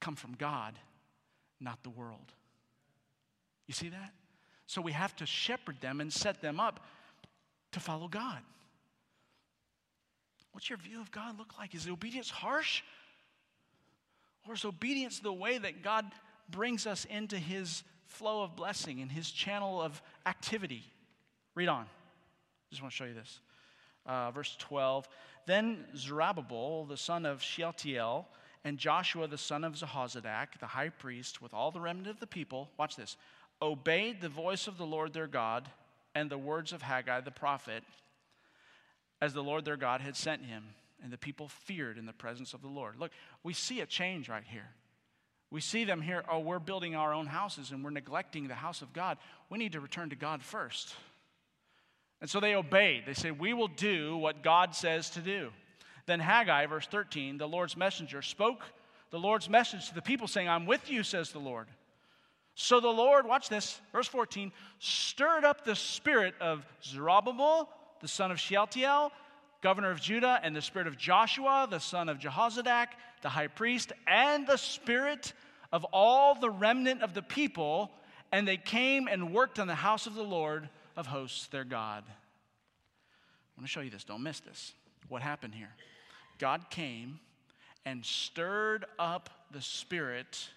come 0.00 0.16
from 0.16 0.34
God, 0.34 0.78
not 1.60 1.82
the 1.82 1.90
world. 1.90 2.32
You 3.66 3.74
see 3.74 3.88
that? 3.88 4.12
So 4.66 4.80
we 4.80 4.92
have 4.92 5.14
to 5.16 5.26
shepherd 5.26 5.80
them 5.80 6.00
and 6.00 6.12
set 6.12 6.40
them 6.40 6.58
up 6.60 6.80
to 7.72 7.80
follow 7.80 8.08
God. 8.08 8.38
What's 10.52 10.70
your 10.70 10.78
view 10.78 11.00
of 11.00 11.10
God 11.10 11.38
look 11.38 11.58
like? 11.58 11.74
Is 11.74 11.86
obedience 11.88 12.30
harsh? 12.30 12.82
Or 14.48 14.54
is 14.54 14.64
obedience 14.64 15.18
the 15.18 15.32
way 15.32 15.58
that 15.58 15.82
God 15.82 16.06
brings 16.48 16.86
us 16.86 17.04
into 17.04 17.36
his 17.36 17.82
flow 18.06 18.42
of 18.42 18.56
blessing 18.56 19.00
and 19.00 19.10
his 19.10 19.30
channel 19.30 19.82
of 19.82 20.00
activity? 20.24 20.84
Read 21.54 21.68
on. 21.68 21.82
I 21.82 22.70
Just 22.70 22.82
want 22.82 22.92
to 22.92 22.96
show 22.96 23.04
you 23.04 23.14
this. 23.14 23.40
Uh, 24.06 24.30
verse 24.30 24.56
12. 24.58 25.08
Then 25.46 25.84
Zerubbabel, 25.96 26.84
the 26.84 26.96
son 26.96 27.26
of 27.26 27.42
Shealtiel, 27.42 28.26
and 28.64 28.78
Joshua 28.78 29.28
the 29.28 29.38
son 29.38 29.62
of 29.62 29.74
Jehozadak, 29.74 30.58
the 30.58 30.66
high 30.66 30.88
priest, 30.88 31.40
with 31.40 31.54
all 31.54 31.70
the 31.70 31.80
remnant 31.80 32.08
of 32.08 32.18
the 32.18 32.26
people, 32.26 32.68
watch 32.76 32.96
this, 32.96 33.16
obeyed 33.62 34.20
the 34.20 34.28
voice 34.28 34.66
of 34.66 34.76
the 34.76 34.86
Lord 34.86 35.12
their 35.12 35.28
God 35.28 35.68
and 36.14 36.28
the 36.28 36.38
words 36.38 36.72
of 36.72 36.82
Haggai 36.82 37.20
the 37.20 37.30
prophet, 37.30 37.84
as 39.20 39.34
the 39.34 39.42
Lord 39.42 39.64
their 39.64 39.76
God 39.76 40.00
had 40.00 40.16
sent 40.16 40.44
him. 40.44 40.64
And 41.02 41.12
the 41.12 41.18
people 41.18 41.48
feared 41.48 41.98
in 41.98 42.06
the 42.06 42.12
presence 42.12 42.54
of 42.54 42.62
the 42.62 42.68
Lord. 42.68 42.98
Look, 42.98 43.12
we 43.44 43.52
see 43.52 43.82
a 43.82 43.86
change 43.86 44.28
right 44.28 44.42
here. 44.44 44.70
We 45.50 45.60
see 45.60 45.84
them 45.84 46.00
here, 46.00 46.24
oh, 46.28 46.40
we're 46.40 46.58
building 46.58 46.96
our 46.96 47.14
own 47.14 47.26
houses 47.26 47.70
and 47.70 47.84
we're 47.84 47.90
neglecting 47.90 48.48
the 48.48 48.54
house 48.54 48.82
of 48.82 48.92
God. 48.92 49.18
We 49.48 49.58
need 49.58 49.72
to 49.72 49.80
return 49.80 50.10
to 50.10 50.16
God 50.16 50.42
first. 50.42 50.94
And 52.20 52.30
so 52.30 52.40
they 52.40 52.54
obeyed. 52.54 53.04
They 53.06 53.14
said, 53.14 53.38
We 53.38 53.52
will 53.52 53.68
do 53.68 54.16
what 54.16 54.42
God 54.42 54.74
says 54.74 55.10
to 55.10 55.20
do. 55.20 55.50
Then 56.06 56.20
Haggai, 56.20 56.66
verse 56.66 56.86
13, 56.86 57.36
the 57.36 57.48
Lord's 57.48 57.76
messenger, 57.76 58.22
spoke 58.22 58.62
the 59.10 59.18
Lord's 59.18 59.48
message 59.48 59.88
to 59.88 59.94
the 59.94 60.02
people, 60.02 60.26
saying, 60.26 60.48
I'm 60.48 60.66
with 60.66 60.90
you, 60.90 61.02
says 61.02 61.30
the 61.30 61.38
Lord. 61.38 61.68
So 62.54 62.80
the 62.80 62.88
Lord, 62.88 63.26
watch 63.26 63.48
this, 63.48 63.80
verse 63.92 64.08
14, 64.08 64.50
stirred 64.78 65.44
up 65.44 65.64
the 65.64 65.76
spirit 65.76 66.34
of 66.40 66.66
Zerubbabel, 66.82 67.68
the 68.00 68.08
son 68.08 68.30
of 68.30 68.40
Shealtiel, 68.40 69.12
governor 69.62 69.90
of 69.90 70.00
Judah, 70.00 70.40
and 70.42 70.56
the 70.56 70.62
spirit 70.62 70.88
of 70.88 70.96
Joshua, 70.96 71.66
the 71.70 71.80
son 71.80 72.08
of 72.08 72.18
Jehozadak, 72.18 72.88
the 73.22 73.28
high 73.28 73.48
priest, 73.48 73.92
and 74.06 74.46
the 74.46 74.56
spirit 74.56 75.32
of 75.72 75.84
all 75.92 76.34
the 76.34 76.50
remnant 76.50 77.02
of 77.02 77.14
the 77.14 77.22
people, 77.22 77.90
and 78.32 78.46
they 78.46 78.56
came 78.56 79.06
and 79.06 79.32
worked 79.32 79.58
on 79.58 79.66
the 79.66 79.74
house 79.74 80.06
of 80.06 80.14
the 80.14 80.22
Lord 80.22 80.68
of 80.96 81.06
hosts, 81.06 81.46
their 81.48 81.64
God. 81.64 82.04
I 82.06 83.60
want 83.60 83.66
to 83.66 83.68
show 83.68 83.80
you 83.80 83.90
this. 83.90 84.04
Don't 84.04 84.22
miss 84.22 84.40
this. 84.40 84.72
What 85.08 85.22
happened 85.22 85.54
here? 85.54 85.74
God 86.38 86.68
came 86.70 87.20
and 87.84 88.04
stirred 88.04 88.84
up 88.98 89.30
the 89.50 89.62
Spirit, 89.62 90.48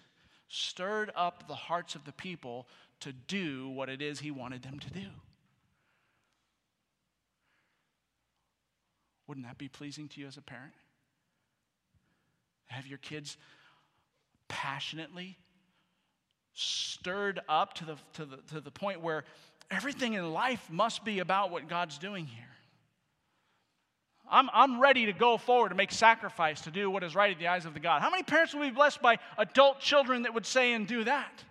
stirred 0.48 1.10
up 1.14 1.46
the 1.46 1.54
hearts 1.54 1.94
of 1.94 2.04
the 2.04 2.12
people 2.12 2.66
to 3.00 3.12
do 3.12 3.68
what 3.68 3.88
it 3.88 4.02
is 4.02 4.20
He 4.20 4.30
wanted 4.30 4.62
them 4.62 4.78
to 4.78 4.90
do. 4.90 5.06
Wouldn't 9.26 9.46
that 9.46 9.58
be 9.58 9.68
pleasing 9.68 10.08
to 10.08 10.20
you 10.20 10.26
as 10.26 10.36
a 10.36 10.42
parent? 10.42 10.72
Have 12.66 12.86
your 12.86 12.98
kids 12.98 13.36
passionately 14.48 15.38
stirred 16.52 17.40
up 17.48 17.74
to 17.74 17.84
the, 17.84 17.96
to 18.14 18.24
the, 18.24 18.36
to 18.52 18.60
the 18.60 18.70
point 18.70 19.00
where 19.00 19.24
everything 19.70 20.14
in 20.14 20.32
life 20.32 20.66
must 20.70 21.04
be 21.04 21.18
about 21.18 21.50
what 21.50 21.68
God's 21.68 21.98
doing 21.98 22.26
here. 22.26 22.44
I'm, 24.30 24.48
I'm 24.52 24.80
ready 24.80 25.06
to 25.06 25.12
go 25.12 25.36
forward 25.36 25.70
to 25.70 25.74
make 25.74 25.90
sacrifice 25.90 26.60
to 26.62 26.70
do 26.70 26.88
what 26.90 27.02
is 27.02 27.16
right 27.16 27.32
in 27.32 27.38
the 27.38 27.48
eyes 27.48 27.66
of 27.66 27.74
the 27.74 27.80
God. 27.80 28.00
How 28.00 28.10
many 28.10 28.22
parents 28.22 28.54
will 28.54 28.62
be 28.62 28.70
blessed 28.70 29.02
by 29.02 29.18
adult 29.38 29.80
children 29.80 30.22
that 30.22 30.34
would 30.34 30.46
say 30.46 30.72
and 30.72 30.86
do 30.86 31.04
that? 31.04 31.44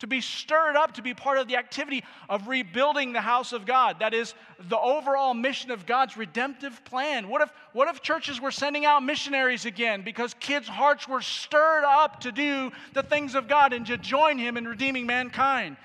to 0.00 0.06
be 0.08 0.20
stirred 0.20 0.76
up 0.76 0.92
to 0.92 1.02
be 1.02 1.14
part 1.14 1.38
of 1.38 1.48
the 1.48 1.56
activity 1.56 2.04
of 2.28 2.48
rebuilding 2.48 3.12
the 3.12 3.20
house 3.20 3.52
of 3.52 3.64
God. 3.64 4.00
That 4.00 4.12
is 4.12 4.34
the 4.68 4.78
overall 4.78 5.34
mission 5.34 5.70
of 5.70 5.86
God's 5.86 6.16
redemptive 6.16 6.84
plan. 6.84 7.28
What 7.28 7.42
if, 7.42 7.50
what 7.72 7.88
if 7.88 8.02
churches 8.02 8.40
were 8.40 8.50
sending 8.50 8.84
out 8.84 9.02
missionaries 9.02 9.64
again 9.64 10.02
because 10.02 10.34
kids' 10.34 10.68
hearts 10.68 11.08
were 11.08 11.22
stirred 11.22 11.84
up 11.84 12.20
to 12.20 12.32
do 12.32 12.70
the 12.92 13.02
things 13.02 13.34
of 13.34 13.48
God 13.48 13.72
and 13.72 13.86
to 13.86 13.96
join 13.96 14.36
Him 14.36 14.56
in 14.56 14.66
redeeming 14.66 15.06
mankind? 15.06 15.76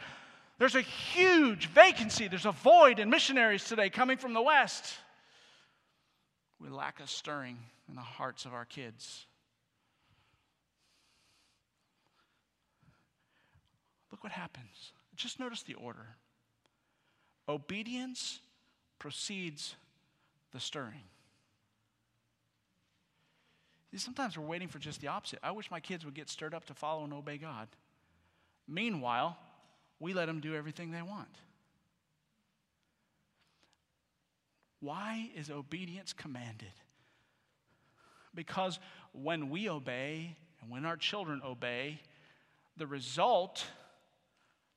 There's 0.60 0.76
a 0.76 0.82
huge 0.82 1.68
vacancy, 1.68 2.28
there's 2.28 2.46
a 2.46 2.52
void 2.52 3.00
in 3.00 3.10
missionaries 3.10 3.64
today 3.64 3.90
coming 3.90 4.18
from 4.18 4.34
the 4.34 4.42
West. 4.42 4.94
We 6.60 6.68
lack 6.68 7.00
a 7.00 7.08
stirring 7.08 7.58
in 7.88 7.96
the 7.96 8.02
hearts 8.02 8.44
of 8.44 8.54
our 8.54 8.66
kids. 8.66 9.26
Look 14.12 14.22
what 14.22 14.34
happens. 14.34 14.92
Just 15.16 15.40
notice 15.40 15.64
the 15.64 15.76
order. 15.76 16.08
Obedience 17.48 18.40
precedes 19.00 19.76
the 20.52 20.60
stirring. 20.60 21.06
Sometimes 23.96 24.38
we're 24.38 24.46
waiting 24.46 24.68
for 24.68 24.78
just 24.78 25.00
the 25.00 25.08
opposite. 25.08 25.40
I 25.42 25.52
wish 25.52 25.72
my 25.72 25.80
kids 25.80 26.04
would 26.04 26.14
get 26.14 26.30
stirred 26.30 26.54
up 26.54 26.66
to 26.66 26.74
follow 26.74 27.06
and 27.06 27.14
obey 27.14 27.38
God. 27.38 27.70
Meanwhile, 28.68 29.38
we 30.00 30.14
let 30.14 30.26
them 30.28 30.40
do 30.40 30.56
everything 30.56 30.92
they 30.92 31.02
want. 31.02 31.30
Why 34.80 35.30
is 35.36 35.50
obedience 35.50 36.14
commanded? 36.14 36.72
Because 38.34 38.80
when 39.12 39.50
we 39.50 39.70
obey 39.70 40.38
and 40.62 40.72
when 40.72 40.86
our 40.86 40.96
children 40.96 41.42
obey, 41.44 42.00
the 42.78 42.88
result 42.88 43.66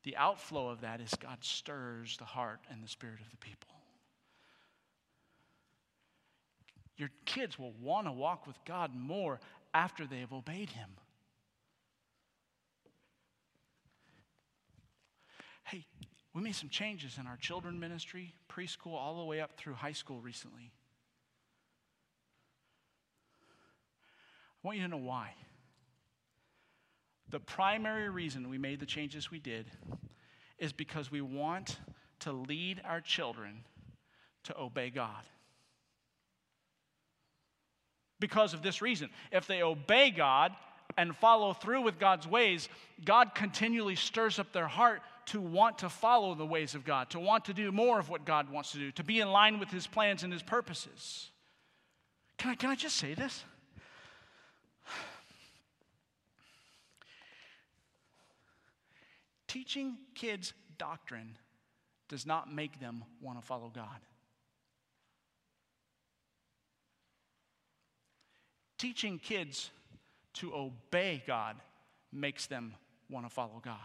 the 0.02 0.16
outflow 0.16 0.68
of 0.68 0.80
that 0.80 1.00
is 1.00 1.14
God 1.14 1.38
stirs 1.42 2.16
the 2.16 2.24
heart 2.24 2.60
and 2.70 2.82
the 2.82 2.88
spirit 2.88 3.20
of 3.20 3.30
the 3.30 3.36
people. 3.36 3.68
Your 6.96 7.10
kids 7.24 7.58
will 7.58 7.72
want 7.80 8.06
to 8.06 8.12
walk 8.12 8.46
with 8.46 8.56
God 8.64 8.94
more 8.94 9.40
after 9.72 10.06
they 10.06 10.18
have 10.18 10.32
obeyed 10.32 10.70
Him. 10.70 10.90
Hey, 15.72 15.86
we 16.34 16.42
made 16.42 16.54
some 16.54 16.68
changes 16.68 17.16
in 17.18 17.26
our 17.26 17.38
children 17.38 17.80
ministry, 17.80 18.34
preschool, 18.46 18.92
all 18.92 19.16
the 19.16 19.24
way 19.24 19.40
up 19.40 19.56
through 19.56 19.72
high 19.72 19.92
school 19.92 20.20
recently. 20.20 20.70
I 24.62 24.66
want 24.66 24.76
you 24.76 24.84
to 24.84 24.90
know 24.90 24.98
why. 24.98 25.32
The 27.30 27.40
primary 27.40 28.10
reason 28.10 28.50
we 28.50 28.58
made 28.58 28.80
the 28.80 28.86
changes 28.86 29.30
we 29.30 29.38
did 29.38 29.64
is 30.58 30.74
because 30.74 31.10
we 31.10 31.22
want 31.22 31.78
to 32.20 32.32
lead 32.32 32.82
our 32.84 33.00
children 33.00 33.64
to 34.44 34.58
obey 34.58 34.90
God. 34.90 35.24
Because 38.20 38.52
of 38.52 38.62
this 38.62 38.82
reason, 38.82 39.08
if 39.32 39.46
they 39.46 39.62
obey 39.62 40.10
God 40.10 40.52
and 40.98 41.16
follow 41.16 41.54
through 41.54 41.80
with 41.80 41.98
God's 41.98 42.28
ways, 42.28 42.68
God 43.02 43.34
continually 43.34 43.96
stirs 43.96 44.38
up 44.38 44.52
their 44.52 44.68
heart 44.68 45.00
to 45.26 45.40
want 45.40 45.78
to 45.78 45.88
follow 45.88 46.34
the 46.34 46.46
ways 46.46 46.74
of 46.74 46.84
God, 46.84 47.10
to 47.10 47.20
want 47.20 47.44
to 47.46 47.54
do 47.54 47.72
more 47.72 47.98
of 47.98 48.08
what 48.08 48.24
God 48.24 48.50
wants 48.50 48.72
to 48.72 48.78
do, 48.78 48.90
to 48.92 49.04
be 49.04 49.20
in 49.20 49.30
line 49.30 49.58
with 49.58 49.70
His 49.70 49.86
plans 49.86 50.22
and 50.22 50.32
His 50.32 50.42
purposes. 50.42 51.30
Can 52.38 52.50
I, 52.50 52.54
can 52.54 52.70
I 52.70 52.74
just 52.74 52.96
say 52.96 53.14
this? 53.14 53.44
Teaching 59.46 59.98
kids 60.14 60.54
doctrine 60.78 61.36
does 62.08 62.26
not 62.26 62.52
make 62.52 62.80
them 62.80 63.04
want 63.20 63.38
to 63.40 63.46
follow 63.46 63.70
God. 63.74 64.00
Teaching 68.78 69.18
kids 69.18 69.70
to 70.34 70.54
obey 70.54 71.22
God 71.26 71.56
makes 72.12 72.46
them 72.46 72.74
want 73.08 73.26
to 73.26 73.30
follow 73.30 73.60
God. 73.62 73.76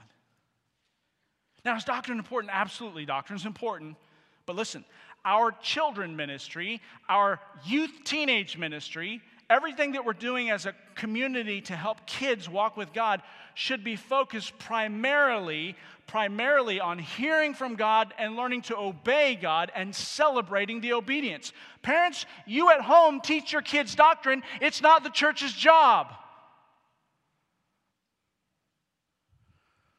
Now, 1.68 1.76
is 1.76 1.84
doctrine 1.84 2.18
important? 2.18 2.53
Absolutely, 2.53 3.05
doctrine 3.05 3.38
is 3.38 3.45
important. 3.45 3.97
But 4.45 4.55
listen, 4.55 4.86
our 5.26 5.51
children 5.51 6.15
ministry, 6.15 6.82
our 7.09 7.41
youth 7.65 7.91
teenage 8.05 8.57
ministry, 8.57 9.22
everything 9.49 9.91
that 9.91 10.05
we're 10.05 10.13
doing 10.13 10.49
as 10.49 10.65
a 10.65 10.74
community 10.95 11.59
to 11.59 11.76
help 11.76 12.07
kids 12.07 12.47
walk 12.47 12.78
with 12.78 12.93
God 12.93 13.22
should 13.53 13.84
be 13.84 13.97
focused 13.97 14.57
primarily 14.57 15.76
primarily 16.07 16.80
on 16.80 16.99
hearing 16.99 17.53
from 17.53 17.76
God 17.76 18.13
and 18.18 18.38
learning 18.38 18.61
to 18.61 18.78
obey 18.78 19.36
God 19.36 19.74
and 19.76 19.93
celebrating 19.93 20.80
the 20.80 20.93
obedience. 20.93 21.51
Parents, 21.82 22.26
you 22.45 22.72
at 22.72 22.80
home 22.80 23.20
teach 23.20 23.51
your 23.51 23.61
kids 23.61 23.93
doctrine. 23.93 24.41
It's 24.61 24.82
not 24.82 25.03
the 25.03 25.09
church's 25.09 25.51
job. 25.51 26.13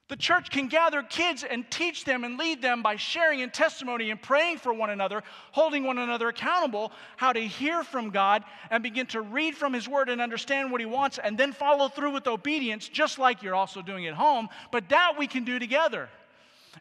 The 0.08 0.16
church 0.16 0.50
can 0.50 0.68
gather 0.68 1.02
kids 1.02 1.44
and 1.44 1.70
teach 1.70 2.04
them 2.04 2.24
and 2.24 2.38
lead 2.38 2.62
them 2.62 2.82
by 2.82 2.96
sharing 2.96 3.40
in 3.40 3.50
testimony 3.50 4.10
and 4.10 4.20
praying 4.20 4.56
for 4.56 4.72
one 4.72 4.88
another, 4.88 5.22
holding 5.52 5.84
one 5.84 5.98
another 5.98 6.28
accountable, 6.28 6.92
how 7.18 7.34
to 7.34 7.40
hear 7.40 7.84
from 7.84 8.08
God 8.08 8.42
and 8.70 8.82
begin 8.82 9.04
to 9.08 9.20
read 9.20 9.54
from 9.54 9.74
His 9.74 9.86
Word 9.86 10.08
and 10.08 10.22
understand 10.22 10.72
what 10.72 10.80
He 10.80 10.86
wants, 10.86 11.18
and 11.18 11.36
then 11.36 11.52
follow 11.52 11.88
through 11.88 12.12
with 12.12 12.26
obedience, 12.26 12.88
just 12.88 13.18
like 13.18 13.42
you're 13.42 13.54
also 13.54 13.82
doing 13.82 14.06
at 14.06 14.14
home. 14.14 14.48
But 14.72 14.88
that 14.88 15.18
we 15.18 15.26
can 15.26 15.44
do 15.44 15.58
together. 15.58 16.08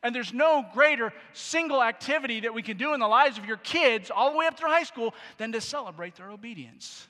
And 0.03 0.15
there's 0.15 0.33
no 0.33 0.65
greater 0.73 1.11
single 1.33 1.83
activity 1.83 2.41
that 2.41 2.53
we 2.53 2.61
can 2.61 2.77
do 2.77 2.93
in 2.93 3.01
the 3.01 3.07
lives 3.07 3.37
of 3.37 3.45
your 3.45 3.57
kids, 3.57 4.09
all 4.09 4.31
the 4.31 4.37
way 4.37 4.47
up 4.47 4.57
through 4.57 4.69
high 4.69 4.83
school, 4.83 5.13
than 5.37 5.51
to 5.51 5.59
celebrate 5.59 6.15
their 6.15 6.29
obedience. 6.29 7.07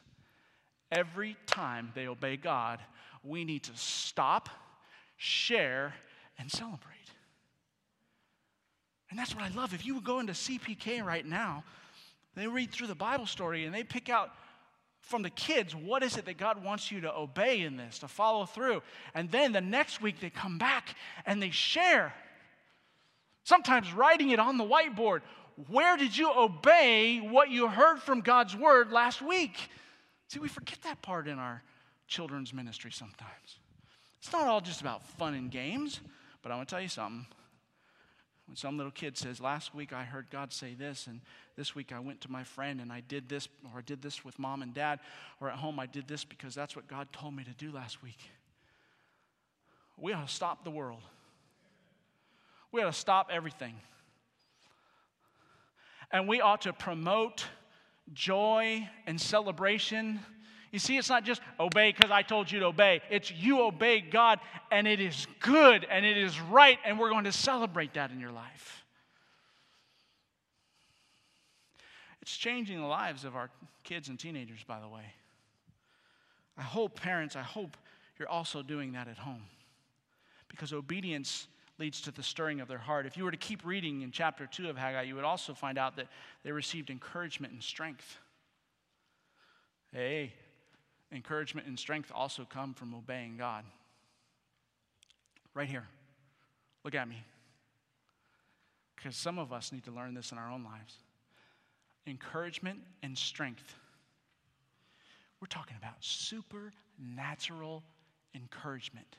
Every 0.92 1.38
time 1.46 1.92
they 1.94 2.08
obey 2.08 2.38
God, 2.38 2.80
we 3.24 3.44
need 3.44 3.64
to 3.64 3.72
stop, 3.76 4.50
share, 5.18 5.94
and 6.40 6.52
celebrate. 6.52 6.96
And 9.10 9.18
that's 9.18 9.34
what 9.34 9.44
I 9.44 9.50
love. 9.50 9.74
If 9.74 9.86
you 9.86 9.96
would 9.96 10.04
go 10.04 10.20
into 10.20 10.34
CPK 10.34 11.04
right 11.04 11.26
now, 11.26 11.64
they 12.36 12.48
read 12.48 12.72
through 12.72 12.88
the 12.88 12.96
Bible 12.96 13.26
story 13.26 13.66
and 13.66 13.74
they 13.74 13.84
pick 13.84 14.10
out 14.10 14.32
from 15.02 15.22
the 15.22 15.30
kids 15.30 15.74
what 15.74 16.04
is 16.04 16.18
it 16.18 16.26
that 16.26 16.38
God 16.38 16.64
wants 16.64 16.92
you 16.92 17.02
to 17.02 17.16
obey 17.16 17.62
in 17.62 17.78
this, 17.78 18.00
to 18.00 18.08
follow 18.08 18.46
through. 18.46 18.82
And 19.16 19.32
then 19.32 19.54
the 19.54 19.62
next 19.62 20.02
week 20.02 20.20
they 20.20 20.30
come 20.30 20.58
back 20.58 20.96
and 21.26 21.42
they 21.42 21.50
share. 21.50 22.14
Sometimes 23.44 23.94
writing 23.94 24.32
it 24.32 24.40
on 24.40 24.58
the 24.58 24.66
whiteboard. 24.66 25.22
Where 25.70 25.98
did 25.98 26.16
you 26.16 26.32
obey 26.32 27.20
what 27.20 27.50
you 27.50 27.68
heard 27.68 28.00
from 28.00 28.22
God's 28.22 28.56
word 28.56 28.92
last 28.92 29.22
week? 29.22 29.58
See, 30.28 30.40
we 30.40 30.50
forget 30.50 30.80
that 30.84 31.02
part 31.02 31.28
in 31.28 31.40
our 31.40 31.64
children's 32.08 32.54
ministry 32.54 32.92
sometimes. 32.92 33.60
It's 34.20 34.32
not 34.34 34.48
all 34.48 34.62
just 34.62 34.82
about 34.82 35.08
fun 35.18 35.34
and 35.34 35.50
games. 35.50 36.02
But 36.48 36.54
I 36.54 36.56
want 36.56 36.70
to 36.70 36.76
tell 36.76 36.82
you 36.82 36.88
something. 36.88 37.26
When 38.48 38.56
some 38.56 38.78
little 38.78 38.94
kid 38.94 39.18
says, 39.18 39.42
Last 39.42 39.76
week 39.76 39.92
I 39.92 40.06
heard 40.06 40.28
God 40.32 40.54
say 40.54 40.76
this, 40.76 41.06
and 41.08 41.20
this 41.58 41.76
week 41.76 41.92
I 41.92 42.00
went 42.00 42.22
to 42.22 42.32
my 42.32 42.46
friend 42.46 42.80
and 42.80 42.90
I 42.90 43.02
did 43.02 43.28
this, 43.28 43.50
or 43.66 43.80
I 43.80 43.82
did 43.82 44.02
this 44.02 44.24
with 44.24 44.40
mom 44.40 44.62
and 44.62 44.74
dad, 44.74 45.02
or 45.42 45.50
at 45.50 45.58
home 45.58 45.78
I 45.78 45.88
did 45.88 46.08
this 46.08 46.24
because 46.24 46.56
that's 46.56 46.74
what 46.74 46.88
God 46.88 47.10
told 47.12 47.36
me 47.36 47.44
to 47.44 47.52
do 47.52 47.74
last 47.74 48.02
week. 48.02 48.32
We 49.98 50.14
ought 50.14 50.26
to 50.26 50.34
stop 50.34 50.64
the 50.64 50.72
world. 50.72 51.02
We 52.72 52.82
ought 52.82 52.94
to 52.94 52.98
stop 52.98 53.30
everything. 53.30 53.76
And 56.14 56.30
we 56.30 56.40
ought 56.40 56.62
to 56.62 56.72
promote 56.72 57.44
joy 58.14 58.88
and 59.06 59.20
celebration 59.20 60.22
you 60.78 60.80
see, 60.80 60.96
it's 60.96 61.10
not 61.10 61.24
just 61.24 61.42
obey 61.60 61.92
because 61.92 62.12
I 62.12 62.22
told 62.22 62.52
you 62.52 62.60
to 62.60 62.68
obey. 62.68 63.02
It's 63.10 63.32
you 63.32 63.64
obey 63.64 64.00
God, 64.00 64.40
and 64.70 64.88
it 64.88 65.02
is 65.02 65.26
good 65.40 65.88
and 65.90 66.06
it 66.06 66.18
is 66.18 66.40
right, 66.40 66.78
and 66.86 67.00
we're 67.00 67.10
going 67.10 67.24
to 67.24 67.32
celebrate 67.32 67.96
that 67.96 68.12
in 68.12 68.20
your 68.20 68.32
life. 68.32 68.86
It's 72.22 72.38
changing 72.38 72.80
the 72.80 72.86
lives 72.86 73.26
of 73.26 73.36
our 73.36 73.50
kids 73.84 74.08
and 74.08 74.20
teenagers, 74.20 74.60
by 74.68 74.80
the 74.80 74.88
way. 74.88 75.14
I 76.56 76.62
hope, 76.62 77.02
parents, 77.02 77.36
I 77.36 77.42
hope 77.42 77.76
you're 78.20 78.30
also 78.30 78.62
doing 78.62 78.92
that 78.92 79.08
at 79.08 79.18
home 79.18 79.42
because 80.48 80.74
obedience 80.74 81.48
leads 81.80 82.02
to 82.02 82.12
the 82.12 82.22
stirring 82.22 82.62
of 82.62 82.68
their 82.68 82.78
heart. 82.78 83.08
If 83.08 83.18
you 83.18 83.24
were 83.24 83.32
to 83.32 83.38
keep 83.38 83.66
reading 83.66 84.04
in 84.04 84.12
chapter 84.12 84.46
2 84.46 84.70
of 84.70 84.78
Haggai, 84.78 85.02
you 85.04 85.16
would 85.16 85.24
also 85.24 85.56
find 85.56 85.80
out 85.80 85.96
that 85.96 86.08
they 86.44 86.52
received 86.52 86.92
encouragement 86.92 87.52
and 87.52 87.64
strength. 87.64 88.20
Hey, 89.92 90.34
encouragement 91.12 91.68
and 91.68 91.78
strength 91.78 92.12
also 92.14 92.46
come 92.50 92.74
from 92.74 92.94
obeying 92.94 93.38
God. 93.38 93.64
Right 95.54 95.68
here. 95.68 95.88
Look 96.84 96.96
at 96.96 97.08
me. 97.08 97.24
Because 98.96 99.16
some 99.16 99.40
of 99.40 99.54
us 99.54 99.72
need 99.72 99.84
to 99.86 99.92
learn 99.92 100.14
this 100.14 100.32
in 100.32 100.38
our 100.38 100.50
own 100.50 100.64
lives. 100.64 100.96
Encouragement 102.06 102.80
and 103.04 103.18
strength. 103.18 103.76
We're 105.40 105.48
talking 105.48 105.78
about 105.78 105.96
supernatural 106.00 107.84
encouragement. 108.34 109.18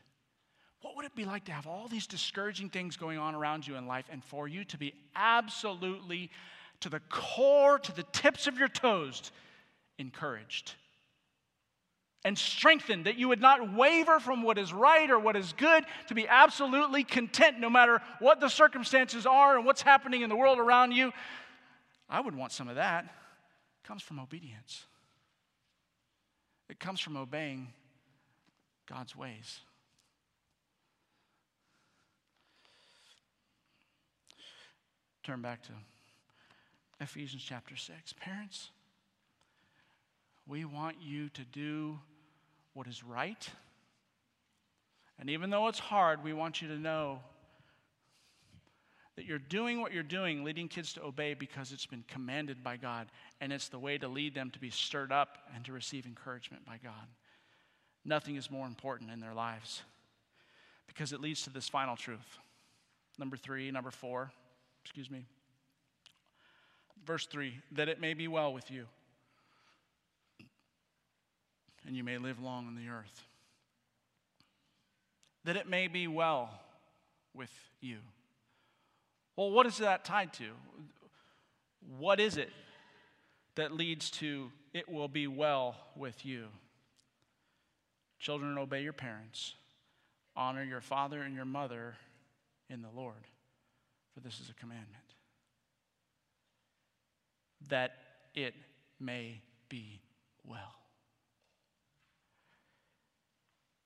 What 0.80 0.96
would 0.96 1.06
it 1.06 1.14
be 1.14 1.24
like 1.24 1.44
to 1.46 1.52
have 1.52 1.66
all 1.66 1.88
these 1.88 2.06
discouraging 2.06 2.70
things 2.70 2.96
going 2.96 3.18
on 3.18 3.34
around 3.34 3.66
you 3.66 3.76
in 3.76 3.86
life 3.86 4.06
and 4.10 4.24
for 4.24 4.46
you 4.46 4.64
to 4.64 4.78
be 4.78 4.94
absolutely 5.16 6.30
to 6.80 6.88
the 6.88 7.00
core, 7.08 7.78
to 7.80 7.94
the 7.94 8.04
tips 8.04 8.46
of 8.46 8.58
your 8.58 8.68
toes, 8.68 9.32
encouraged 9.98 10.74
and 12.24 12.36
strengthened, 12.36 13.06
that 13.06 13.16
you 13.16 13.28
would 13.28 13.40
not 13.40 13.74
waver 13.74 14.18
from 14.18 14.42
what 14.42 14.58
is 14.58 14.72
right 14.72 15.08
or 15.10 15.18
what 15.18 15.36
is 15.36 15.52
good, 15.56 15.84
to 16.08 16.14
be 16.14 16.26
absolutely 16.26 17.04
content 17.04 17.60
no 17.60 17.70
matter 17.70 18.02
what 18.18 18.40
the 18.40 18.48
circumstances 18.48 19.24
are 19.24 19.56
and 19.56 19.64
what's 19.64 19.82
happening 19.82 20.22
in 20.22 20.28
the 20.28 20.36
world 20.36 20.58
around 20.58 20.92
you. 20.92 21.12
I 22.10 22.20
would 22.20 22.34
want 22.34 22.52
some 22.52 22.68
of 22.68 22.76
that. 22.76 23.04
It 23.04 23.86
comes 23.86 24.02
from 24.02 24.18
obedience, 24.18 24.84
it 26.68 26.78
comes 26.78 27.00
from 27.00 27.16
obeying 27.16 27.68
God's 28.86 29.16
ways. 29.16 29.60
Turn 35.22 35.42
back 35.42 35.62
to 35.64 35.72
Ephesians 37.00 37.44
chapter 37.46 37.76
6. 37.76 38.14
Parents, 38.14 38.70
we 40.48 40.64
want 40.64 40.96
you 41.00 41.28
to 41.30 41.44
do 41.44 41.98
what 42.72 42.86
is 42.86 43.04
right. 43.04 43.48
And 45.20 45.28
even 45.30 45.50
though 45.50 45.68
it's 45.68 45.78
hard, 45.78 46.24
we 46.24 46.32
want 46.32 46.62
you 46.62 46.68
to 46.68 46.78
know 46.78 47.20
that 49.16 49.26
you're 49.26 49.38
doing 49.38 49.80
what 49.80 49.92
you're 49.92 50.04
doing, 50.04 50.44
leading 50.44 50.68
kids 50.68 50.92
to 50.94 51.02
obey 51.02 51.34
because 51.34 51.72
it's 51.72 51.86
been 51.86 52.04
commanded 52.08 52.64
by 52.64 52.76
God. 52.76 53.08
And 53.40 53.52
it's 53.52 53.68
the 53.68 53.78
way 53.78 53.98
to 53.98 54.08
lead 54.08 54.34
them 54.34 54.50
to 54.50 54.58
be 54.58 54.70
stirred 54.70 55.12
up 55.12 55.38
and 55.54 55.64
to 55.66 55.72
receive 55.72 56.06
encouragement 56.06 56.64
by 56.64 56.78
God. 56.82 57.08
Nothing 58.04 58.36
is 58.36 58.50
more 58.50 58.66
important 58.66 59.10
in 59.10 59.20
their 59.20 59.34
lives 59.34 59.82
because 60.86 61.12
it 61.12 61.20
leads 61.20 61.42
to 61.42 61.50
this 61.50 61.68
final 61.68 61.96
truth. 61.96 62.38
Number 63.18 63.36
three, 63.36 63.70
number 63.70 63.90
four, 63.90 64.30
excuse 64.84 65.10
me. 65.10 65.26
Verse 67.04 67.26
three, 67.26 67.54
that 67.72 67.88
it 67.88 68.00
may 68.00 68.14
be 68.14 68.28
well 68.28 68.52
with 68.52 68.70
you 68.70 68.86
and 71.88 71.96
you 71.96 72.04
may 72.04 72.18
live 72.18 72.38
long 72.38 72.66
on 72.66 72.74
the 72.74 72.90
earth. 72.90 73.22
That 75.44 75.56
it 75.56 75.66
may 75.66 75.88
be 75.88 76.06
well 76.06 76.50
with 77.32 77.50
you. 77.80 77.96
Well, 79.36 79.50
what 79.50 79.64
is 79.64 79.78
that 79.78 80.04
tied 80.04 80.34
to? 80.34 80.50
What 81.98 82.20
is 82.20 82.36
it 82.36 82.50
that 83.54 83.72
leads 83.72 84.10
to 84.10 84.52
it 84.74 84.86
will 84.86 85.08
be 85.08 85.26
well 85.26 85.76
with 85.96 86.26
you? 86.26 86.48
Children, 88.18 88.58
obey 88.58 88.82
your 88.82 88.92
parents. 88.92 89.54
Honor 90.36 90.64
your 90.64 90.82
father 90.82 91.22
and 91.22 91.34
your 91.34 91.46
mother 91.46 91.96
in 92.68 92.82
the 92.82 92.90
Lord, 92.94 93.24
for 94.12 94.20
this 94.20 94.40
is 94.40 94.50
a 94.50 94.54
commandment. 94.60 94.92
That 97.70 97.92
it 98.34 98.54
may 99.00 99.40
be 99.70 100.00
well. 100.44 100.77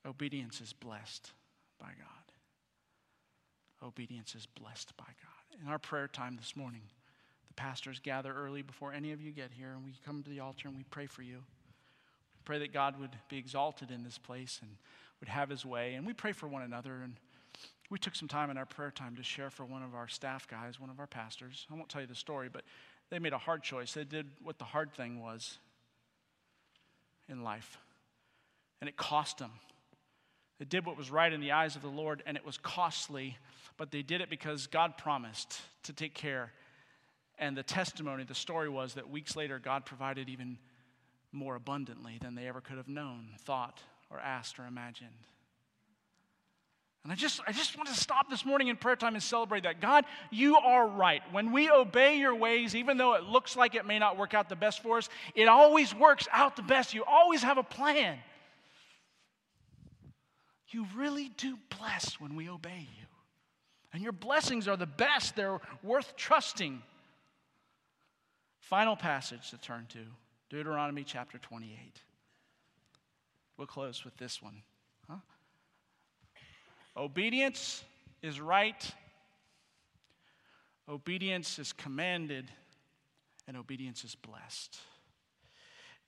Obedience 0.06 0.60
is 0.60 0.72
blessed 0.72 1.32
by 1.78 1.86
God. 1.86 3.86
Obedience 3.86 4.34
is 4.34 4.46
blessed 4.46 4.96
by 4.96 5.04
God. 5.04 5.62
In 5.62 5.68
our 5.68 5.78
prayer 5.78 6.08
time 6.08 6.36
this 6.36 6.56
morning, 6.56 6.82
the 7.48 7.54
pastors 7.54 8.00
gather 8.00 8.34
early 8.34 8.62
before 8.62 8.92
any 8.92 9.12
of 9.12 9.20
you 9.20 9.32
get 9.32 9.50
here, 9.56 9.72
and 9.72 9.84
we 9.84 9.92
come 10.04 10.22
to 10.22 10.30
the 10.30 10.40
altar 10.40 10.68
and 10.68 10.76
we 10.76 10.84
pray 10.84 11.06
for 11.06 11.22
you. 11.22 11.36
We 11.36 12.44
pray 12.44 12.58
that 12.60 12.72
God 12.72 12.98
would 13.00 13.16
be 13.28 13.38
exalted 13.38 13.90
in 13.90 14.02
this 14.02 14.18
place 14.18 14.58
and 14.62 14.70
would 15.20 15.28
have 15.28 15.50
his 15.50 15.64
way. 15.64 15.94
And 15.94 16.06
we 16.06 16.12
pray 16.12 16.32
for 16.32 16.48
one 16.48 16.62
another. 16.62 17.00
And 17.02 17.14
we 17.90 17.98
took 17.98 18.16
some 18.16 18.26
time 18.26 18.50
in 18.50 18.56
our 18.56 18.66
prayer 18.66 18.90
time 18.90 19.14
to 19.16 19.22
share 19.22 19.50
for 19.50 19.64
one 19.64 19.82
of 19.82 19.94
our 19.94 20.08
staff 20.08 20.48
guys, 20.48 20.80
one 20.80 20.90
of 20.90 20.98
our 20.98 21.06
pastors. 21.06 21.66
I 21.70 21.74
won't 21.74 21.88
tell 21.88 22.00
you 22.00 22.06
the 22.06 22.14
story, 22.14 22.48
but 22.52 22.62
they 23.10 23.18
made 23.18 23.32
a 23.32 23.38
hard 23.38 23.62
choice. 23.62 23.92
They 23.92 24.04
did 24.04 24.26
what 24.42 24.58
the 24.58 24.64
hard 24.64 24.92
thing 24.94 25.20
was 25.20 25.58
in 27.28 27.44
life, 27.44 27.78
and 28.80 28.88
it 28.88 28.96
cost 28.96 29.38
them. 29.38 29.52
They 30.62 30.66
did 30.66 30.86
what 30.86 30.96
was 30.96 31.10
right 31.10 31.32
in 31.32 31.40
the 31.40 31.50
eyes 31.50 31.74
of 31.74 31.82
the 31.82 31.88
Lord, 31.88 32.22
and 32.24 32.36
it 32.36 32.46
was 32.46 32.56
costly, 32.56 33.36
but 33.78 33.90
they 33.90 34.02
did 34.02 34.20
it 34.20 34.30
because 34.30 34.68
God 34.68 34.96
promised 34.96 35.60
to 35.82 35.92
take 35.92 36.14
care. 36.14 36.52
And 37.36 37.56
the 37.56 37.64
testimony, 37.64 38.22
the 38.22 38.36
story 38.36 38.68
was 38.68 38.94
that 38.94 39.10
weeks 39.10 39.34
later, 39.34 39.58
God 39.58 39.84
provided 39.84 40.28
even 40.28 40.58
more 41.32 41.56
abundantly 41.56 42.18
than 42.22 42.36
they 42.36 42.46
ever 42.46 42.60
could 42.60 42.76
have 42.76 42.86
known, 42.86 43.30
thought, 43.40 43.80
or 44.08 44.20
asked, 44.20 44.60
or 44.60 44.66
imagined. 44.66 45.10
And 47.02 47.12
I 47.12 47.16
just, 47.16 47.40
I 47.44 47.50
just 47.50 47.76
want 47.76 47.88
to 47.88 47.96
stop 47.96 48.30
this 48.30 48.46
morning 48.46 48.68
in 48.68 48.76
prayer 48.76 48.94
time 48.94 49.14
and 49.14 49.22
celebrate 49.22 49.64
that. 49.64 49.80
God, 49.80 50.04
you 50.30 50.58
are 50.58 50.86
right. 50.86 51.22
When 51.32 51.50
we 51.50 51.68
obey 51.70 52.18
your 52.18 52.36
ways, 52.36 52.76
even 52.76 52.98
though 52.98 53.14
it 53.14 53.24
looks 53.24 53.56
like 53.56 53.74
it 53.74 53.84
may 53.84 53.98
not 53.98 54.16
work 54.16 54.32
out 54.32 54.48
the 54.48 54.54
best 54.54 54.80
for 54.80 54.98
us, 54.98 55.08
it 55.34 55.48
always 55.48 55.92
works 55.92 56.28
out 56.30 56.54
the 56.54 56.62
best. 56.62 56.94
You 56.94 57.02
always 57.02 57.42
have 57.42 57.58
a 57.58 57.64
plan. 57.64 58.20
You 60.72 60.86
really 60.96 61.28
do 61.36 61.58
bless 61.78 62.18
when 62.18 62.34
we 62.34 62.48
obey 62.48 62.88
you. 62.98 63.06
And 63.92 64.02
your 64.02 64.12
blessings 64.12 64.66
are 64.68 64.76
the 64.76 64.86
best, 64.86 65.36
they're 65.36 65.60
worth 65.82 66.16
trusting. 66.16 66.82
Final 68.60 68.96
passage 68.96 69.50
to 69.50 69.58
turn 69.58 69.86
to 69.90 69.98
Deuteronomy 70.48 71.04
chapter 71.04 71.36
28. 71.36 72.00
We'll 73.58 73.66
close 73.66 74.02
with 74.04 74.16
this 74.16 74.40
one. 74.40 74.62
Huh? 75.08 75.16
Obedience 76.96 77.84
is 78.22 78.40
right, 78.40 78.90
obedience 80.88 81.58
is 81.58 81.72
commanded, 81.72 82.50
and 83.46 83.56
obedience 83.56 84.04
is 84.04 84.14
blessed. 84.14 84.78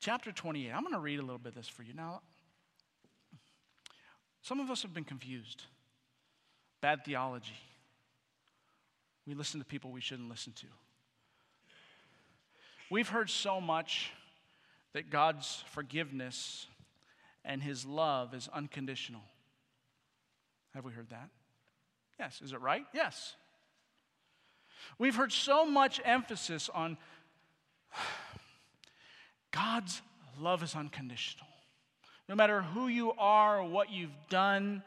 Chapter 0.00 0.32
28. 0.32 0.70
I'm 0.72 0.82
going 0.82 0.94
to 0.94 1.00
read 1.00 1.18
a 1.18 1.22
little 1.22 1.38
bit 1.38 1.50
of 1.50 1.54
this 1.56 1.68
for 1.68 1.82
you. 1.82 1.92
Now, 1.92 2.22
some 4.44 4.60
of 4.60 4.70
us 4.70 4.82
have 4.82 4.92
been 4.92 5.04
confused. 5.04 5.62
Bad 6.82 7.02
theology. 7.02 7.58
We 9.26 9.32
listen 9.32 9.58
to 9.58 9.64
people 9.64 9.90
we 9.90 10.02
shouldn't 10.02 10.28
listen 10.28 10.52
to. 10.52 10.66
We've 12.90 13.08
heard 13.08 13.30
so 13.30 13.58
much 13.58 14.12
that 14.92 15.08
God's 15.08 15.64
forgiveness 15.70 16.66
and 17.42 17.62
his 17.62 17.86
love 17.86 18.34
is 18.34 18.50
unconditional. 18.52 19.22
Have 20.74 20.84
we 20.84 20.92
heard 20.92 21.08
that? 21.08 21.30
Yes. 22.20 22.42
Is 22.44 22.52
it 22.52 22.60
right? 22.60 22.84
Yes. 22.92 23.36
We've 24.98 25.16
heard 25.16 25.32
so 25.32 25.64
much 25.64 26.02
emphasis 26.04 26.68
on 26.68 26.98
God's 29.52 30.02
love 30.38 30.62
is 30.62 30.74
unconditional. 30.74 31.46
No 32.28 32.34
matter 32.34 32.62
who 32.62 32.88
you 32.88 33.12
are, 33.12 33.62
what 33.62 33.90
you've 33.90 34.16
done, 34.28 34.82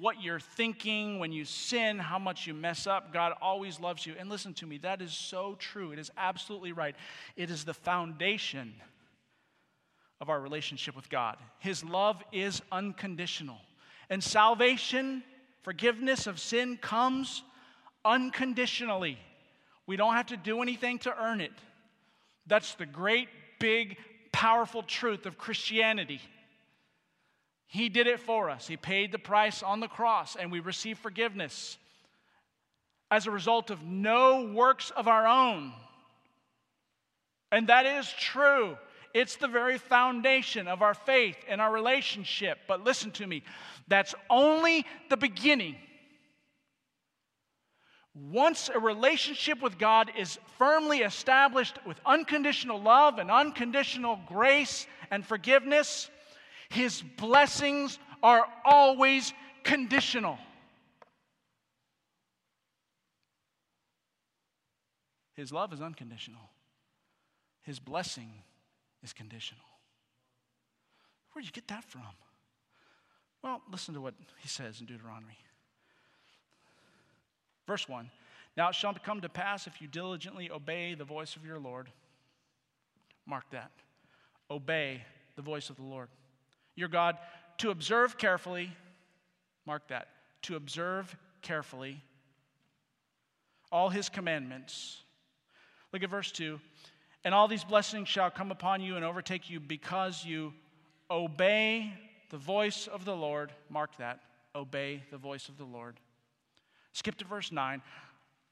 what 0.00 0.22
you're 0.22 0.40
thinking 0.40 1.18
when 1.18 1.32
you 1.32 1.44
sin, 1.44 1.98
how 1.98 2.18
much 2.18 2.46
you 2.46 2.54
mess 2.54 2.86
up, 2.86 3.12
God 3.12 3.32
always 3.40 3.80
loves 3.80 4.06
you. 4.06 4.14
And 4.18 4.28
listen 4.28 4.54
to 4.54 4.66
me, 4.66 4.78
that 4.78 5.02
is 5.02 5.12
so 5.12 5.56
true. 5.58 5.92
It 5.92 5.98
is 5.98 6.10
absolutely 6.16 6.72
right. 6.72 6.94
It 7.36 7.50
is 7.50 7.64
the 7.64 7.74
foundation 7.74 8.74
of 10.20 10.28
our 10.28 10.40
relationship 10.40 10.94
with 10.94 11.08
God. 11.08 11.36
His 11.58 11.82
love 11.82 12.22
is 12.32 12.60
unconditional. 12.70 13.58
And 14.10 14.22
salvation, 14.22 15.22
forgiveness 15.62 16.26
of 16.26 16.38
sin 16.38 16.76
comes 16.76 17.42
unconditionally. 18.04 19.18
We 19.86 19.96
don't 19.96 20.14
have 20.14 20.26
to 20.26 20.36
do 20.36 20.62
anything 20.62 20.98
to 21.00 21.14
earn 21.18 21.40
it. 21.40 21.52
That's 22.46 22.74
the 22.74 22.86
great, 22.86 23.28
big, 23.58 23.96
powerful 24.32 24.82
truth 24.82 25.26
of 25.26 25.38
Christianity. 25.38 26.20
He 27.66 27.88
did 27.88 28.06
it 28.06 28.20
for 28.20 28.50
us. 28.50 28.66
He 28.66 28.76
paid 28.76 29.12
the 29.12 29.18
price 29.18 29.62
on 29.62 29.80
the 29.80 29.88
cross, 29.88 30.36
and 30.36 30.50
we 30.50 30.60
receive 30.60 30.98
forgiveness 30.98 31.78
as 33.10 33.26
a 33.26 33.30
result 33.30 33.70
of 33.70 33.84
no 33.84 34.52
works 34.52 34.90
of 34.90 35.08
our 35.08 35.26
own. 35.26 35.72
And 37.52 37.68
that 37.68 37.86
is 37.86 38.12
true. 38.18 38.76
It's 39.12 39.36
the 39.36 39.48
very 39.48 39.78
foundation 39.78 40.68
of 40.68 40.82
our 40.82 40.94
faith 40.94 41.36
and 41.48 41.60
our 41.60 41.72
relationship. 41.72 42.58
But 42.68 42.84
listen 42.84 43.10
to 43.12 43.26
me, 43.26 43.42
that's 43.88 44.14
only 44.28 44.86
the 45.08 45.16
beginning. 45.16 45.76
Once 48.14 48.68
a 48.74 48.78
relationship 48.78 49.62
with 49.62 49.78
God 49.78 50.10
is 50.18 50.38
firmly 50.58 50.98
established 50.98 51.78
with 51.86 52.00
unconditional 52.04 52.80
love 52.80 53.18
and 53.18 53.30
unconditional 53.30 54.18
grace 54.26 54.86
and 55.10 55.24
forgiveness, 55.24 56.10
His 56.70 57.02
blessings 57.02 57.98
are 58.22 58.44
always 58.64 59.32
conditional. 59.62 60.38
His 65.34 65.52
love 65.52 65.72
is 65.72 65.80
unconditional, 65.80 66.50
His 67.62 67.78
blessing 67.78 68.30
is 69.02 69.12
conditional. 69.12 69.64
Where 71.32 71.42
do 71.42 71.46
you 71.46 71.52
get 71.52 71.68
that 71.68 71.84
from? 71.84 72.02
Well, 73.42 73.62
listen 73.70 73.94
to 73.94 74.00
what 74.00 74.14
he 74.38 74.48
says 74.48 74.80
in 74.80 74.86
Deuteronomy. 74.86 75.38
Verse 77.66 77.88
1 77.88 78.10
Now 78.56 78.68
it 78.68 78.74
shall 78.74 78.94
come 78.94 79.20
to 79.20 79.28
pass 79.28 79.66
if 79.66 79.80
you 79.80 79.88
diligently 79.88 80.50
obey 80.50 80.94
the 80.94 81.04
voice 81.04 81.36
of 81.36 81.44
your 81.44 81.58
Lord. 81.58 81.88
Mark 83.26 83.44
that. 83.50 83.70
Obey 84.50 85.02
the 85.36 85.42
voice 85.42 85.70
of 85.70 85.76
the 85.76 85.82
Lord. 85.82 86.08
Your 86.74 86.88
God, 86.88 87.16
to 87.58 87.70
observe 87.70 88.18
carefully, 88.18 88.72
mark 89.66 89.88
that, 89.88 90.08
to 90.42 90.56
observe 90.56 91.14
carefully 91.42 92.02
all 93.70 93.88
his 93.88 94.08
commandments. 94.08 95.02
Look 95.92 96.02
at 96.02 96.10
verse 96.10 96.32
2. 96.32 96.58
And 97.24 97.34
all 97.34 97.48
these 97.48 97.64
blessings 97.64 98.08
shall 98.08 98.30
come 98.30 98.50
upon 98.50 98.80
you 98.80 98.96
and 98.96 99.04
overtake 99.04 99.50
you 99.50 99.60
because 99.60 100.24
you 100.24 100.52
obey 101.10 101.92
the 102.30 102.38
voice 102.38 102.86
of 102.86 103.04
the 103.04 103.14
Lord. 103.14 103.52
Mark 103.68 103.96
that. 103.98 104.20
Obey 104.54 105.02
the 105.10 105.18
voice 105.18 105.48
of 105.48 105.58
the 105.58 105.64
Lord. 105.64 106.00
Skip 106.92 107.16
to 107.18 107.24
verse 107.24 107.52
9. 107.52 107.82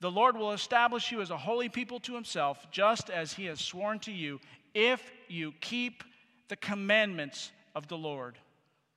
The 0.01 0.11
Lord 0.11 0.37
will 0.37 0.53
establish 0.53 1.11
you 1.11 1.21
as 1.21 1.31
a 1.31 1.37
holy 1.37 1.69
people 1.69 1.99
to 2.01 2.15
himself, 2.15 2.67
just 2.71 3.11
as 3.11 3.33
he 3.33 3.47
has 3.47 3.61
sworn 3.61 3.99
to 4.01 4.13
you, 4.13 4.41
if 4.75 5.11
you 5.29 5.53
keep 5.61 6.05
the 6.49 6.57
commandments 6.57 7.51
of 7.75 7.89
the 7.89 7.99
Lord. 7.99 8.39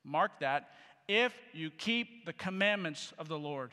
Mark 0.04 0.32
that. 0.40 0.70
If 1.08 1.34
you 1.52 1.70
keep 1.70 2.24
the 2.24 2.32
commandments 2.32 3.12
of 3.18 3.28
the 3.28 3.38
Lord. 3.38 3.72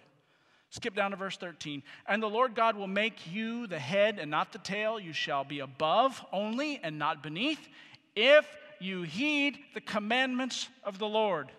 Skip 0.72 0.96
down 0.96 1.12
to 1.12 1.18
verse 1.18 1.38
13. 1.38 1.82
And 2.08 2.22
the 2.22 2.30
Lord 2.30 2.56
God 2.56 2.76
will 2.76 2.88
make 2.88 3.32
you 3.32 3.68
the 3.68 3.80
head 3.80 4.20
and 4.20 4.30
not 4.30 4.52
the 4.52 4.60
tail. 4.60 5.00
You 5.00 5.14
shall 5.14 5.44
be 5.44 5.60
above 5.60 6.24
only 6.32 6.80
and 6.84 7.00
not 7.00 7.24
beneath, 7.24 7.68
if 8.16 8.46
you 8.80 9.04
heed 9.04 9.60
the 9.74 9.82
commandments 9.82 10.68
of 10.84 11.00
the 11.00 11.08
Lord, 11.08 11.52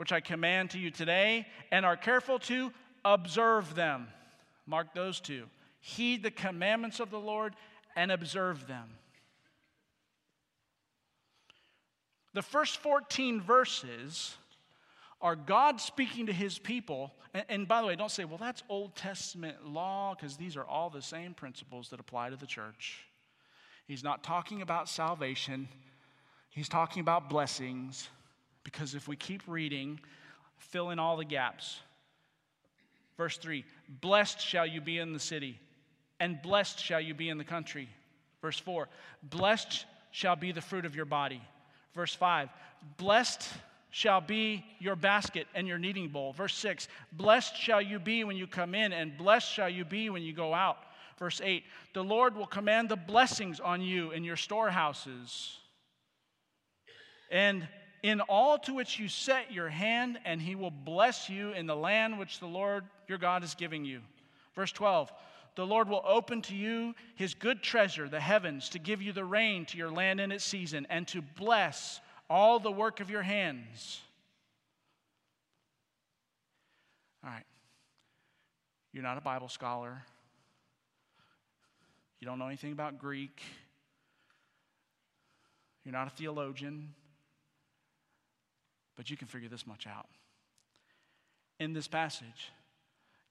which 0.00 0.12
I 0.12 0.20
command 0.20 0.70
to 0.70 0.78
you 0.78 0.90
today, 0.90 1.46
and 1.70 1.84
are 1.84 1.94
careful 1.94 2.38
to 2.38 2.72
observe 3.04 3.74
them. 3.74 4.08
Mark 4.64 4.94
those 4.94 5.20
two. 5.20 5.44
Heed 5.80 6.22
the 6.22 6.30
commandments 6.30 7.00
of 7.00 7.10
the 7.10 7.20
Lord 7.20 7.54
and 7.94 8.10
observe 8.10 8.66
them. 8.66 8.88
The 12.32 12.40
first 12.40 12.78
14 12.78 13.42
verses 13.42 14.34
are 15.20 15.36
God 15.36 15.82
speaking 15.82 16.24
to 16.28 16.32
his 16.32 16.58
people. 16.58 17.12
And, 17.34 17.44
and, 17.50 17.68
by 17.68 17.82
the 17.82 17.86
way, 17.86 17.94
don't 17.94 18.10
say, 18.10 18.24
well, 18.24 18.38
that's 18.38 18.62
Old 18.70 18.96
Testament 18.96 19.66
law, 19.66 20.14
because 20.14 20.38
these 20.38 20.56
are 20.56 20.64
all 20.64 20.88
the 20.88 21.02
same 21.02 21.34
principles 21.34 21.90
that 21.90 22.00
apply 22.00 22.30
to 22.30 22.36
the 22.36 22.46
church. 22.46 23.04
He's 23.86 24.02
not 24.02 24.24
talking 24.24 24.62
about 24.62 24.88
salvation, 24.88 25.68
he's 26.48 26.70
talking 26.70 27.02
about 27.02 27.28
blessings, 27.28 28.08
because 28.64 28.94
if 28.94 29.08
we 29.08 29.16
keep 29.16 29.42
reading, 29.46 30.00
fill 30.58 30.90
in 30.90 30.98
all 30.98 31.16
the 31.16 31.24
gaps. 31.24 31.80
Verse 33.16 33.36
3 33.36 33.64
Blessed 34.00 34.40
shall 34.40 34.66
you 34.66 34.80
be 34.80 34.98
in 34.98 35.12
the 35.12 35.20
city, 35.20 35.58
and 36.18 36.40
blessed 36.42 36.78
shall 36.78 37.00
you 37.00 37.14
be 37.14 37.28
in 37.28 37.38
the 37.38 37.44
country. 37.44 37.88
Verse 38.40 38.58
4 38.58 38.88
Blessed 39.22 39.84
shall 40.10 40.36
be 40.36 40.52
the 40.52 40.60
fruit 40.60 40.84
of 40.84 40.96
your 40.96 41.04
body. 41.04 41.42
Verse 41.94 42.14
5 42.14 42.48
Blessed 42.96 43.48
shall 43.90 44.20
be 44.20 44.64
your 44.78 44.96
basket 44.96 45.46
and 45.54 45.66
your 45.66 45.78
kneading 45.78 46.08
bowl. 46.08 46.32
Verse 46.32 46.54
6 46.54 46.88
Blessed 47.12 47.56
shall 47.56 47.82
you 47.82 47.98
be 47.98 48.24
when 48.24 48.36
you 48.36 48.46
come 48.46 48.74
in, 48.74 48.92
and 48.92 49.16
blessed 49.16 49.50
shall 49.52 49.68
you 49.68 49.84
be 49.84 50.10
when 50.10 50.22
you 50.22 50.32
go 50.32 50.54
out. 50.54 50.78
Verse 51.18 51.40
8 51.44 51.64
The 51.92 52.04
Lord 52.04 52.36
will 52.36 52.46
command 52.46 52.88
the 52.88 52.96
blessings 52.96 53.60
on 53.60 53.82
you 53.82 54.12
in 54.12 54.24
your 54.24 54.36
storehouses. 54.36 55.58
And 57.30 57.68
in 58.02 58.20
all 58.22 58.58
to 58.60 58.74
which 58.74 58.98
you 58.98 59.08
set 59.08 59.52
your 59.52 59.68
hand, 59.68 60.18
and 60.24 60.40
he 60.40 60.54
will 60.54 60.70
bless 60.70 61.28
you 61.28 61.52
in 61.52 61.66
the 61.66 61.76
land 61.76 62.18
which 62.18 62.40
the 62.40 62.46
Lord 62.46 62.84
your 63.08 63.18
God 63.18 63.44
is 63.44 63.54
giving 63.54 63.84
you. 63.84 64.00
Verse 64.54 64.72
12 64.72 65.12
The 65.56 65.66
Lord 65.66 65.88
will 65.88 66.02
open 66.06 66.42
to 66.42 66.54
you 66.54 66.94
his 67.14 67.34
good 67.34 67.62
treasure, 67.62 68.08
the 68.08 68.20
heavens, 68.20 68.70
to 68.70 68.78
give 68.78 69.02
you 69.02 69.12
the 69.12 69.24
rain 69.24 69.66
to 69.66 69.78
your 69.78 69.90
land 69.90 70.20
in 70.20 70.32
its 70.32 70.44
season, 70.44 70.86
and 70.88 71.06
to 71.08 71.22
bless 71.22 72.00
all 72.28 72.58
the 72.58 72.72
work 72.72 73.00
of 73.00 73.10
your 73.10 73.22
hands. 73.22 74.00
All 77.22 77.30
right. 77.30 77.44
You're 78.92 79.02
not 79.02 79.18
a 79.18 79.20
Bible 79.20 79.48
scholar. 79.48 80.02
You 82.20 82.26
don't 82.26 82.38
know 82.38 82.46
anything 82.46 82.72
about 82.72 82.98
Greek. 82.98 83.42
You're 85.84 85.92
not 85.92 86.06
a 86.06 86.10
theologian. 86.10 86.94
But 89.00 89.08
you 89.08 89.16
can 89.16 89.28
figure 89.28 89.48
this 89.48 89.66
much 89.66 89.86
out. 89.86 90.08
In 91.58 91.72
this 91.72 91.88
passage, 91.88 92.52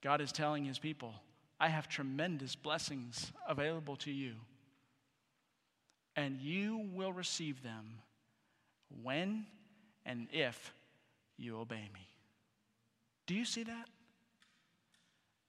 God 0.01 0.19
is 0.19 0.31
telling 0.31 0.65
his 0.65 0.79
people, 0.79 1.13
I 1.59 1.67
have 1.67 1.87
tremendous 1.87 2.55
blessings 2.55 3.31
available 3.47 3.95
to 3.97 4.11
you, 4.11 4.33
and 6.15 6.41
you 6.41 6.89
will 6.91 7.13
receive 7.13 7.61
them 7.61 7.99
when 9.03 9.45
and 10.07 10.27
if 10.31 10.73
you 11.37 11.59
obey 11.59 11.87
me. 11.93 12.07
Do 13.27 13.35
you 13.35 13.45
see 13.45 13.61
that? 13.61 13.89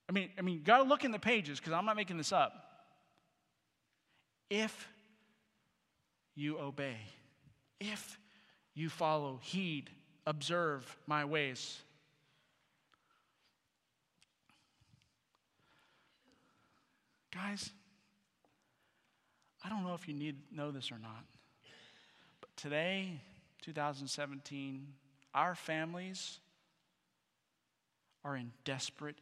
I 0.06 0.12
mean, 0.12 0.28
I 0.38 0.42
mean, 0.42 0.56
you 0.56 0.60
got 0.60 0.82
to 0.82 0.84
look 0.84 1.02
in 1.02 1.12
the 1.12 1.18
pages 1.18 1.58
because 1.58 1.72
I'm 1.72 1.86
not 1.86 1.96
making 1.96 2.18
this 2.18 2.30
up. 2.30 2.52
If 4.50 4.86
you 6.34 6.58
obey, 6.58 6.98
if 7.80 8.18
you 8.74 8.90
follow, 8.90 9.40
heed, 9.42 9.88
observe 10.30 10.96
my 11.08 11.24
ways. 11.24 11.82
Guys, 17.34 17.70
I 19.64 19.68
don't 19.68 19.82
know 19.82 19.94
if 19.94 20.06
you 20.06 20.14
need 20.14 20.36
know 20.52 20.70
this 20.70 20.92
or 20.92 20.98
not. 21.02 21.24
But 22.40 22.56
today 22.56 23.20
2017, 23.62 24.86
our 25.34 25.56
families 25.56 26.38
are 28.24 28.36
in 28.36 28.52
desperate 28.64 29.18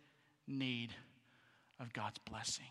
need 0.46 0.90
of 1.80 1.94
God's 1.94 2.18
blessing. 2.18 2.66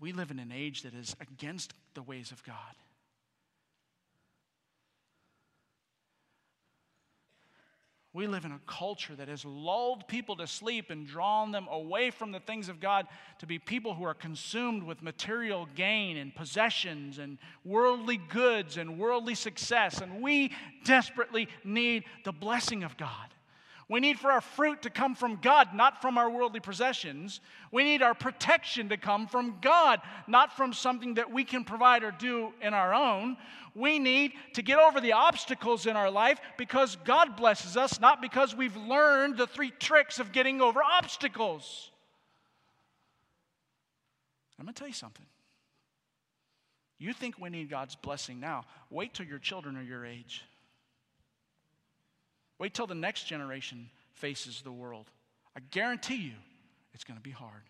We 0.00 0.12
live 0.12 0.32
in 0.32 0.40
an 0.40 0.50
age 0.52 0.82
that 0.82 0.94
is 0.94 1.14
against 1.20 1.74
the 1.94 2.02
ways 2.02 2.32
of 2.32 2.42
God. 2.42 2.74
We 8.12 8.26
live 8.26 8.44
in 8.44 8.50
a 8.50 8.60
culture 8.66 9.14
that 9.14 9.28
has 9.28 9.44
lulled 9.44 10.08
people 10.08 10.34
to 10.36 10.46
sleep 10.46 10.90
and 10.90 11.06
drawn 11.06 11.52
them 11.52 11.68
away 11.70 12.10
from 12.10 12.32
the 12.32 12.40
things 12.40 12.68
of 12.68 12.80
God 12.80 13.06
to 13.38 13.46
be 13.46 13.60
people 13.60 13.94
who 13.94 14.02
are 14.04 14.14
consumed 14.14 14.82
with 14.82 15.00
material 15.00 15.68
gain 15.76 16.16
and 16.16 16.34
possessions 16.34 17.18
and 17.18 17.38
worldly 17.64 18.16
goods 18.16 18.78
and 18.78 18.98
worldly 18.98 19.36
success. 19.36 20.00
And 20.00 20.22
we 20.22 20.50
desperately 20.84 21.46
need 21.62 22.02
the 22.24 22.32
blessing 22.32 22.82
of 22.82 22.96
God. 22.96 23.28
We 23.90 23.98
need 23.98 24.20
for 24.20 24.30
our 24.30 24.40
fruit 24.40 24.82
to 24.82 24.90
come 24.90 25.16
from 25.16 25.40
God, 25.42 25.74
not 25.74 26.00
from 26.00 26.16
our 26.16 26.30
worldly 26.30 26.60
possessions. 26.60 27.40
We 27.72 27.82
need 27.82 28.02
our 28.02 28.14
protection 28.14 28.88
to 28.90 28.96
come 28.96 29.26
from 29.26 29.58
God, 29.60 30.00
not 30.28 30.56
from 30.56 30.72
something 30.72 31.14
that 31.14 31.32
we 31.32 31.42
can 31.42 31.64
provide 31.64 32.04
or 32.04 32.12
do 32.12 32.52
in 32.62 32.72
our 32.72 32.94
own. 32.94 33.36
We 33.74 33.98
need 33.98 34.34
to 34.52 34.62
get 34.62 34.78
over 34.78 35.00
the 35.00 35.14
obstacles 35.14 35.86
in 35.86 35.96
our 35.96 36.08
life 36.08 36.38
because 36.56 36.98
God 37.04 37.36
blesses 37.36 37.76
us, 37.76 37.98
not 37.98 38.22
because 38.22 38.54
we've 38.54 38.76
learned 38.76 39.36
the 39.36 39.48
three 39.48 39.72
tricks 39.72 40.20
of 40.20 40.30
getting 40.30 40.60
over 40.60 40.80
obstacles. 40.80 41.90
I'm 44.56 44.66
going 44.66 44.72
to 44.72 44.78
tell 44.78 44.86
you 44.86 44.94
something. 44.94 45.26
You 47.00 47.12
think 47.12 47.40
we 47.40 47.50
need 47.50 47.68
God's 47.68 47.96
blessing 47.96 48.38
now. 48.38 48.66
Wait 48.88 49.14
till 49.14 49.26
your 49.26 49.40
children 49.40 49.76
are 49.76 49.82
your 49.82 50.06
age. 50.06 50.44
Wait 52.60 52.74
till 52.74 52.86
the 52.86 52.94
next 52.94 53.24
generation 53.24 53.88
faces 54.12 54.60
the 54.60 54.70
world. 54.70 55.06
I 55.56 55.60
guarantee 55.70 56.16
you 56.16 56.34
it's 56.92 57.04
going 57.04 57.16
to 57.16 57.22
be 57.22 57.30
hard. 57.30 57.62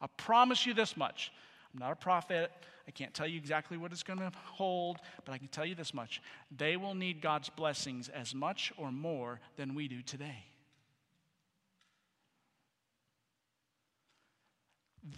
I 0.00 0.06
promise 0.16 0.64
you 0.64 0.72
this 0.72 0.96
much. 0.96 1.30
I'm 1.72 1.78
not 1.78 1.92
a 1.92 1.96
prophet. 1.96 2.50
I 2.88 2.90
can't 2.90 3.12
tell 3.12 3.26
you 3.26 3.36
exactly 3.36 3.76
what 3.76 3.92
it's 3.92 4.02
going 4.02 4.18
to 4.18 4.32
hold, 4.46 4.98
but 5.26 5.32
I 5.32 5.38
can 5.38 5.48
tell 5.48 5.66
you 5.66 5.74
this 5.74 5.92
much. 5.92 6.22
They 6.56 6.78
will 6.78 6.94
need 6.94 7.20
God's 7.20 7.50
blessings 7.50 8.08
as 8.08 8.34
much 8.34 8.72
or 8.78 8.90
more 8.90 9.40
than 9.56 9.74
we 9.74 9.88
do 9.88 10.00
today. 10.00 10.46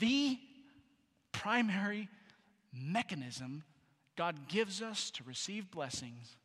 The 0.00 0.36
primary 1.30 2.08
mechanism 2.74 3.62
God 4.16 4.48
gives 4.48 4.82
us 4.82 5.10
to 5.12 5.22
receive 5.24 5.70
blessings 5.70 6.36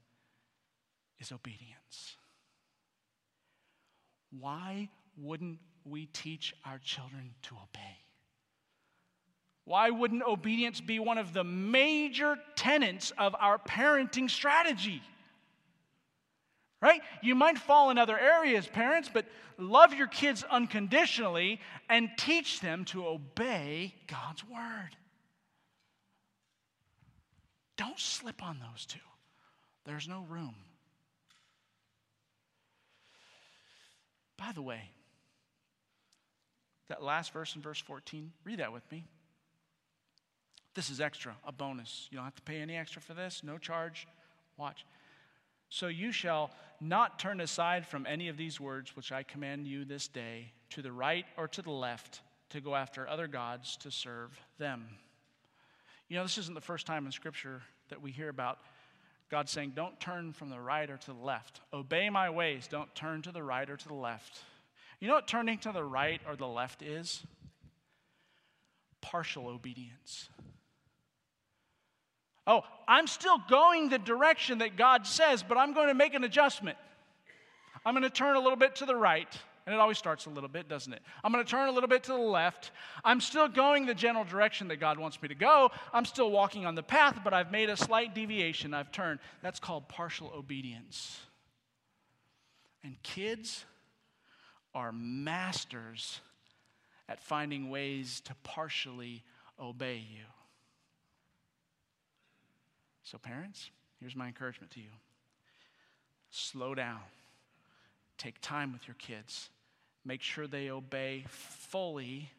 is 1.21 1.31
obedience. 1.31 2.17
Why 4.37 4.89
wouldn't 5.17 5.59
we 5.85 6.07
teach 6.07 6.53
our 6.65 6.79
children 6.79 7.35
to 7.43 7.55
obey? 7.55 7.97
Why 9.65 9.89
wouldn't 9.91 10.23
obedience 10.23 10.81
be 10.81 10.99
one 10.99 11.17
of 11.17 11.33
the 11.33 11.43
major 11.43 12.37
tenets 12.55 13.11
of 13.17 13.35
our 13.39 13.57
parenting 13.59 14.29
strategy? 14.29 15.01
Right? 16.81 17.01
You 17.21 17.35
might 17.35 17.59
fall 17.59 17.91
in 17.91 17.99
other 17.99 18.17
areas, 18.17 18.65
parents, 18.65 19.09
but 19.13 19.25
love 19.59 19.93
your 19.93 20.07
kids 20.07 20.43
unconditionally 20.49 21.59
and 21.89 22.09
teach 22.17 22.59
them 22.59 22.85
to 22.85 23.05
obey 23.05 23.93
God's 24.07 24.43
word. 24.43 24.95
Don't 27.77 27.99
slip 27.99 28.43
on 28.43 28.59
those 28.59 28.85
two. 28.87 28.99
There's 29.85 30.07
no 30.07 30.25
room. 30.27 30.55
By 34.41 34.53
the 34.53 34.61
way, 34.63 34.81
that 36.87 37.03
last 37.03 37.31
verse 37.31 37.55
in 37.55 37.61
verse 37.61 37.79
14, 37.79 38.31
read 38.43 38.57
that 38.57 38.73
with 38.73 38.91
me. 38.91 39.05
This 40.73 40.89
is 40.89 40.99
extra, 40.99 41.35
a 41.45 41.51
bonus. 41.51 42.07
You 42.09 42.15
don't 42.17 42.25
have 42.25 42.35
to 42.35 42.41
pay 42.41 42.59
any 42.59 42.75
extra 42.75 43.03
for 43.03 43.13
this, 43.13 43.43
no 43.43 43.59
charge. 43.59 44.07
Watch. 44.57 44.83
So 45.69 45.87
you 45.87 46.11
shall 46.11 46.49
not 46.79 47.19
turn 47.19 47.39
aside 47.39 47.85
from 47.85 48.07
any 48.07 48.29
of 48.29 48.37
these 48.37 48.59
words 48.59 48.95
which 48.95 49.11
I 49.11 49.21
command 49.21 49.67
you 49.67 49.85
this 49.85 50.07
day, 50.07 50.53
to 50.71 50.81
the 50.81 50.91
right 50.91 51.25
or 51.37 51.47
to 51.49 51.61
the 51.61 51.69
left, 51.69 52.21
to 52.49 52.61
go 52.61 52.75
after 52.75 53.07
other 53.07 53.27
gods 53.27 53.77
to 53.77 53.91
serve 53.91 54.31
them. 54.57 54.87
You 56.09 56.17
know, 56.17 56.23
this 56.23 56.39
isn't 56.39 56.55
the 56.55 56.61
first 56.61 56.87
time 56.87 57.05
in 57.05 57.11
Scripture 57.11 57.61
that 57.89 58.01
we 58.01 58.11
hear 58.11 58.29
about 58.29 58.57
God 59.31 59.47
saying, 59.47 59.71
Don't 59.75 59.97
turn 59.99 60.33
from 60.33 60.49
the 60.49 60.59
right 60.59 60.89
or 60.89 60.97
to 60.97 61.07
the 61.07 61.19
left. 61.19 61.61
Obey 61.73 62.09
my 62.09 62.29
ways. 62.29 62.67
Don't 62.67 62.93
turn 62.93 63.21
to 63.21 63.31
the 63.31 63.41
right 63.41 63.67
or 63.67 63.77
to 63.77 63.87
the 63.87 63.93
left. 63.93 64.41
You 64.99 65.07
know 65.07 65.15
what 65.15 65.27
turning 65.27 65.57
to 65.59 65.71
the 65.71 65.83
right 65.83 66.21
or 66.27 66.35
the 66.35 66.47
left 66.47 66.83
is? 66.83 67.23
Partial 68.99 69.47
obedience. 69.47 70.29
Oh, 72.45 72.61
I'm 72.87 73.07
still 73.07 73.39
going 73.49 73.89
the 73.89 73.97
direction 73.97 74.59
that 74.59 74.75
God 74.75 75.07
says, 75.07 75.43
but 75.43 75.57
I'm 75.57 75.73
going 75.73 75.87
to 75.87 75.93
make 75.93 76.13
an 76.13 76.23
adjustment. 76.23 76.77
I'm 77.85 77.93
going 77.93 78.03
to 78.03 78.09
turn 78.09 78.35
a 78.35 78.39
little 78.39 78.57
bit 78.57 78.75
to 78.77 78.85
the 78.85 78.95
right. 78.95 79.33
And 79.65 79.75
it 79.75 79.79
always 79.79 79.97
starts 79.97 80.25
a 80.25 80.29
little 80.29 80.49
bit, 80.49 80.67
doesn't 80.67 80.91
it? 80.91 81.01
I'm 81.23 81.31
going 81.31 81.43
to 81.43 81.49
turn 81.49 81.69
a 81.69 81.71
little 81.71 81.89
bit 81.89 82.03
to 82.03 82.11
the 82.11 82.17
left. 82.17 82.71
I'm 83.03 83.21
still 83.21 83.47
going 83.47 83.85
the 83.85 83.93
general 83.93 84.25
direction 84.25 84.67
that 84.69 84.77
God 84.77 84.97
wants 84.97 85.21
me 85.21 85.27
to 85.27 85.35
go. 85.35 85.69
I'm 85.93 86.05
still 86.05 86.31
walking 86.31 86.65
on 86.65 86.75
the 86.75 86.83
path, 86.83 87.19
but 87.23 87.33
I've 87.33 87.51
made 87.51 87.69
a 87.69 87.77
slight 87.77 88.15
deviation. 88.15 88.73
I've 88.73 88.91
turned. 88.91 89.19
That's 89.41 89.59
called 89.59 89.87
partial 89.87 90.31
obedience. 90.35 91.19
And 92.83 93.01
kids 93.03 93.65
are 94.73 94.91
masters 94.91 96.21
at 97.07 97.21
finding 97.21 97.69
ways 97.69 98.21
to 98.21 98.35
partially 98.43 99.23
obey 99.59 99.97
you. 99.97 100.25
So, 103.03 103.17
parents, 103.17 103.69
here's 103.99 104.15
my 104.15 104.27
encouragement 104.27 104.71
to 104.71 104.79
you 104.79 104.89
slow 106.31 106.73
down, 106.73 107.01
take 108.21 108.39
time 108.41 108.71
with 108.71 108.87
your 108.87 108.95
kids, 108.95 109.49
make 110.05 110.21
sure 110.21 110.45
they 110.45 110.69
obey 110.69 111.25
fully, 111.27 112.29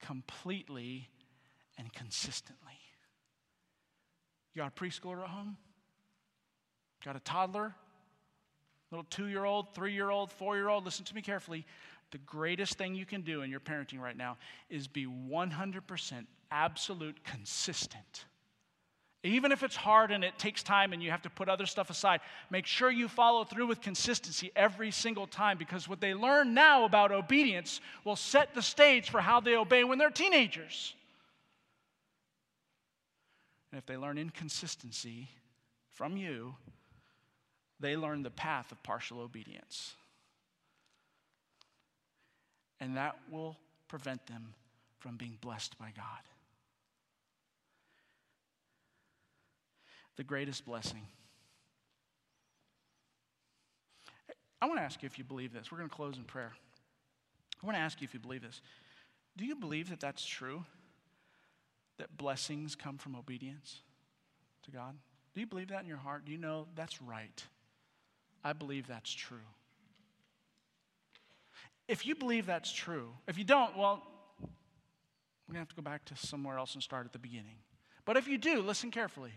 completely, 0.00 1.08
and 1.76 1.92
consistently. 1.92 2.78
You 4.54 4.62
got 4.62 4.72
a 4.76 4.80
preschooler 4.80 5.22
at 5.22 5.28
home? 5.28 5.56
Got 7.04 7.16
a 7.16 7.20
toddler? 7.20 7.74
Little 8.90 9.06
two 9.08 9.26
year 9.26 9.44
old, 9.44 9.74
three 9.74 9.92
year 9.92 10.10
old, 10.10 10.30
four 10.30 10.56
year 10.56 10.68
old? 10.68 10.84
Listen 10.84 11.04
to 11.06 11.14
me 11.14 11.22
carefully. 11.22 11.66
The 12.10 12.18
greatest 12.18 12.74
thing 12.74 12.94
you 12.94 13.06
can 13.06 13.22
do 13.22 13.40
in 13.40 13.50
your 13.50 13.60
parenting 13.60 13.98
right 13.98 14.16
now 14.16 14.36
is 14.68 14.86
be 14.86 15.06
100% 15.06 16.26
absolute 16.50 17.24
consistent 17.24 18.26
even 19.24 19.52
if 19.52 19.62
it's 19.62 19.76
hard 19.76 20.10
and 20.10 20.24
it 20.24 20.36
takes 20.36 20.64
time 20.64 20.92
and 20.92 21.00
you 21.00 21.12
have 21.12 21.22
to 21.22 21.30
put 21.30 21.48
other 21.48 21.66
stuff 21.66 21.90
aside, 21.90 22.20
make 22.50 22.66
sure 22.66 22.90
you 22.90 23.06
follow 23.06 23.44
through 23.44 23.68
with 23.68 23.80
consistency 23.80 24.50
every 24.56 24.90
single 24.90 25.28
time 25.28 25.58
because 25.58 25.88
what 25.88 26.00
they 26.00 26.12
learn 26.12 26.54
now 26.54 26.84
about 26.84 27.12
obedience 27.12 27.80
will 28.04 28.16
set 28.16 28.52
the 28.54 28.62
stage 28.62 29.10
for 29.10 29.20
how 29.20 29.38
they 29.38 29.56
obey 29.56 29.84
when 29.84 29.98
they're 29.98 30.10
teenagers. 30.10 30.94
And 33.70 33.78
if 33.78 33.86
they 33.86 33.96
learn 33.96 34.18
inconsistency 34.18 35.28
from 35.92 36.16
you, 36.16 36.56
they 37.78 37.96
learn 37.96 38.24
the 38.24 38.30
path 38.30 38.72
of 38.72 38.82
partial 38.82 39.20
obedience. 39.20 39.94
And 42.80 42.96
that 42.96 43.16
will 43.30 43.56
prevent 43.86 44.26
them 44.26 44.54
from 44.98 45.16
being 45.16 45.38
blessed 45.40 45.78
by 45.78 45.92
God. 45.96 46.31
The 50.16 50.24
greatest 50.24 50.64
blessing. 50.64 51.06
I 54.60 54.66
want 54.66 54.78
to 54.78 54.84
ask 54.84 55.02
you 55.02 55.06
if 55.06 55.18
you 55.18 55.24
believe 55.24 55.52
this. 55.52 55.72
We're 55.72 55.78
going 55.78 55.90
to 55.90 55.94
close 55.94 56.16
in 56.16 56.24
prayer. 56.24 56.52
I 57.62 57.66
want 57.66 57.76
to 57.76 57.80
ask 57.82 58.00
you 58.00 58.04
if 58.04 58.14
you 58.14 58.20
believe 58.20 58.42
this. 58.42 58.60
Do 59.36 59.44
you 59.44 59.56
believe 59.56 59.90
that 59.90 60.00
that's 60.00 60.24
true? 60.24 60.64
That 61.98 62.16
blessings 62.16 62.74
come 62.74 62.98
from 62.98 63.16
obedience 63.16 63.80
to 64.64 64.70
God? 64.70 64.94
Do 65.34 65.40
you 65.40 65.46
believe 65.46 65.68
that 65.68 65.82
in 65.82 65.88
your 65.88 65.98
heart? 65.98 66.24
Do 66.24 66.32
you 66.32 66.38
know 66.38 66.66
that's 66.74 67.00
right? 67.02 67.44
I 68.44 68.52
believe 68.52 68.86
that's 68.86 69.12
true. 69.12 69.38
If 71.88 72.06
you 72.06 72.14
believe 72.14 72.46
that's 72.46 72.72
true, 72.72 73.10
if 73.26 73.38
you 73.38 73.44
don't, 73.44 73.76
well, 73.76 74.02
we're 74.40 75.54
going 75.54 75.54
to 75.54 75.58
have 75.60 75.68
to 75.68 75.76
go 75.76 75.82
back 75.82 76.04
to 76.06 76.16
somewhere 76.16 76.58
else 76.58 76.74
and 76.74 76.82
start 76.82 77.06
at 77.06 77.12
the 77.12 77.18
beginning. 77.18 77.56
But 78.04 78.16
if 78.16 78.26
you 78.26 78.38
do, 78.38 78.62
listen 78.62 78.90
carefully. 78.90 79.32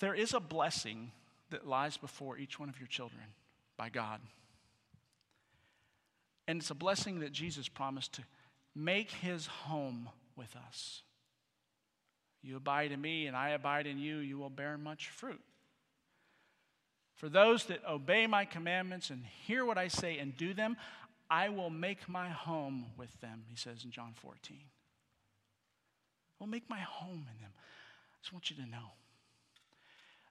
There 0.00 0.14
is 0.14 0.34
a 0.34 0.40
blessing 0.40 1.12
that 1.50 1.66
lies 1.66 1.96
before 1.96 2.38
each 2.38 2.58
one 2.58 2.68
of 2.68 2.78
your 2.78 2.86
children 2.86 3.24
by 3.76 3.88
God. 3.88 4.20
And 6.46 6.60
it's 6.60 6.70
a 6.70 6.74
blessing 6.74 7.20
that 7.20 7.32
Jesus 7.32 7.68
promised 7.68 8.14
to 8.14 8.22
make 8.74 9.10
his 9.10 9.46
home 9.46 10.08
with 10.36 10.54
us. 10.68 11.02
You 12.42 12.56
abide 12.56 12.92
in 12.92 13.00
me, 13.00 13.26
and 13.26 13.36
I 13.36 13.50
abide 13.50 13.86
in 13.86 13.98
you, 13.98 14.18
you 14.18 14.38
will 14.38 14.50
bear 14.50 14.78
much 14.78 15.08
fruit. 15.08 15.40
For 17.16 17.28
those 17.28 17.64
that 17.64 17.84
obey 17.84 18.26
my 18.28 18.44
commandments 18.44 19.10
and 19.10 19.24
hear 19.46 19.64
what 19.64 19.76
I 19.76 19.88
say 19.88 20.18
and 20.18 20.36
do 20.36 20.54
them, 20.54 20.76
I 21.28 21.48
will 21.48 21.70
make 21.70 22.08
my 22.08 22.28
home 22.28 22.86
with 22.96 23.20
them, 23.20 23.42
he 23.48 23.56
says 23.56 23.84
in 23.84 23.90
John 23.90 24.14
14. 24.14 24.56
I 24.56 24.62
will 26.38 26.46
make 26.46 26.70
my 26.70 26.78
home 26.78 27.26
in 27.34 27.42
them. 27.42 27.50
I 27.52 28.22
just 28.22 28.32
want 28.32 28.50
you 28.50 28.56
to 28.56 28.70
know. 28.70 28.92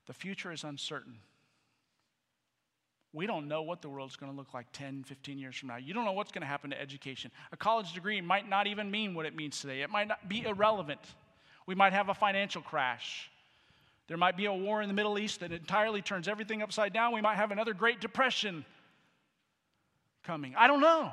The 0.07 0.13
future 0.13 0.51
is 0.51 0.63
uncertain. 0.63 1.19
We 3.13 3.25
don't 3.25 3.47
know 3.47 3.61
what 3.61 3.81
the 3.81 3.89
world's 3.89 4.15
going 4.15 4.31
to 4.31 4.37
look 4.37 4.53
like 4.53 4.67
10, 4.73 5.03
15 5.03 5.37
years 5.37 5.55
from 5.55 5.69
now. 5.69 5.77
You 5.77 5.93
don't 5.93 6.05
know 6.05 6.11
what's 6.11 6.31
going 6.31 6.41
to 6.41 6.47
happen 6.47 6.69
to 6.71 6.81
education. 6.81 7.31
A 7.51 7.57
college 7.57 7.93
degree 7.93 8.21
might 8.21 8.47
not 8.49 8.67
even 8.67 8.91
mean 8.91 9.13
what 9.13 9.25
it 9.25 9.35
means 9.35 9.59
today, 9.59 9.81
it 9.81 9.89
might 9.89 10.07
not 10.07 10.27
be 10.27 10.45
irrelevant. 10.45 11.01
We 11.65 11.75
might 11.75 11.93
have 11.93 12.09
a 12.09 12.13
financial 12.13 12.61
crash. 12.61 13.29
There 14.07 14.15
might 14.15 14.37
be 14.37 14.45
a 14.45 14.53
war 14.53 14.81
in 14.81 14.87
the 14.87 14.93
Middle 14.93 15.19
East 15.19 15.41
that 15.41 15.51
entirely 15.51 16.01
turns 16.01 16.29
everything 16.29 16.61
upside 16.61 16.93
down. 16.93 17.13
We 17.13 17.21
might 17.21 17.35
have 17.35 17.51
another 17.51 17.73
Great 17.73 17.99
Depression 17.99 18.63
coming. 20.23 20.55
I 20.55 20.67
don't 20.67 20.79
know. 20.79 21.11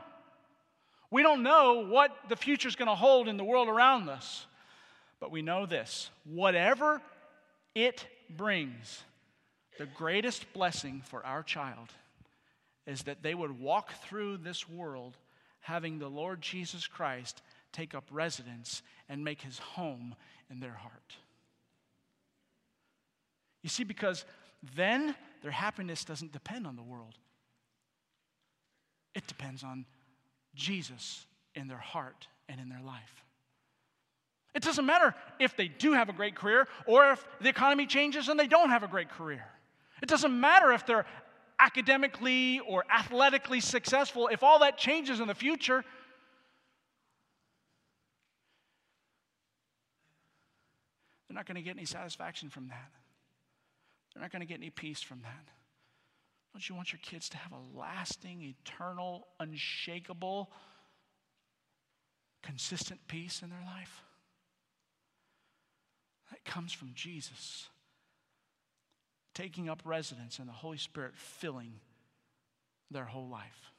We 1.10 1.22
don't 1.22 1.42
know 1.42 1.86
what 1.88 2.12
the 2.28 2.36
future 2.36 2.68
is 2.68 2.76
going 2.76 2.88
to 2.88 2.94
hold 2.94 3.26
in 3.26 3.36
the 3.36 3.44
world 3.44 3.68
around 3.68 4.08
us. 4.08 4.46
But 5.18 5.32
we 5.32 5.42
know 5.42 5.66
this 5.66 6.10
whatever 6.24 7.00
it 7.74 8.06
brings, 8.28 9.02
the 9.78 9.86
greatest 9.86 10.52
blessing 10.52 11.02
for 11.04 11.24
our 11.24 11.42
child 11.42 11.88
is 12.86 13.02
that 13.04 13.22
they 13.22 13.34
would 13.34 13.58
walk 13.58 13.92
through 14.02 14.36
this 14.38 14.68
world 14.68 15.16
having 15.60 15.98
the 15.98 16.08
Lord 16.08 16.40
Jesus 16.40 16.86
Christ 16.86 17.42
take 17.72 17.94
up 17.94 18.04
residence 18.10 18.82
and 19.08 19.24
make 19.24 19.40
his 19.40 19.58
home 19.58 20.14
in 20.50 20.60
their 20.60 20.74
heart. 20.74 21.16
You 23.62 23.70
see, 23.70 23.84
because 23.84 24.24
then 24.74 25.14
their 25.42 25.50
happiness 25.50 26.04
doesn't 26.04 26.32
depend 26.32 26.66
on 26.66 26.76
the 26.76 26.82
world, 26.82 27.14
it 29.14 29.26
depends 29.26 29.64
on 29.64 29.86
Jesus 30.54 31.26
in 31.54 31.68
their 31.68 31.78
heart 31.78 32.28
and 32.48 32.60
in 32.60 32.68
their 32.68 32.82
life. 32.82 33.24
It 34.54 34.62
doesn't 34.62 34.86
matter 34.86 35.14
if 35.40 35.56
they 35.56 35.68
do 35.68 35.92
have 35.92 36.08
a 36.08 36.12
great 36.12 36.36
career 36.36 36.68
or 36.86 37.10
if 37.10 37.26
the 37.40 37.48
economy 37.48 37.86
changes 37.86 38.28
and 38.28 38.38
they 38.38 38.46
don't 38.46 38.70
have 38.70 38.82
a 38.82 38.88
great 38.88 39.10
career. 39.10 39.44
It 40.00 40.08
doesn't 40.08 40.38
matter 40.38 40.72
if 40.72 40.86
they're 40.86 41.06
academically 41.58 42.60
or 42.60 42.84
athletically 42.92 43.60
successful, 43.60 44.28
if 44.28 44.42
all 44.42 44.60
that 44.60 44.78
changes 44.78 45.20
in 45.20 45.26
the 45.26 45.34
future. 45.34 45.84
They're 51.28 51.34
not 51.34 51.46
going 51.46 51.56
to 51.56 51.62
get 51.62 51.76
any 51.76 51.86
satisfaction 51.86 52.48
from 52.48 52.68
that. 52.68 52.90
They're 54.12 54.22
not 54.22 54.30
going 54.30 54.40
to 54.40 54.46
get 54.46 54.58
any 54.58 54.70
peace 54.70 55.00
from 55.00 55.22
that. 55.22 55.48
Don't 56.52 56.68
you 56.68 56.76
want 56.76 56.92
your 56.92 57.00
kids 57.02 57.28
to 57.30 57.36
have 57.36 57.50
a 57.50 57.76
lasting, 57.76 58.42
eternal, 58.42 59.26
unshakable 59.40 60.52
consistent 62.42 63.00
peace 63.08 63.42
in 63.42 63.50
their 63.50 63.64
life? 63.66 64.04
That 66.30 66.44
comes 66.44 66.72
from 66.72 66.90
Jesus 66.94 67.68
taking 69.34 69.68
up 69.68 69.82
residence 69.84 70.38
and 70.38 70.48
the 70.48 70.52
Holy 70.52 70.78
Spirit 70.78 71.12
filling 71.16 71.72
their 72.90 73.04
whole 73.04 73.28
life. 73.28 73.72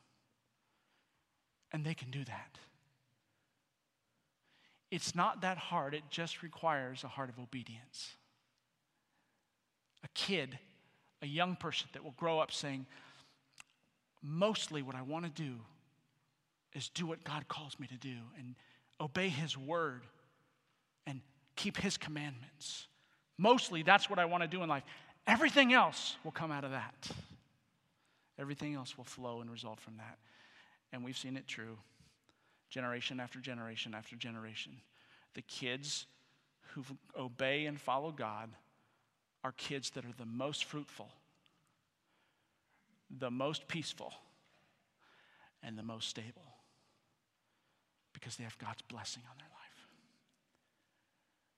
And 1.71 1.85
they 1.85 1.93
can 1.93 2.11
do 2.11 2.23
that. 2.25 2.59
It's 4.91 5.15
not 5.15 5.41
that 5.41 5.57
hard, 5.57 5.93
it 5.93 6.03
just 6.09 6.43
requires 6.43 7.03
a 7.03 7.07
heart 7.07 7.29
of 7.29 7.39
obedience. 7.39 8.11
A 10.03 10.07
kid, 10.09 10.59
a 11.21 11.27
young 11.27 11.55
person 11.55 11.87
that 11.93 12.03
will 12.03 12.13
grow 12.17 12.39
up 12.39 12.51
saying, 12.51 12.85
mostly 14.21 14.81
what 14.81 14.95
I 14.95 15.01
want 15.01 15.25
to 15.25 15.31
do 15.31 15.55
is 16.73 16.89
do 16.89 17.07
what 17.07 17.23
God 17.23 17.47
calls 17.47 17.79
me 17.79 17.87
to 17.87 17.97
do 17.97 18.15
and 18.37 18.55
obey 19.01 19.29
His 19.29 19.57
word 19.57 20.03
keep 21.55 21.77
His 21.77 21.97
commandments. 21.97 22.87
Mostly 23.37 23.83
that's 23.83 24.09
what 24.09 24.19
I 24.19 24.25
want 24.25 24.43
to 24.43 24.47
do 24.47 24.63
in 24.63 24.69
life. 24.69 24.83
Everything 25.27 25.73
else 25.73 26.15
will 26.23 26.31
come 26.31 26.51
out 26.51 26.63
of 26.63 26.71
that. 26.71 27.09
Everything 28.37 28.75
else 28.75 28.97
will 28.97 29.05
flow 29.05 29.41
and 29.41 29.49
result 29.49 29.79
from 29.79 29.97
that. 29.97 30.17
And 30.91 31.03
we've 31.03 31.17
seen 31.17 31.37
it 31.37 31.47
true 31.47 31.77
generation 32.69 33.19
after 33.19 33.39
generation 33.39 33.93
after 33.93 34.15
generation. 34.15 34.73
The 35.33 35.41
kids 35.41 36.07
who 36.73 36.83
obey 37.17 37.65
and 37.65 37.79
follow 37.79 38.11
God 38.11 38.49
are 39.43 39.53
kids 39.53 39.91
that 39.91 40.03
are 40.03 40.13
the 40.17 40.25
most 40.25 40.65
fruitful, 40.65 41.09
the 43.09 43.31
most 43.31 43.67
peaceful, 43.67 44.13
and 45.63 45.77
the 45.77 45.83
most 45.83 46.09
stable 46.09 46.55
because 48.13 48.35
they 48.35 48.43
have 48.43 48.57
God's 48.57 48.81
blessing 48.83 49.23
on 49.29 49.37
their 49.37 49.47
life. 49.49 49.74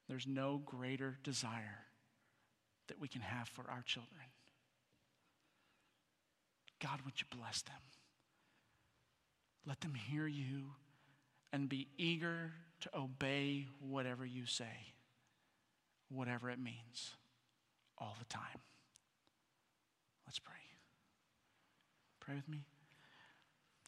There's 0.08 0.28
no 0.28 0.62
greater 0.66 1.18
desire 1.24 1.86
that 2.88 3.00
we 3.00 3.08
can 3.08 3.22
have 3.22 3.50
for 3.50 3.70
our 3.70 3.84
children. 3.86 4.26
God, 6.82 7.02
would 7.04 7.20
you 7.20 7.28
bless 7.36 7.62
them? 7.64 7.76
Let 9.66 9.82
them 9.82 9.96
hear 9.96 10.28
you 10.28 10.72
and 11.52 11.68
be 11.68 11.88
eager 11.98 12.54
to 12.82 12.90
obey 12.96 13.68
whatever 13.80 14.26
you 14.26 14.46
say, 14.46 14.94
whatever 16.10 16.50
it 16.50 16.60
means, 16.60 17.16
all 17.98 18.16
the 18.20 18.26
time. 18.26 18.62
Let's 20.26 20.40
pray. 20.40 20.56
Pray 22.20 22.36
with 22.36 22.48
me. 22.48 22.66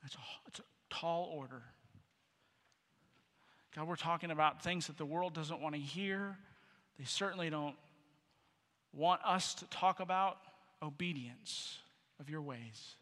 It's 0.06 0.16
a, 0.16 0.20
it's 0.48 0.60
a 0.60 0.64
tall 0.90 1.32
order. 1.34 1.64
God, 3.76 3.88
we're 3.88 3.96
talking 3.96 4.32
about 4.32 4.64
things 4.64 4.88
that 4.88 4.98
the 4.98 5.06
world 5.06 5.34
doesn't 5.34 5.62
want 5.62 5.76
to 5.76 5.82
hear. 5.82 6.38
They 6.98 7.06
certainly 7.06 7.50
don't 7.50 7.76
want 8.94 9.22
us 9.24 9.54
to 9.56 9.66
talk 9.66 10.00
about 10.00 10.38
obedience 10.82 11.78
of 12.20 12.30
your 12.30 12.42
ways. 12.42 12.96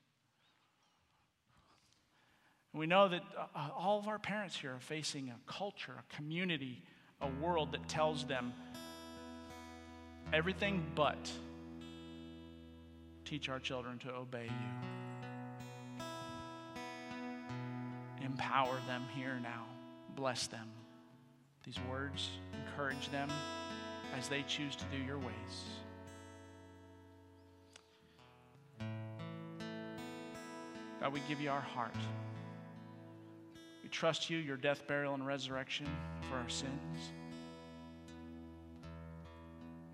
We 2.74 2.86
know 2.86 3.08
that 3.08 3.24
uh, 3.56 3.70
all 3.76 3.98
of 3.98 4.08
our 4.08 4.20
parents 4.20 4.56
here 4.56 4.74
are 4.74 4.80
facing 4.80 5.30
a 5.30 5.52
culture, 5.52 5.94
a 5.98 6.16
community, 6.16 6.84
a 7.22 7.28
world 7.42 7.72
that 7.72 7.88
tells 7.88 8.26
them 8.26 8.54
everything 10.34 10.86
but 10.94 11.32
teach 13.26 13.50
our 13.50 13.60
children 13.60 13.98
to 14.00 14.14
obey 14.14 14.46
you. 14.46 16.04
Empower 18.24 18.78
them 18.88 19.04
here 19.16 19.40
now. 19.42 19.77
Bless 20.18 20.48
them. 20.48 20.68
These 21.64 21.78
words 21.92 22.32
encourage 22.66 23.08
them 23.12 23.30
as 24.18 24.28
they 24.28 24.44
choose 24.48 24.76
to 24.76 24.84
do 24.86 24.98
your 24.98 25.20
ways. 25.20 25.30
God, 31.00 31.14
we 31.14 31.22
give 31.30 31.40
you 31.40 31.52
our 31.52 31.62
heart. 31.62 31.94
We 33.84 33.90
trust 33.90 34.28
you, 34.28 34.40
your 34.40 34.58
death, 34.58 34.88
burial, 34.88 35.14
and 35.14 35.26
resurrection 35.26 35.86
for 36.28 36.38
our 36.38 36.50
sins. 36.50 37.12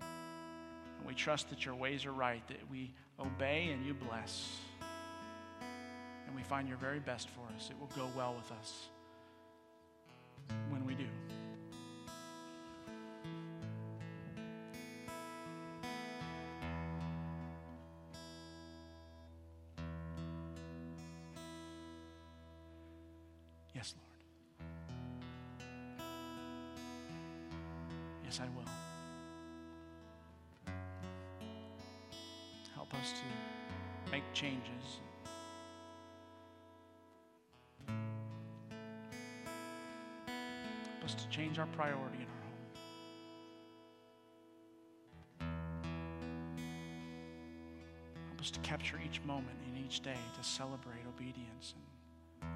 And 0.00 1.06
we 1.06 1.12
trust 1.12 1.50
that 1.50 1.66
your 1.66 1.74
ways 1.74 2.06
are 2.06 2.12
right, 2.12 2.42
that 2.48 2.70
we 2.70 2.94
obey 3.20 3.68
and 3.72 3.84
you 3.84 3.92
bless. 3.92 4.56
And 6.26 6.34
we 6.34 6.42
find 6.42 6.66
your 6.66 6.78
very 6.78 6.98
best 6.98 7.28
for 7.28 7.42
us. 7.54 7.68
It 7.68 7.78
will 7.78 7.90
go 7.94 8.08
well 8.16 8.34
with 8.34 8.50
us 8.58 8.88
when 10.70 10.84
we 10.86 10.94
do. 10.94 11.23
Help 41.04 41.16
us 41.16 41.22
to 41.22 41.28
change 41.28 41.58
our 41.58 41.66
priority 41.66 42.16
in 42.16 42.24
our 42.24 42.40
home. 45.38 45.50
Help 48.28 48.40
us 48.40 48.50
to 48.50 48.60
capture 48.60 48.98
each 49.04 49.20
moment 49.26 49.58
in 49.68 49.84
each 49.84 50.00
day 50.00 50.16
to 50.38 50.42
celebrate 50.42 51.02
obedience 51.06 51.74
and 52.40 52.50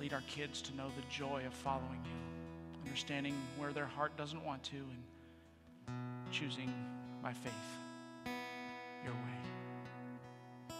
lead 0.00 0.14
our 0.14 0.22
kids 0.26 0.62
to 0.62 0.74
know 0.74 0.88
the 0.96 1.02
joy 1.14 1.42
of 1.46 1.52
following 1.52 2.02
you, 2.02 2.82
understanding 2.86 3.34
where 3.58 3.74
their 3.74 3.84
heart 3.84 4.16
doesn't 4.16 4.42
want 4.42 4.62
to, 4.62 4.76
and 4.76 5.92
choosing 6.30 6.72
by 7.22 7.34
faith 7.34 7.52
your 9.04 9.12
way. 9.12 10.74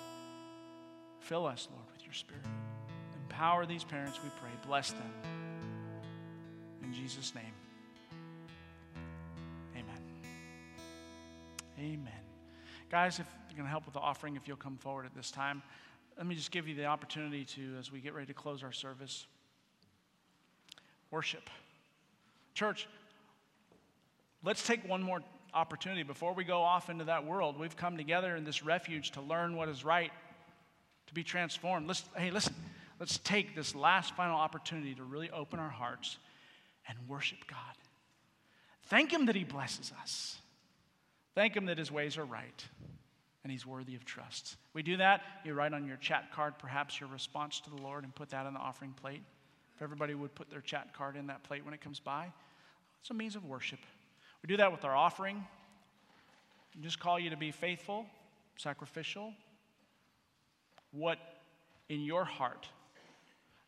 Fill 1.20 1.44
us, 1.44 1.68
Lord, 1.70 1.84
with 1.92 2.06
your 2.06 2.14
Spirit. 2.14 2.46
Empower 3.24 3.66
these 3.66 3.84
parents, 3.84 4.18
we 4.24 4.30
pray. 4.40 4.48
Bless 4.66 4.92
them. 4.92 5.12
Jesus' 7.02 7.34
name, 7.34 7.52
amen. 9.74 10.02
Amen. 11.76 12.12
Guys, 12.92 13.18
if 13.18 13.26
you're 13.48 13.56
going 13.56 13.66
to 13.66 13.70
help 13.70 13.86
with 13.86 13.94
the 13.94 14.00
offering, 14.00 14.36
if 14.36 14.46
you'll 14.46 14.56
come 14.56 14.76
forward 14.76 15.04
at 15.04 15.12
this 15.12 15.32
time, 15.32 15.64
let 16.16 16.28
me 16.28 16.36
just 16.36 16.52
give 16.52 16.68
you 16.68 16.76
the 16.76 16.84
opportunity 16.84 17.44
to, 17.44 17.74
as 17.76 17.90
we 17.90 17.98
get 17.98 18.14
ready 18.14 18.28
to 18.28 18.34
close 18.34 18.62
our 18.62 18.70
service, 18.70 19.26
worship. 21.10 21.50
Church, 22.54 22.86
let's 24.44 24.64
take 24.64 24.88
one 24.88 25.02
more 25.02 25.22
opportunity 25.54 26.04
before 26.04 26.34
we 26.34 26.44
go 26.44 26.62
off 26.62 26.88
into 26.88 27.02
that 27.06 27.26
world. 27.26 27.58
We've 27.58 27.76
come 27.76 27.96
together 27.96 28.36
in 28.36 28.44
this 28.44 28.62
refuge 28.62 29.10
to 29.12 29.20
learn 29.20 29.56
what 29.56 29.68
is 29.68 29.84
right, 29.84 30.12
to 31.08 31.14
be 31.14 31.24
transformed. 31.24 31.88
Let's, 31.88 32.04
hey, 32.16 32.30
listen, 32.30 32.54
let's 33.00 33.18
take 33.18 33.56
this 33.56 33.74
last 33.74 34.14
final 34.14 34.36
opportunity 34.36 34.94
to 34.94 35.02
really 35.02 35.30
open 35.30 35.58
our 35.58 35.68
hearts 35.68 36.18
and 36.88 36.98
worship 37.08 37.38
God. 37.46 37.58
Thank 38.86 39.12
Him 39.12 39.26
that 39.26 39.36
He 39.36 39.44
blesses 39.44 39.92
us. 40.00 40.38
Thank 41.34 41.56
Him 41.56 41.66
that 41.66 41.78
His 41.78 41.90
ways 41.90 42.18
are 42.18 42.24
right 42.24 42.64
and 43.42 43.50
He's 43.50 43.66
worthy 43.66 43.94
of 43.94 44.04
trust. 44.04 44.56
We 44.74 44.82
do 44.82 44.96
that. 44.98 45.22
You 45.44 45.54
write 45.54 45.72
on 45.72 45.86
your 45.86 45.96
chat 45.96 46.32
card 46.32 46.54
perhaps 46.58 47.00
your 47.00 47.08
response 47.08 47.60
to 47.60 47.70
the 47.70 47.82
Lord 47.82 48.04
and 48.04 48.14
put 48.14 48.30
that 48.30 48.46
on 48.46 48.54
the 48.54 48.60
offering 48.60 48.92
plate. 48.92 49.22
If 49.76 49.82
everybody 49.82 50.14
would 50.14 50.34
put 50.34 50.50
their 50.50 50.60
chat 50.60 50.94
card 50.94 51.16
in 51.16 51.26
that 51.28 51.42
plate 51.42 51.64
when 51.64 51.74
it 51.74 51.80
comes 51.80 52.00
by, 52.00 52.30
it's 53.00 53.10
a 53.10 53.14
means 53.14 53.36
of 53.36 53.44
worship. 53.44 53.80
We 54.42 54.48
do 54.48 54.56
that 54.58 54.70
with 54.70 54.84
our 54.84 54.94
offering. 54.94 55.44
We 56.76 56.82
just 56.82 57.00
call 57.00 57.18
you 57.18 57.30
to 57.30 57.36
be 57.36 57.50
faithful, 57.50 58.06
sacrificial. 58.56 59.32
What 60.92 61.18
in 61.88 62.00
your 62.00 62.24
heart 62.24 62.68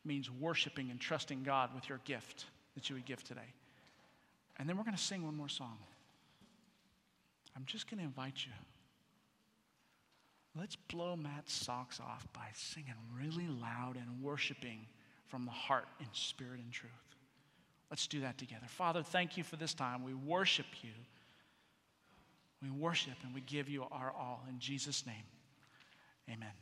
means 0.05 0.31
worshiping 0.31 0.91
and 0.91 1.01
trusting 1.01 1.43
God 1.43 1.75
with 1.75 1.89
your 1.89 2.01
gift 2.05 2.47
that 2.75 2.89
you 2.89 2.97
would 2.97 3.05
give 3.05 3.23
today. 3.23 3.55
And 4.59 4.69
then 4.69 4.77
we're 4.77 4.85
going 4.85 4.97
to 4.97 5.03
sing 5.03 5.25
one 5.25 5.37
more 5.37 5.49
song. 5.49 5.79
I'm 7.57 7.65
just 7.67 7.91
going 7.91 7.99
to 7.99 8.05
invite 8.05 8.45
you. 8.45 8.53
Let's 10.59 10.77
blow 10.77 11.17
Matt's 11.17 11.53
socks 11.53 11.99
off 12.01 12.27
by 12.33 12.47
singing 12.55 12.95
really 13.19 13.49
loud 13.49 13.97
and 13.97 14.23
worshiping 14.23 14.87
from 15.27 15.45
the 15.45 15.51
heart 15.51 15.87
in 15.99 16.07
spirit 16.13 16.61
and 16.61 16.71
truth. 16.71 16.93
Let's 17.91 18.07
do 18.07 18.21
that 18.21 18.39
together. 18.39 18.67
Father, 18.69 19.03
thank 19.03 19.37
you 19.37 19.43
for 19.43 19.57
this 19.57 19.75
time. 19.75 20.05
We 20.05 20.15
worship 20.15 20.67
you. 20.83 20.91
We 22.63 22.71
worship 22.71 23.15
and 23.25 23.35
we 23.35 23.41
give 23.41 23.69
you 23.69 23.85
our 23.91 24.13
all. 24.17 24.45
In 24.49 24.59
Jesus' 24.59 25.05
name, 25.07 25.25
amen. 26.31 26.53